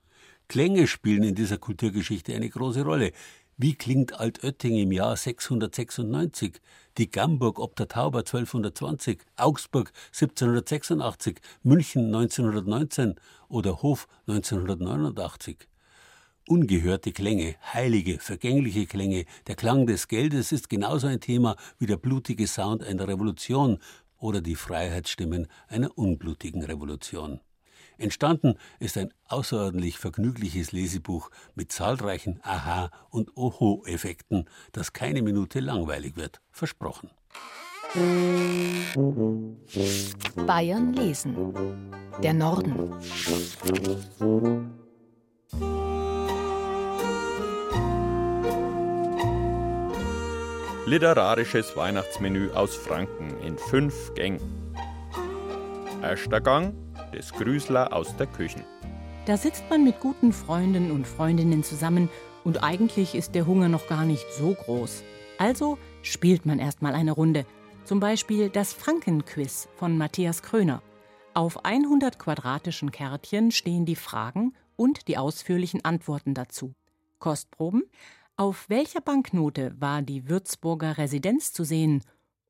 Klänge 0.49 0.87
spielen 0.87 1.25
in 1.25 1.35
dieser 1.35 1.59
Kulturgeschichte 1.59 2.35
eine 2.35 2.49
große 2.49 2.83
Rolle. 2.83 3.13
Wie 3.59 3.75
klingt 3.75 4.19
Altötting 4.19 4.77
im 4.77 4.93
Jahr 4.93 5.17
696, 5.17 6.61
die 6.97 7.11
Gamburg 7.11 7.59
ob 7.59 7.75
der 7.77 7.89
Tauber 7.89 8.21
1220, 8.21 9.19
Augsburg 9.37 9.93
1786, 10.13 11.41
München 11.65 12.07
1919 12.07 13.17
oder 13.49 13.83
Hof 13.83 14.07
1989? 14.29 15.59
Ungehörte 16.49 17.13
Klänge, 17.13 17.57
heilige, 17.75 18.21
vergängliche 18.21 18.87
Klänge, 18.87 19.27
der 19.49 19.55
Klang 19.55 19.87
des 19.87 20.09
Geldes 20.09 20.51
ist 20.51 20.71
genauso 20.71 21.07
ein 21.07 21.21
Thema 21.21 21.57
wie 21.79 21.85
der 21.85 21.99
blutige 21.99 22.47
Sound 22.47 22.83
einer 22.83 23.07
Revolution, 23.07 23.81
oder 24.19 24.41
die 24.41 24.57
Freiheitsstimmen 24.57 25.47
einer 25.69 25.97
unblutigen 25.97 26.63
Revolution. 26.63 27.41
Entstanden 27.97 28.55
ist 28.79 28.97
ein 28.97 29.13
außerordentlich 29.25 29.99
vergnügliches 29.99 30.71
Lesebuch 30.73 31.31
mit 31.55 31.73
zahlreichen 31.73 32.39
Aha- 32.43 32.91
und 33.11 33.37
Oho-Effekten, 33.37 34.49
das 34.73 34.93
keine 34.93 35.23
Minute 35.23 35.59
langweilig 35.61 36.17
wird. 36.17 36.41
Versprochen. 36.53 37.11
Bayern 40.47 40.93
lesen. 40.93 41.55
Der 42.23 42.35
Norden. 42.35 42.93
Literarisches 50.89 51.77
Weihnachtsmenü 51.77 52.51
aus 52.53 52.75
Franken 52.75 53.39
in 53.43 53.59
fünf 53.59 54.15
Gängen. 54.15 54.41
Erster 56.03 56.41
Gang, 56.41 56.73
des 57.13 57.31
Grüßler 57.31 57.93
aus 57.93 58.17
der 58.17 58.27
Küchen. 58.27 58.65
Da 59.27 59.37
sitzt 59.37 59.65
man 59.69 59.85
mit 59.85 60.01
guten 60.01 60.33
Freunden 60.33 60.91
und 60.91 61.07
Freundinnen 61.07 61.63
zusammen 61.63 62.09
und 62.43 62.65
eigentlich 62.65 63.15
ist 63.15 63.35
der 63.35 63.47
Hunger 63.47 63.69
noch 63.69 63.87
gar 63.87 64.07
nicht 64.07 64.25
so 64.33 64.55
groß. 64.55 65.03
Also 65.37 65.77
spielt 66.01 66.47
man 66.47 66.59
erstmal 66.59 66.95
eine 66.95 67.13
Runde. 67.13 67.45
Zum 67.85 68.01
Beispiel 68.01 68.49
das 68.49 68.73
Frankenquiz 68.73 69.69
von 69.77 69.99
Matthias 69.99 70.41
Kröner. 70.43 70.81
Auf 71.35 71.67
100 71.67 72.19
quadratischen 72.19 72.93
Kärtchen 72.93 73.51
stehen 73.51 73.85
die 73.85 73.95
Fragen 73.95 74.55
und 74.75 75.07
die 75.07 75.19
ausführlichen 75.19 75.85
Antworten 75.85 76.33
dazu. 76.33 76.73
Kostproben 77.19 77.83
auf 78.39 78.69
welcher 78.69 79.01
Banknote 79.01 79.75
war 79.81 80.01
die 80.01 80.29
Würzburger 80.29 80.97
Residenz 80.97 81.53
zu 81.53 81.65
sehen? 81.65 82.05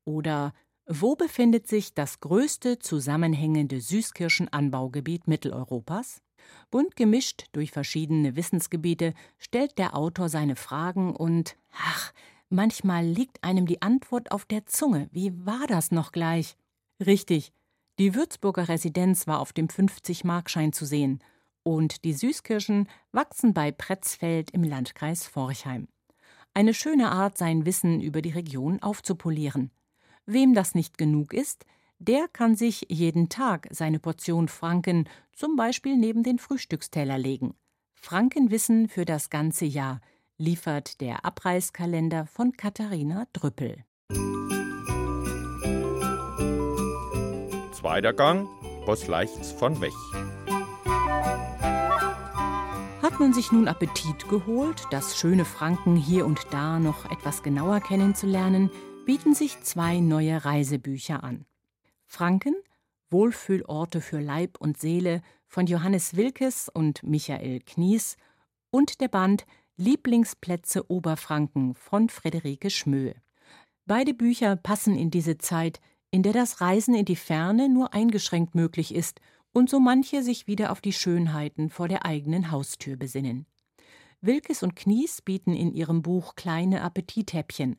Oder 0.05 0.53
wo 0.85 1.15
befindet 1.15 1.67
sich 1.67 1.95
das 1.95 2.19
größte 2.19 2.77
zusammenhängende 2.77 3.81
Süßkirschenanbaugebiet 3.81 5.27
Mitteleuropas? 5.27 6.21
Bunt 6.69 6.95
gemischt 6.95 7.47
durch 7.53 7.71
verschiedene 7.71 8.35
Wissensgebiete 8.35 9.15
stellt 9.39 9.79
der 9.79 9.95
Autor 9.95 10.29
seine 10.29 10.55
Fragen 10.55 11.15
und, 11.15 11.57
ach, 11.73 12.13
manchmal 12.49 13.03
liegt 13.03 13.43
einem 13.43 13.65
die 13.65 13.81
Antwort 13.81 14.31
auf 14.31 14.45
der 14.45 14.67
Zunge. 14.67 15.09
Wie 15.11 15.33
war 15.43 15.65
das 15.67 15.89
noch 15.89 16.11
gleich? 16.11 16.55
Richtig, 17.03 17.51
die 17.97 18.13
Würzburger 18.13 18.69
Residenz 18.69 19.25
war 19.25 19.39
auf 19.39 19.53
dem 19.53 19.67
50-Markschein 19.67 20.71
zu 20.71 20.85
sehen 20.85 21.19
und 21.63 22.03
die 22.03 22.13
Süßkirschen 22.13 22.87
wachsen 23.11 23.53
bei 23.53 23.71
Pretzfeld 23.71 24.51
im 24.51 24.63
Landkreis 24.63 25.27
Forchheim. 25.27 25.87
Eine 26.53 26.73
schöne 26.73 27.11
Art, 27.11 27.37
sein 27.37 27.65
Wissen 27.65 28.01
über 28.01 28.21
die 28.21 28.31
Region 28.31 28.81
aufzupolieren. 28.81 29.71
Wem 30.25 30.53
das 30.53 30.75
nicht 30.75 30.97
genug 30.97 31.33
ist, 31.33 31.65
der 31.99 32.27
kann 32.27 32.55
sich 32.55 32.85
jeden 32.89 33.29
Tag 33.29 33.67
seine 33.71 33.99
Portion 33.99 34.47
Franken 34.47 35.07
zum 35.33 35.55
Beispiel 35.55 35.97
neben 35.97 36.23
den 36.23 36.39
Frühstücksteller 36.39 37.17
legen. 37.17 37.55
Frankenwissen 37.93 38.87
für 38.87 39.05
das 39.05 39.29
ganze 39.29 39.65
Jahr 39.65 39.99
liefert 40.37 41.01
der 41.01 41.25
Abreißkalender 41.25 42.25
von 42.25 42.53
Katharina 42.53 43.25
Drüppel. 43.33 43.83
Zweiter 47.73 48.13
Gang, 48.13 48.47
Boss 48.85 49.07
Leichts 49.07 49.51
von 49.51 49.79
Wech. 49.81 50.38
Man 53.19 53.33
sich 53.33 53.51
nun 53.51 53.67
Appetit 53.67 54.29
geholt, 54.29 54.87
das 54.91 55.17
schöne 55.17 55.43
Franken 55.43 55.97
hier 55.97 56.25
und 56.25 56.47
da 56.51 56.79
noch 56.79 57.11
etwas 57.11 57.43
genauer 57.43 57.81
kennenzulernen, 57.81 58.71
bieten 59.05 59.35
sich 59.35 59.59
zwei 59.59 59.99
neue 59.99 60.45
Reisebücher 60.45 61.21
an. 61.21 61.45
Franken, 62.05 62.55
Wohlfühlorte 63.09 63.99
für 63.99 64.21
Leib 64.21 64.57
und 64.59 64.79
Seele 64.79 65.21
von 65.47 65.67
Johannes 65.67 66.15
Wilkes 66.15 66.69
und 66.69 67.03
Michael 67.03 67.59
Knies 67.59 68.15
und 68.71 69.01
der 69.01 69.09
Band 69.09 69.45
Lieblingsplätze 69.75 70.89
Oberfranken 70.89 71.75
von 71.75 72.07
Friederike 72.07 72.69
Schmöhe. 72.69 73.15
Beide 73.85 74.13
Bücher 74.13 74.55
passen 74.55 74.95
in 74.95 75.11
diese 75.11 75.37
Zeit, 75.37 75.81
in 76.09 76.23
der 76.23 76.33
das 76.33 76.61
Reisen 76.61 76.95
in 76.95 77.05
die 77.05 77.17
Ferne 77.17 77.67
nur 77.67 77.93
eingeschränkt 77.93 78.55
möglich 78.55 78.95
ist 78.95 79.19
und 79.51 79.69
so 79.69 79.79
manche 79.79 80.23
sich 80.23 80.47
wieder 80.47 80.71
auf 80.71 80.81
die 80.81 80.93
Schönheiten 80.93 81.69
vor 81.69 81.87
der 81.87 82.05
eigenen 82.05 82.51
Haustür 82.51 82.95
besinnen. 82.95 83.45
Wilkes 84.21 84.63
und 84.63 84.75
Knies 84.75 85.21
bieten 85.21 85.53
in 85.53 85.73
ihrem 85.73 86.01
Buch 86.01 86.35
kleine 86.35 86.81
Appetithäppchen. 86.81 87.77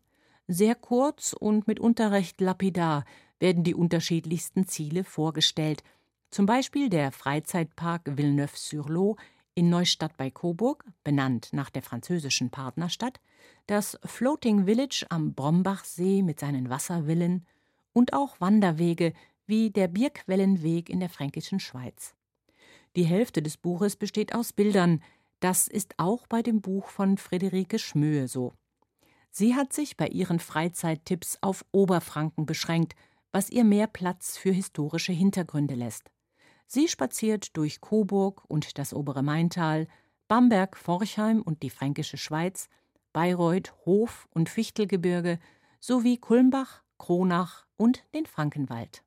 Sehr 0.48 0.74
kurz 0.74 1.32
und 1.32 1.68
mitunter 1.68 2.12
recht 2.12 2.40
lapidar 2.40 3.04
werden 3.38 3.62
die 3.62 3.74
unterschiedlichsten 3.74 4.66
Ziele 4.66 5.04
vorgestellt. 5.04 5.82
Zum 6.30 6.46
Beispiel 6.46 6.88
der 6.88 7.12
Freizeitpark 7.12 8.16
Villeneuve-sur-Lot 8.16 9.18
in 9.54 9.68
Neustadt 9.68 10.16
bei 10.16 10.30
Coburg, 10.30 10.84
benannt 11.04 11.50
nach 11.52 11.70
der 11.70 11.82
französischen 11.82 12.50
Partnerstadt, 12.50 13.20
das 13.66 13.98
Floating 14.04 14.64
Village 14.64 15.04
am 15.10 15.34
Brombachsee 15.34 16.22
mit 16.22 16.40
seinen 16.40 16.70
Wasservillen 16.70 17.46
und 17.92 18.12
auch 18.12 18.40
Wanderwege 18.40 19.12
wie 19.50 19.70
der 19.70 19.88
Bierquellenweg 19.88 20.88
in 20.88 21.00
der 21.00 21.10
fränkischen 21.10 21.60
Schweiz. 21.60 22.14
Die 22.96 23.04
Hälfte 23.04 23.42
des 23.42 23.58
Buches 23.58 23.96
besteht 23.96 24.34
aus 24.34 24.54
Bildern, 24.54 25.02
das 25.40 25.68
ist 25.68 25.94
auch 25.98 26.26
bei 26.26 26.42
dem 26.42 26.60
Buch 26.62 26.88
von 26.88 27.18
Friederike 27.18 27.78
Schmöhe 27.78 28.28
so. 28.28 28.54
Sie 29.30 29.54
hat 29.54 29.72
sich 29.72 29.96
bei 29.96 30.08
ihren 30.08 30.40
Freizeittipps 30.40 31.38
auf 31.40 31.64
Oberfranken 31.72 32.46
beschränkt, 32.46 32.94
was 33.32 33.50
ihr 33.50 33.64
mehr 33.64 33.86
Platz 33.86 34.36
für 34.36 34.50
historische 34.50 35.12
Hintergründe 35.12 35.74
lässt. 35.74 36.10
Sie 36.66 36.88
spaziert 36.88 37.56
durch 37.56 37.80
Coburg 37.80 38.44
und 38.48 38.78
das 38.78 38.94
obere 38.94 39.22
Maintal, 39.22 39.86
Bamberg, 40.28 40.76
Forchheim 40.76 41.42
und 41.42 41.62
die 41.62 41.70
fränkische 41.70 42.16
Schweiz, 42.16 42.68
Bayreuth, 43.12 43.74
Hof 43.84 44.28
und 44.30 44.48
Fichtelgebirge 44.48 45.38
sowie 45.80 46.18
Kulmbach, 46.18 46.82
Kronach 46.98 47.66
und 47.76 48.04
den 48.14 48.26
Frankenwald. 48.26 49.02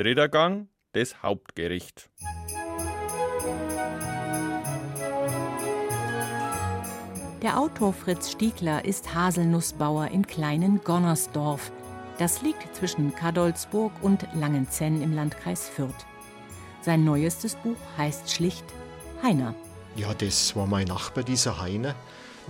Dritter 0.00 0.30
Gang, 0.30 0.70
das 0.92 1.22
Hauptgericht. 1.22 2.08
Der 7.42 7.58
Autor 7.58 7.92
Fritz 7.92 8.30
Stiegler 8.30 8.82
ist 8.86 9.14
Haselnussbauer 9.14 10.08
im 10.08 10.26
kleinen 10.26 10.80
Gonnersdorf. 10.84 11.70
Das 12.16 12.40
liegt 12.40 12.74
zwischen 12.74 13.14
Kadolsburg 13.14 13.92
und 14.00 14.26
Langenzenn 14.34 15.02
im 15.02 15.14
Landkreis 15.14 15.68
Fürth. 15.68 16.06
Sein 16.80 17.04
neuestes 17.04 17.56
Buch 17.56 17.76
heißt 17.98 18.30
schlicht 18.30 18.64
Heiner. 19.22 19.54
Ja, 19.96 20.14
das 20.14 20.56
war 20.56 20.66
mein 20.66 20.86
Nachbar, 20.86 21.24
dieser 21.24 21.60
Heiner. 21.60 21.94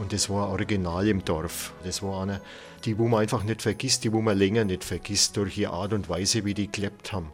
Und 0.00 0.14
das 0.14 0.30
war 0.30 0.48
original 0.48 1.06
im 1.06 1.22
Dorf. 1.26 1.74
Das 1.84 2.02
war 2.02 2.22
einer, 2.22 2.40
die 2.86 2.98
wo 2.98 3.06
man 3.06 3.20
einfach 3.20 3.44
nicht 3.44 3.60
vergisst, 3.60 4.02
die 4.02 4.12
wo 4.12 4.22
man 4.22 4.38
länger 4.38 4.64
nicht 4.64 4.82
vergisst, 4.82 5.36
durch 5.36 5.56
die 5.56 5.66
Art 5.66 5.92
und 5.92 6.08
Weise, 6.08 6.46
wie 6.46 6.54
die 6.54 6.72
gelebt 6.72 7.12
haben. 7.12 7.30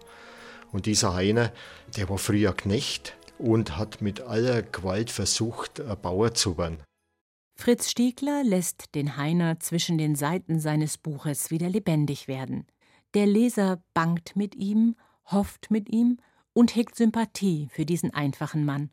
Und 0.73 0.87
dieser 0.87 1.15
Heiner, 1.15 1.53
der 1.97 2.09
war 2.09 2.19
früher 2.19 2.53
Knecht 2.53 3.17
und 3.39 3.77
hat 3.77 4.03
mit 4.03 4.21
aller 4.23 4.63
Gewalt 4.63 5.13
versucht, 5.13 5.81
ein 5.81 5.97
Bauer 6.03 6.35
zu 6.35 6.59
werden. 6.59 6.79
Fritz 7.55 7.89
Stiegler 7.89 8.43
lässt 8.43 8.97
den 8.97 9.17
Heiner 9.17 9.61
zwischen 9.61 9.97
den 9.97 10.17
Seiten 10.17 10.59
seines 10.59 10.99
Buches 10.99 11.53
wieder 11.53 11.71
lebendig 11.71 12.27
werden. 12.27 12.67
Der 13.15 13.27
Leser 13.27 13.81
bangt 13.95 14.35
mit 14.35 14.57
ihm, 14.57 14.97
hofft 15.31 15.71
mit 15.71 15.89
ihm 15.89 16.19
und 16.53 16.75
hegt 16.75 16.97
Sympathie 16.97 17.69
für 17.71 17.87
diesen 17.87 18.13
einfachen 18.13 18.65
Mann. 18.65 18.91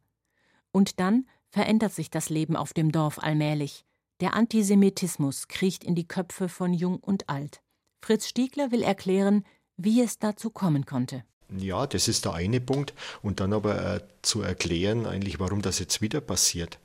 Und 0.72 1.00
dann 1.00 1.26
verändert 1.54 1.94
sich 1.94 2.10
das 2.10 2.30
Leben 2.30 2.56
auf 2.56 2.74
dem 2.74 2.92
Dorf 2.92 3.20
allmählich. 3.20 3.86
Der 4.22 4.34
Antisemitismus 4.34 5.48
kriecht 5.48 5.84
in 5.84 5.94
die 5.94 6.08
Köpfe 6.08 6.50
von 6.50 6.74
Jung 6.74 6.98
und 6.98 7.30
Alt. 7.30 7.62
Fritz 8.02 8.28
Stiegler 8.28 8.72
will 8.72 8.82
erklären, 8.82 9.46
wie 9.78 10.02
es 10.02 10.18
dazu 10.18 10.50
kommen 10.50 10.86
konnte. 10.86 11.24
Ja, 11.56 11.86
das 11.86 12.08
ist 12.08 12.26
der 12.26 12.34
eine 12.34 12.60
Punkt. 12.60 12.96
Und 13.22 13.40
dann 13.40 13.54
aber 13.54 13.96
äh, 13.96 14.02
zu 14.24 14.42
erklären, 14.42 15.06
eigentlich, 15.06 15.40
warum 15.40 15.62
das 15.62 15.78
jetzt 15.78 16.02
wieder 16.02 16.22
passiert. 16.22 16.80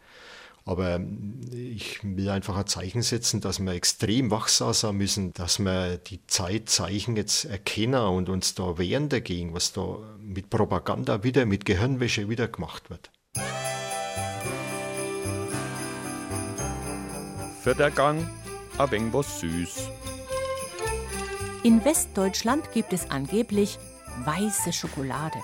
Aber 0.66 1.00
ich 1.50 2.00
will 2.02 2.28
einfach 2.28 2.58
ein 2.58 2.66
Zeichen 2.66 3.00
setzen, 3.00 3.40
dass 3.40 3.60
wir 3.60 3.72
extrem 3.72 4.30
wachsam 4.30 4.74
sein 4.74 4.96
müssen, 4.96 5.32
dass 5.32 5.58
wir 5.60 5.96
die 5.96 6.26
Zeitzeichen 6.26 7.16
jetzt 7.16 7.46
erkennen 7.46 8.02
und 8.02 8.28
uns 8.28 8.54
da 8.54 8.76
wehren 8.76 9.08
dagegen, 9.08 9.54
was 9.54 9.72
da 9.72 9.96
mit 10.18 10.50
Propaganda 10.50 11.24
wieder, 11.24 11.46
mit 11.46 11.64
Gehirnwäsche 11.64 12.28
wieder 12.28 12.48
gemacht 12.48 12.90
wird. 12.90 13.10
Vierter 17.68 17.90
Gang, 17.90 18.26
wenig 18.88 19.12
was 19.12 19.40
süß. 19.40 19.90
In 21.64 21.84
Westdeutschland 21.84 22.72
gibt 22.72 22.94
es 22.94 23.10
angeblich 23.10 23.78
weiße 24.24 24.72
Schokolade. 24.72 25.36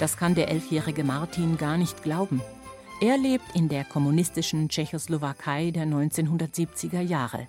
Das 0.00 0.16
kann 0.16 0.34
der 0.34 0.48
elfjährige 0.48 1.04
Martin 1.04 1.58
gar 1.58 1.78
nicht 1.78 2.02
glauben. 2.02 2.42
Er 3.00 3.16
lebt 3.16 3.54
in 3.54 3.68
der 3.68 3.84
kommunistischen 3.84 4.68
Tschechoslowakei 4.68 5.70
der 5.70 5.84
1970er 5.84 7.02
Jahre. 7.02 7.46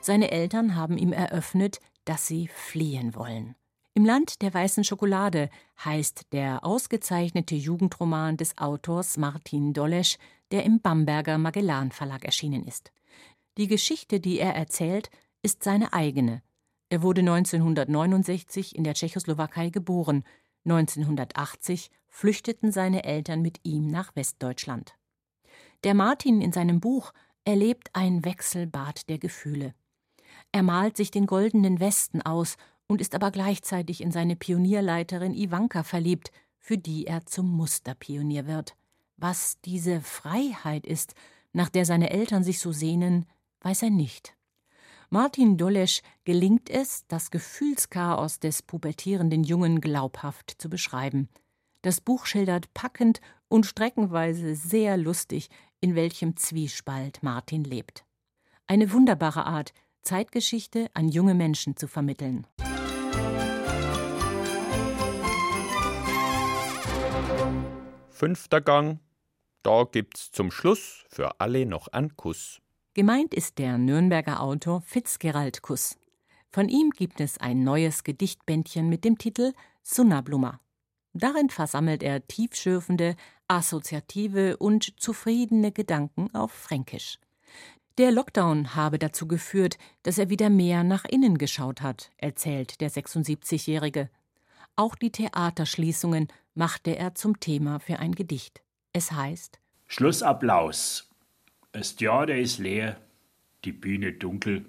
Seine 0.00 0.30
Eltern 0.30 0.74
haben 0.74 0.96
ihm 0.96 1.12
eröffnet, 1.12 1.80
dass 2.06 2.26
sie 2.26 2.48
fliehen 2.48 3.14
wollen. 3.14 3.56
Im 3.92 4.06
Land 4.06 4.40
der 4.40 4.54
weißen 4.54 4.84
Schokolade 4.84 5.50
heißt 5.84 6.32
der 6.32 6.64
ausgezeichnete 6.64 7.56
Jugendroman 7.56 8.38
des 8.38 8.56
Autors 8.56 9.18
Martin 9.18 9.74
Dolesch, 9.74 10.16
der 10.50 10.64
im 10.64 10.80
Bamberger 10.80 11.36
Magellan 11.36 11.92
Verlag 11.92 12.24
erschienen 12.24 12.64
ist. 12.64 12.90
Die 13.60 13.68
Geschichte, 13.68 14.20
die 14.20 14.38
er 14.38 14.54
erzählt, 14.54 15.10
ist 15.42 15.62
seine 15.64 15.92
eigene. 15.92 16.40
Er 16.88 17.02
wurde 17.02 17.20
1969 17.20 18.74
in 18.74 18.84
der 18.84 18.94
Tschechoslowakei 18.94 19.68
geboren 19.68 20.24
1980 20.64 21.90
flüchteten 22.08 22.72
seine 22.72 23.04
Eltern 23.04 23.42
mit 23.42 23.60
ihm 23.62 23.88
nach 23.88 24.16
Westdeutschland. 24.16 24.94
Der 25.84 25.92
Martin 25.92 26.40
in 26.40 26.52
seinem 26.52 26.80
Buch 26.80 27.12
erlebt 27.44 27.90
ein 27.92 28.24
Wechselbad 28.24 29.10
der 29.10 29.18
Gefühle. 29.18 29.74
Er 30.52 30.62
malt 30.62 30.96
sich 30.96 31.10
den 31.10 31.26
goldenen 31.26 31.80
Westen 31.80 32.22
aus 32.22 32.56
und 32.86 33.02
ist 33.02 33.14
aber 33.14 33.30
gleichzeitig 33.30 34.00
in 34.00 34.10
seine 34.10 34.36
Pionierleiterin 34.36 35.34
Ivanka 35.34 35.82
verliebt, 35.82 36.32
für 36.56 36.78
die 36.78 37.06
er 37.06 37.26
zum 37.26 37.50
Musterpionier 37.50 38.46
wird. 38.46 38.74
Was 39.18 39.60
diese 39.60 40.00
Freiheit 40.00 40.86
ist, 40.86 41.14
nach 41.52 41.68
der 41.68 41.84
seine 41.84 42.08
Eltern 42.08 42.42
sich 42.42 42.58
so 42.58 42.72
sehnen, 42.72 43.26
weiß 43.60 43.82
er 43.82 43.90
nicht. 43.90 44.34
Martin 45.08 45.56
Dolesch 45.56 46.02
gelingt 46.24 46.70
es, 46.70 47.06
das 47.08 47.30
Gefühlschaos 47.30 48.38
des 48.38 48.62
pubertierenden 48.62 49.42
Jungen 49.42 49.80
glaubhaft 49.80 50.54
zu 50.58 50.70
beschreiben. 50.70 51.28
Das 51.82 52.00
Buch 52.00 52.26
schildert 52.26 52.72
packend 52.74 53.20
und 53.48 53.66
streckenweise 53.66 54.54
sehr 54.54 54.96
lustig, 54.96 55.48
in 55.80 55.94
welchem 55.94 56.36
Zwiespalt 56.36 57.22
Martin 57.22 57.64
lebt. 57.64 58.04
Eine 58.66 58.92
wunderbare 58.92 59.46
Art, 59.46 59.72
Zeitgeschichte 60.02 60.88
an 60.94 61.08
junge 61.08 61.34
Menschen 61.34 61.76
zu 61.76 61.88
vermitteln. 61.88 62.46
Fünfter 68.10 68.60
Gang. 68.60 69.00
Da 69.62 69.84
gibt's 69.90 70.30
zum 70.30 70.50
Schluss 70.50 71.04
für 71.08 71.40
alle 71.40 71.66
noch 71.66 71.88
einen 71.88 72.16
Kuss. 72.16 72.60
Gemeint 72.92 73.34
ist 73.34 73.58
der 73.58 73.78
Nürnberger 73.78 74.40
Autor 74.40 74.80
Fitzgerald 74.80 75.62
Kuss. 75.62 75.96
Von 76.50 76.68
ihm 76.68 76.90
gibt 76.90 77.20
es 77.20 77.38
ein 77.38 77.62
neues 77.62 78.02
Gedichtbändchen 78.02 78.88
mit 78.88 79.04
dem 79.04 79.16
Titel 79.16 79.52
Sunnablummer. 79.84 80.58
Darin 81.12 81.50
versammelt 81.50 82.02
er 82.02 82.26
tiefschürfende, 82.26 83.14
assoziative 83.46 84.56
und 84.56 85.00
zufriedene 85.00 85.70
Gedanken 85.70 86.34
auf 86.34 86.50
Fränkisch. 86.50 87.20
Der 87.96 88.10
Lockdown 88.10 88.74
habe 88.74 88.98
dazu 88.98 89.28
geführt, 89.28 89.78
dass 90.02 90.18
er 90.18 90.28
wieder 90.28 90.50
mehr 90.50 90.82
nach 90.82 91.04
innen 91.04 91.38
geschaut 91.38 91.82
hat, 91.82 92.10
erzählt 92.16 92.80
der 92.80 92.90
76-Jährige. 92.90 94.10
Auch 94.74 94.96
die 94.96 95.12
Theaterschließungen 95.12 96.26
machte 96.54 96.96
er 96.96 97.14
zum 97.14 97.38
Thema 97.38 97.78
für 97.78 98.00
ein 98.00 98.16
Gedicht. 98.16 98.62
Es 98.92 99.12
heißt 99.12 99.60
Schlussapplaus 99.86 101.09
das 101.72 101.96
Theater 101.96 102.36
ist 102.36 102.58
leer, 102.58 103.00
die 103.64 103.72
Bühne 103.72 104.12
dunkel. 104.12 104.66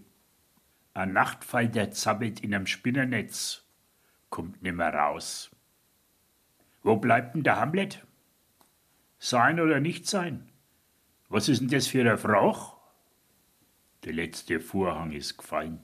Ein 0.94 1.14
Nachtfall, 1.14 1.70
der 1.70 1.92
zappelt 1.92 2.42
in 2.42 2.54
einem 2.54 2.68
Spinnernetz, 2.68 3.64
kommt 4.30 4.62
nimmer 4.62 4.94
raus. 4.94 5.50
Wo 6.84 6.98
bleibt 6.98 7.36
denn 7.36 7.44
der 7.44 7.60
Hamlet? 7.60 8.06
Sein 9.20 9.60
oder 9.60 9.80
nicht 9.80 10.08
sein? 10.08 10.50
Was 11.30 11.48
ist 11.48 11.62
denn 11.62 11.70
das 11.70 11.88
für 11.88 12.10
ein 12.10 12.18
Frauch? 12.18 12.78
Der 14.04 14.14
letzte 14.14 14.60
Vorhang 14.60 15.12
ist 15.12 15.38
gefallen. 15.38 15.80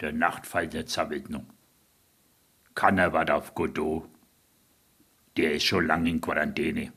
Der 0.00 0.12
Nachtfall, 0.12 0.66
der 0.66 0.86
zappelt 0.86 1.28
noch. 1.28 1.44
Keiner 2.74 3.12
wart 3.12 3.30
auf 3.30 3.54
Godot. 3.54 4.08
Der 5.36 5.54
ist 5.54 5.64
schon 5.64 5.86
lang 5.86 6.06
in 6.06 6.20
Quarantäne. 6.20 6.92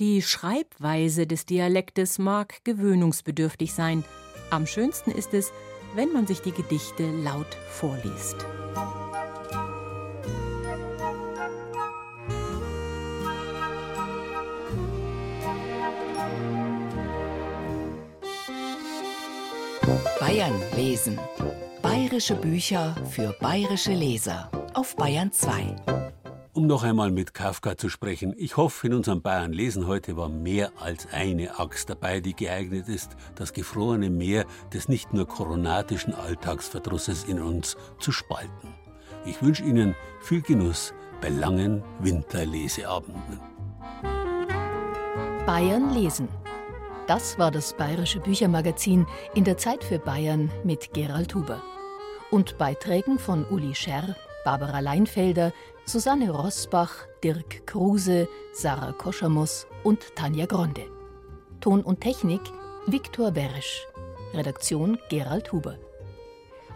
Die 0.00 0.22
Schreibweise 0.22 1.24
des 1.24 1.46
Dialektes 1.46 2.18
mag 2.18 2.64
gewöhnungsbedürftig 2.64 3.72
sein. 3.72 4.02
Am 4.50 4.66
schönsten 4.66 5.12
ist 5.12 5.32
es, 5.34 5.52
wenn 5.94 6.12
man 6.12 6.26
sich 6.26 6.40
die 6.40 6.50
Gedichte 6.50 7.08
laut 7.22 7.46
vorliest. 7.70 8.44
Bayern 20.18 20.60
lesen. 20.74 21.20
Bayerische 21.82 22.34
Bücher 22.34 22.96
für 23.12 23.32
bayerische 23.40 23.92
Leser 23.92 24.50
auf 24.74 24.96
Bayern 24.96 25.30
2. 25.30 26.13
Um 26.56 26.68
noch 26.68 26.84
einmal 26.84 27.10
mit 27.10 27.34
Kafka 27.34 27.76
zu 27.76 27.88
sprechen, 27.88 28.32
ich 28.36 28.56
hoffe, 28.56 28.86
in 28.86 28.94
unserem 28.94 29.20
Bayern 29.20 29.52
lesen 29.52 29.88
heute 29.88 30.16
war 30.16 30.28
mehr 30.28 30.70
als 30.78 31.08
eine 31.12 31.58
Axt 31.58 31.90
dabei, 31.90 32.20
die 32.20 32.36
geeignet 32.36 32.88
ist, 32.88 33.16
das 33.34 33.52
gefrorene 33.52 34.08
Meer 34.08 34.44
des 34.72 34.88
nicht 34.88 35.12
nur 35.12 35.26
koronatischen 35.26 36.14
Alltagsverdrusses 36.14 37.24
in 37.24 37.42
uns 37.42 37.76
zu 37.98 38.12
spalten. 38.12 38.72
Ich 39.26 39.42
wünsche 39.42 39.64
Ihnen 39.64 39.96
viel 40.20 40.42
Genuss 40.42 40.94
bei 41.20 41.28
langen 41.28 41.82
Winterleseabenden. 41.98 43.40
Bayern 45.46 45.92
lesen. 45.92 46.28
Das 47.08 47.36
war 47.36 47.50
das 47.50 47.76
Bayerische 47.76 48.20
Büchermagazin 48.20 49.08
in 49.34 49.42
der 49.42 49.58
Zeit 49.58 49.82
für 49.82 49.98
Bayern 49.98 50.52
mit 50.62 50.94
Gerald 50.94 51.34
Huber. 51.34 51.60
Und 52.30 52.58
Beiträgen 52.58 53.18
von 53.18 53.44
Uli 53.44 53.74
Scherr, 53.74 54.14
Barbara 54.44 54.78
Leinfelder, 54.80 55.52
Susanne 55.86 56.30
Rosbach, 56.30 57.06
Dirk 57.22 57.66
Kruse, 57.66 58.26
Sarah 58.54 58.92
Koschamos 58.92 59.66
und 59.82 60.16
Tanja 60.16 60.46
Gronde. 60.46 60.86
Ton 61.60 61.82
und 61.82 62.00
Technik 62.00 62.40
Viktor 62.86 63.30
Berisch. 63.30 63.86
Redaktion 64.32 64.98
Gerald 65.10 65.52
Huber. 65.52 65.76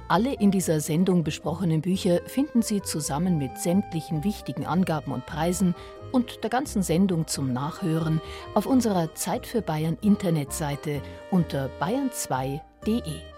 Alle 0.09 0.35
in 0.35 0.51
dieser 0.51 0.81
Sendung 0.81 1.25
besprochenen 1.25 1.81
Bücher 1.81 2.21
finden 2.27 2.61
Sie 2.61 2.83
zusammen 2.83 3.39
mit 3.39 3.57
sämtlichen 3.59 4.25
wichtigen 4.25 4.67
Angaben 4.67 5.13
und 5.13 5.25
Preisen 5.25 5.75
und 6.13 6.43
der 6.43 6.51
ganzen 6.51 6.83
Sendung 6.83 7.27
zum 7.27 7.53
Nachhören 7.53 8.21
auf 8.55 8.67
unserer 8.67 9.15
Zeit 9.15 9.47
für 9.47 9.63
Bayern 9.63 9.97
Internetseite 10.03 11.01
unter 11.31 11.71
bayern2.de. 11.81 13.38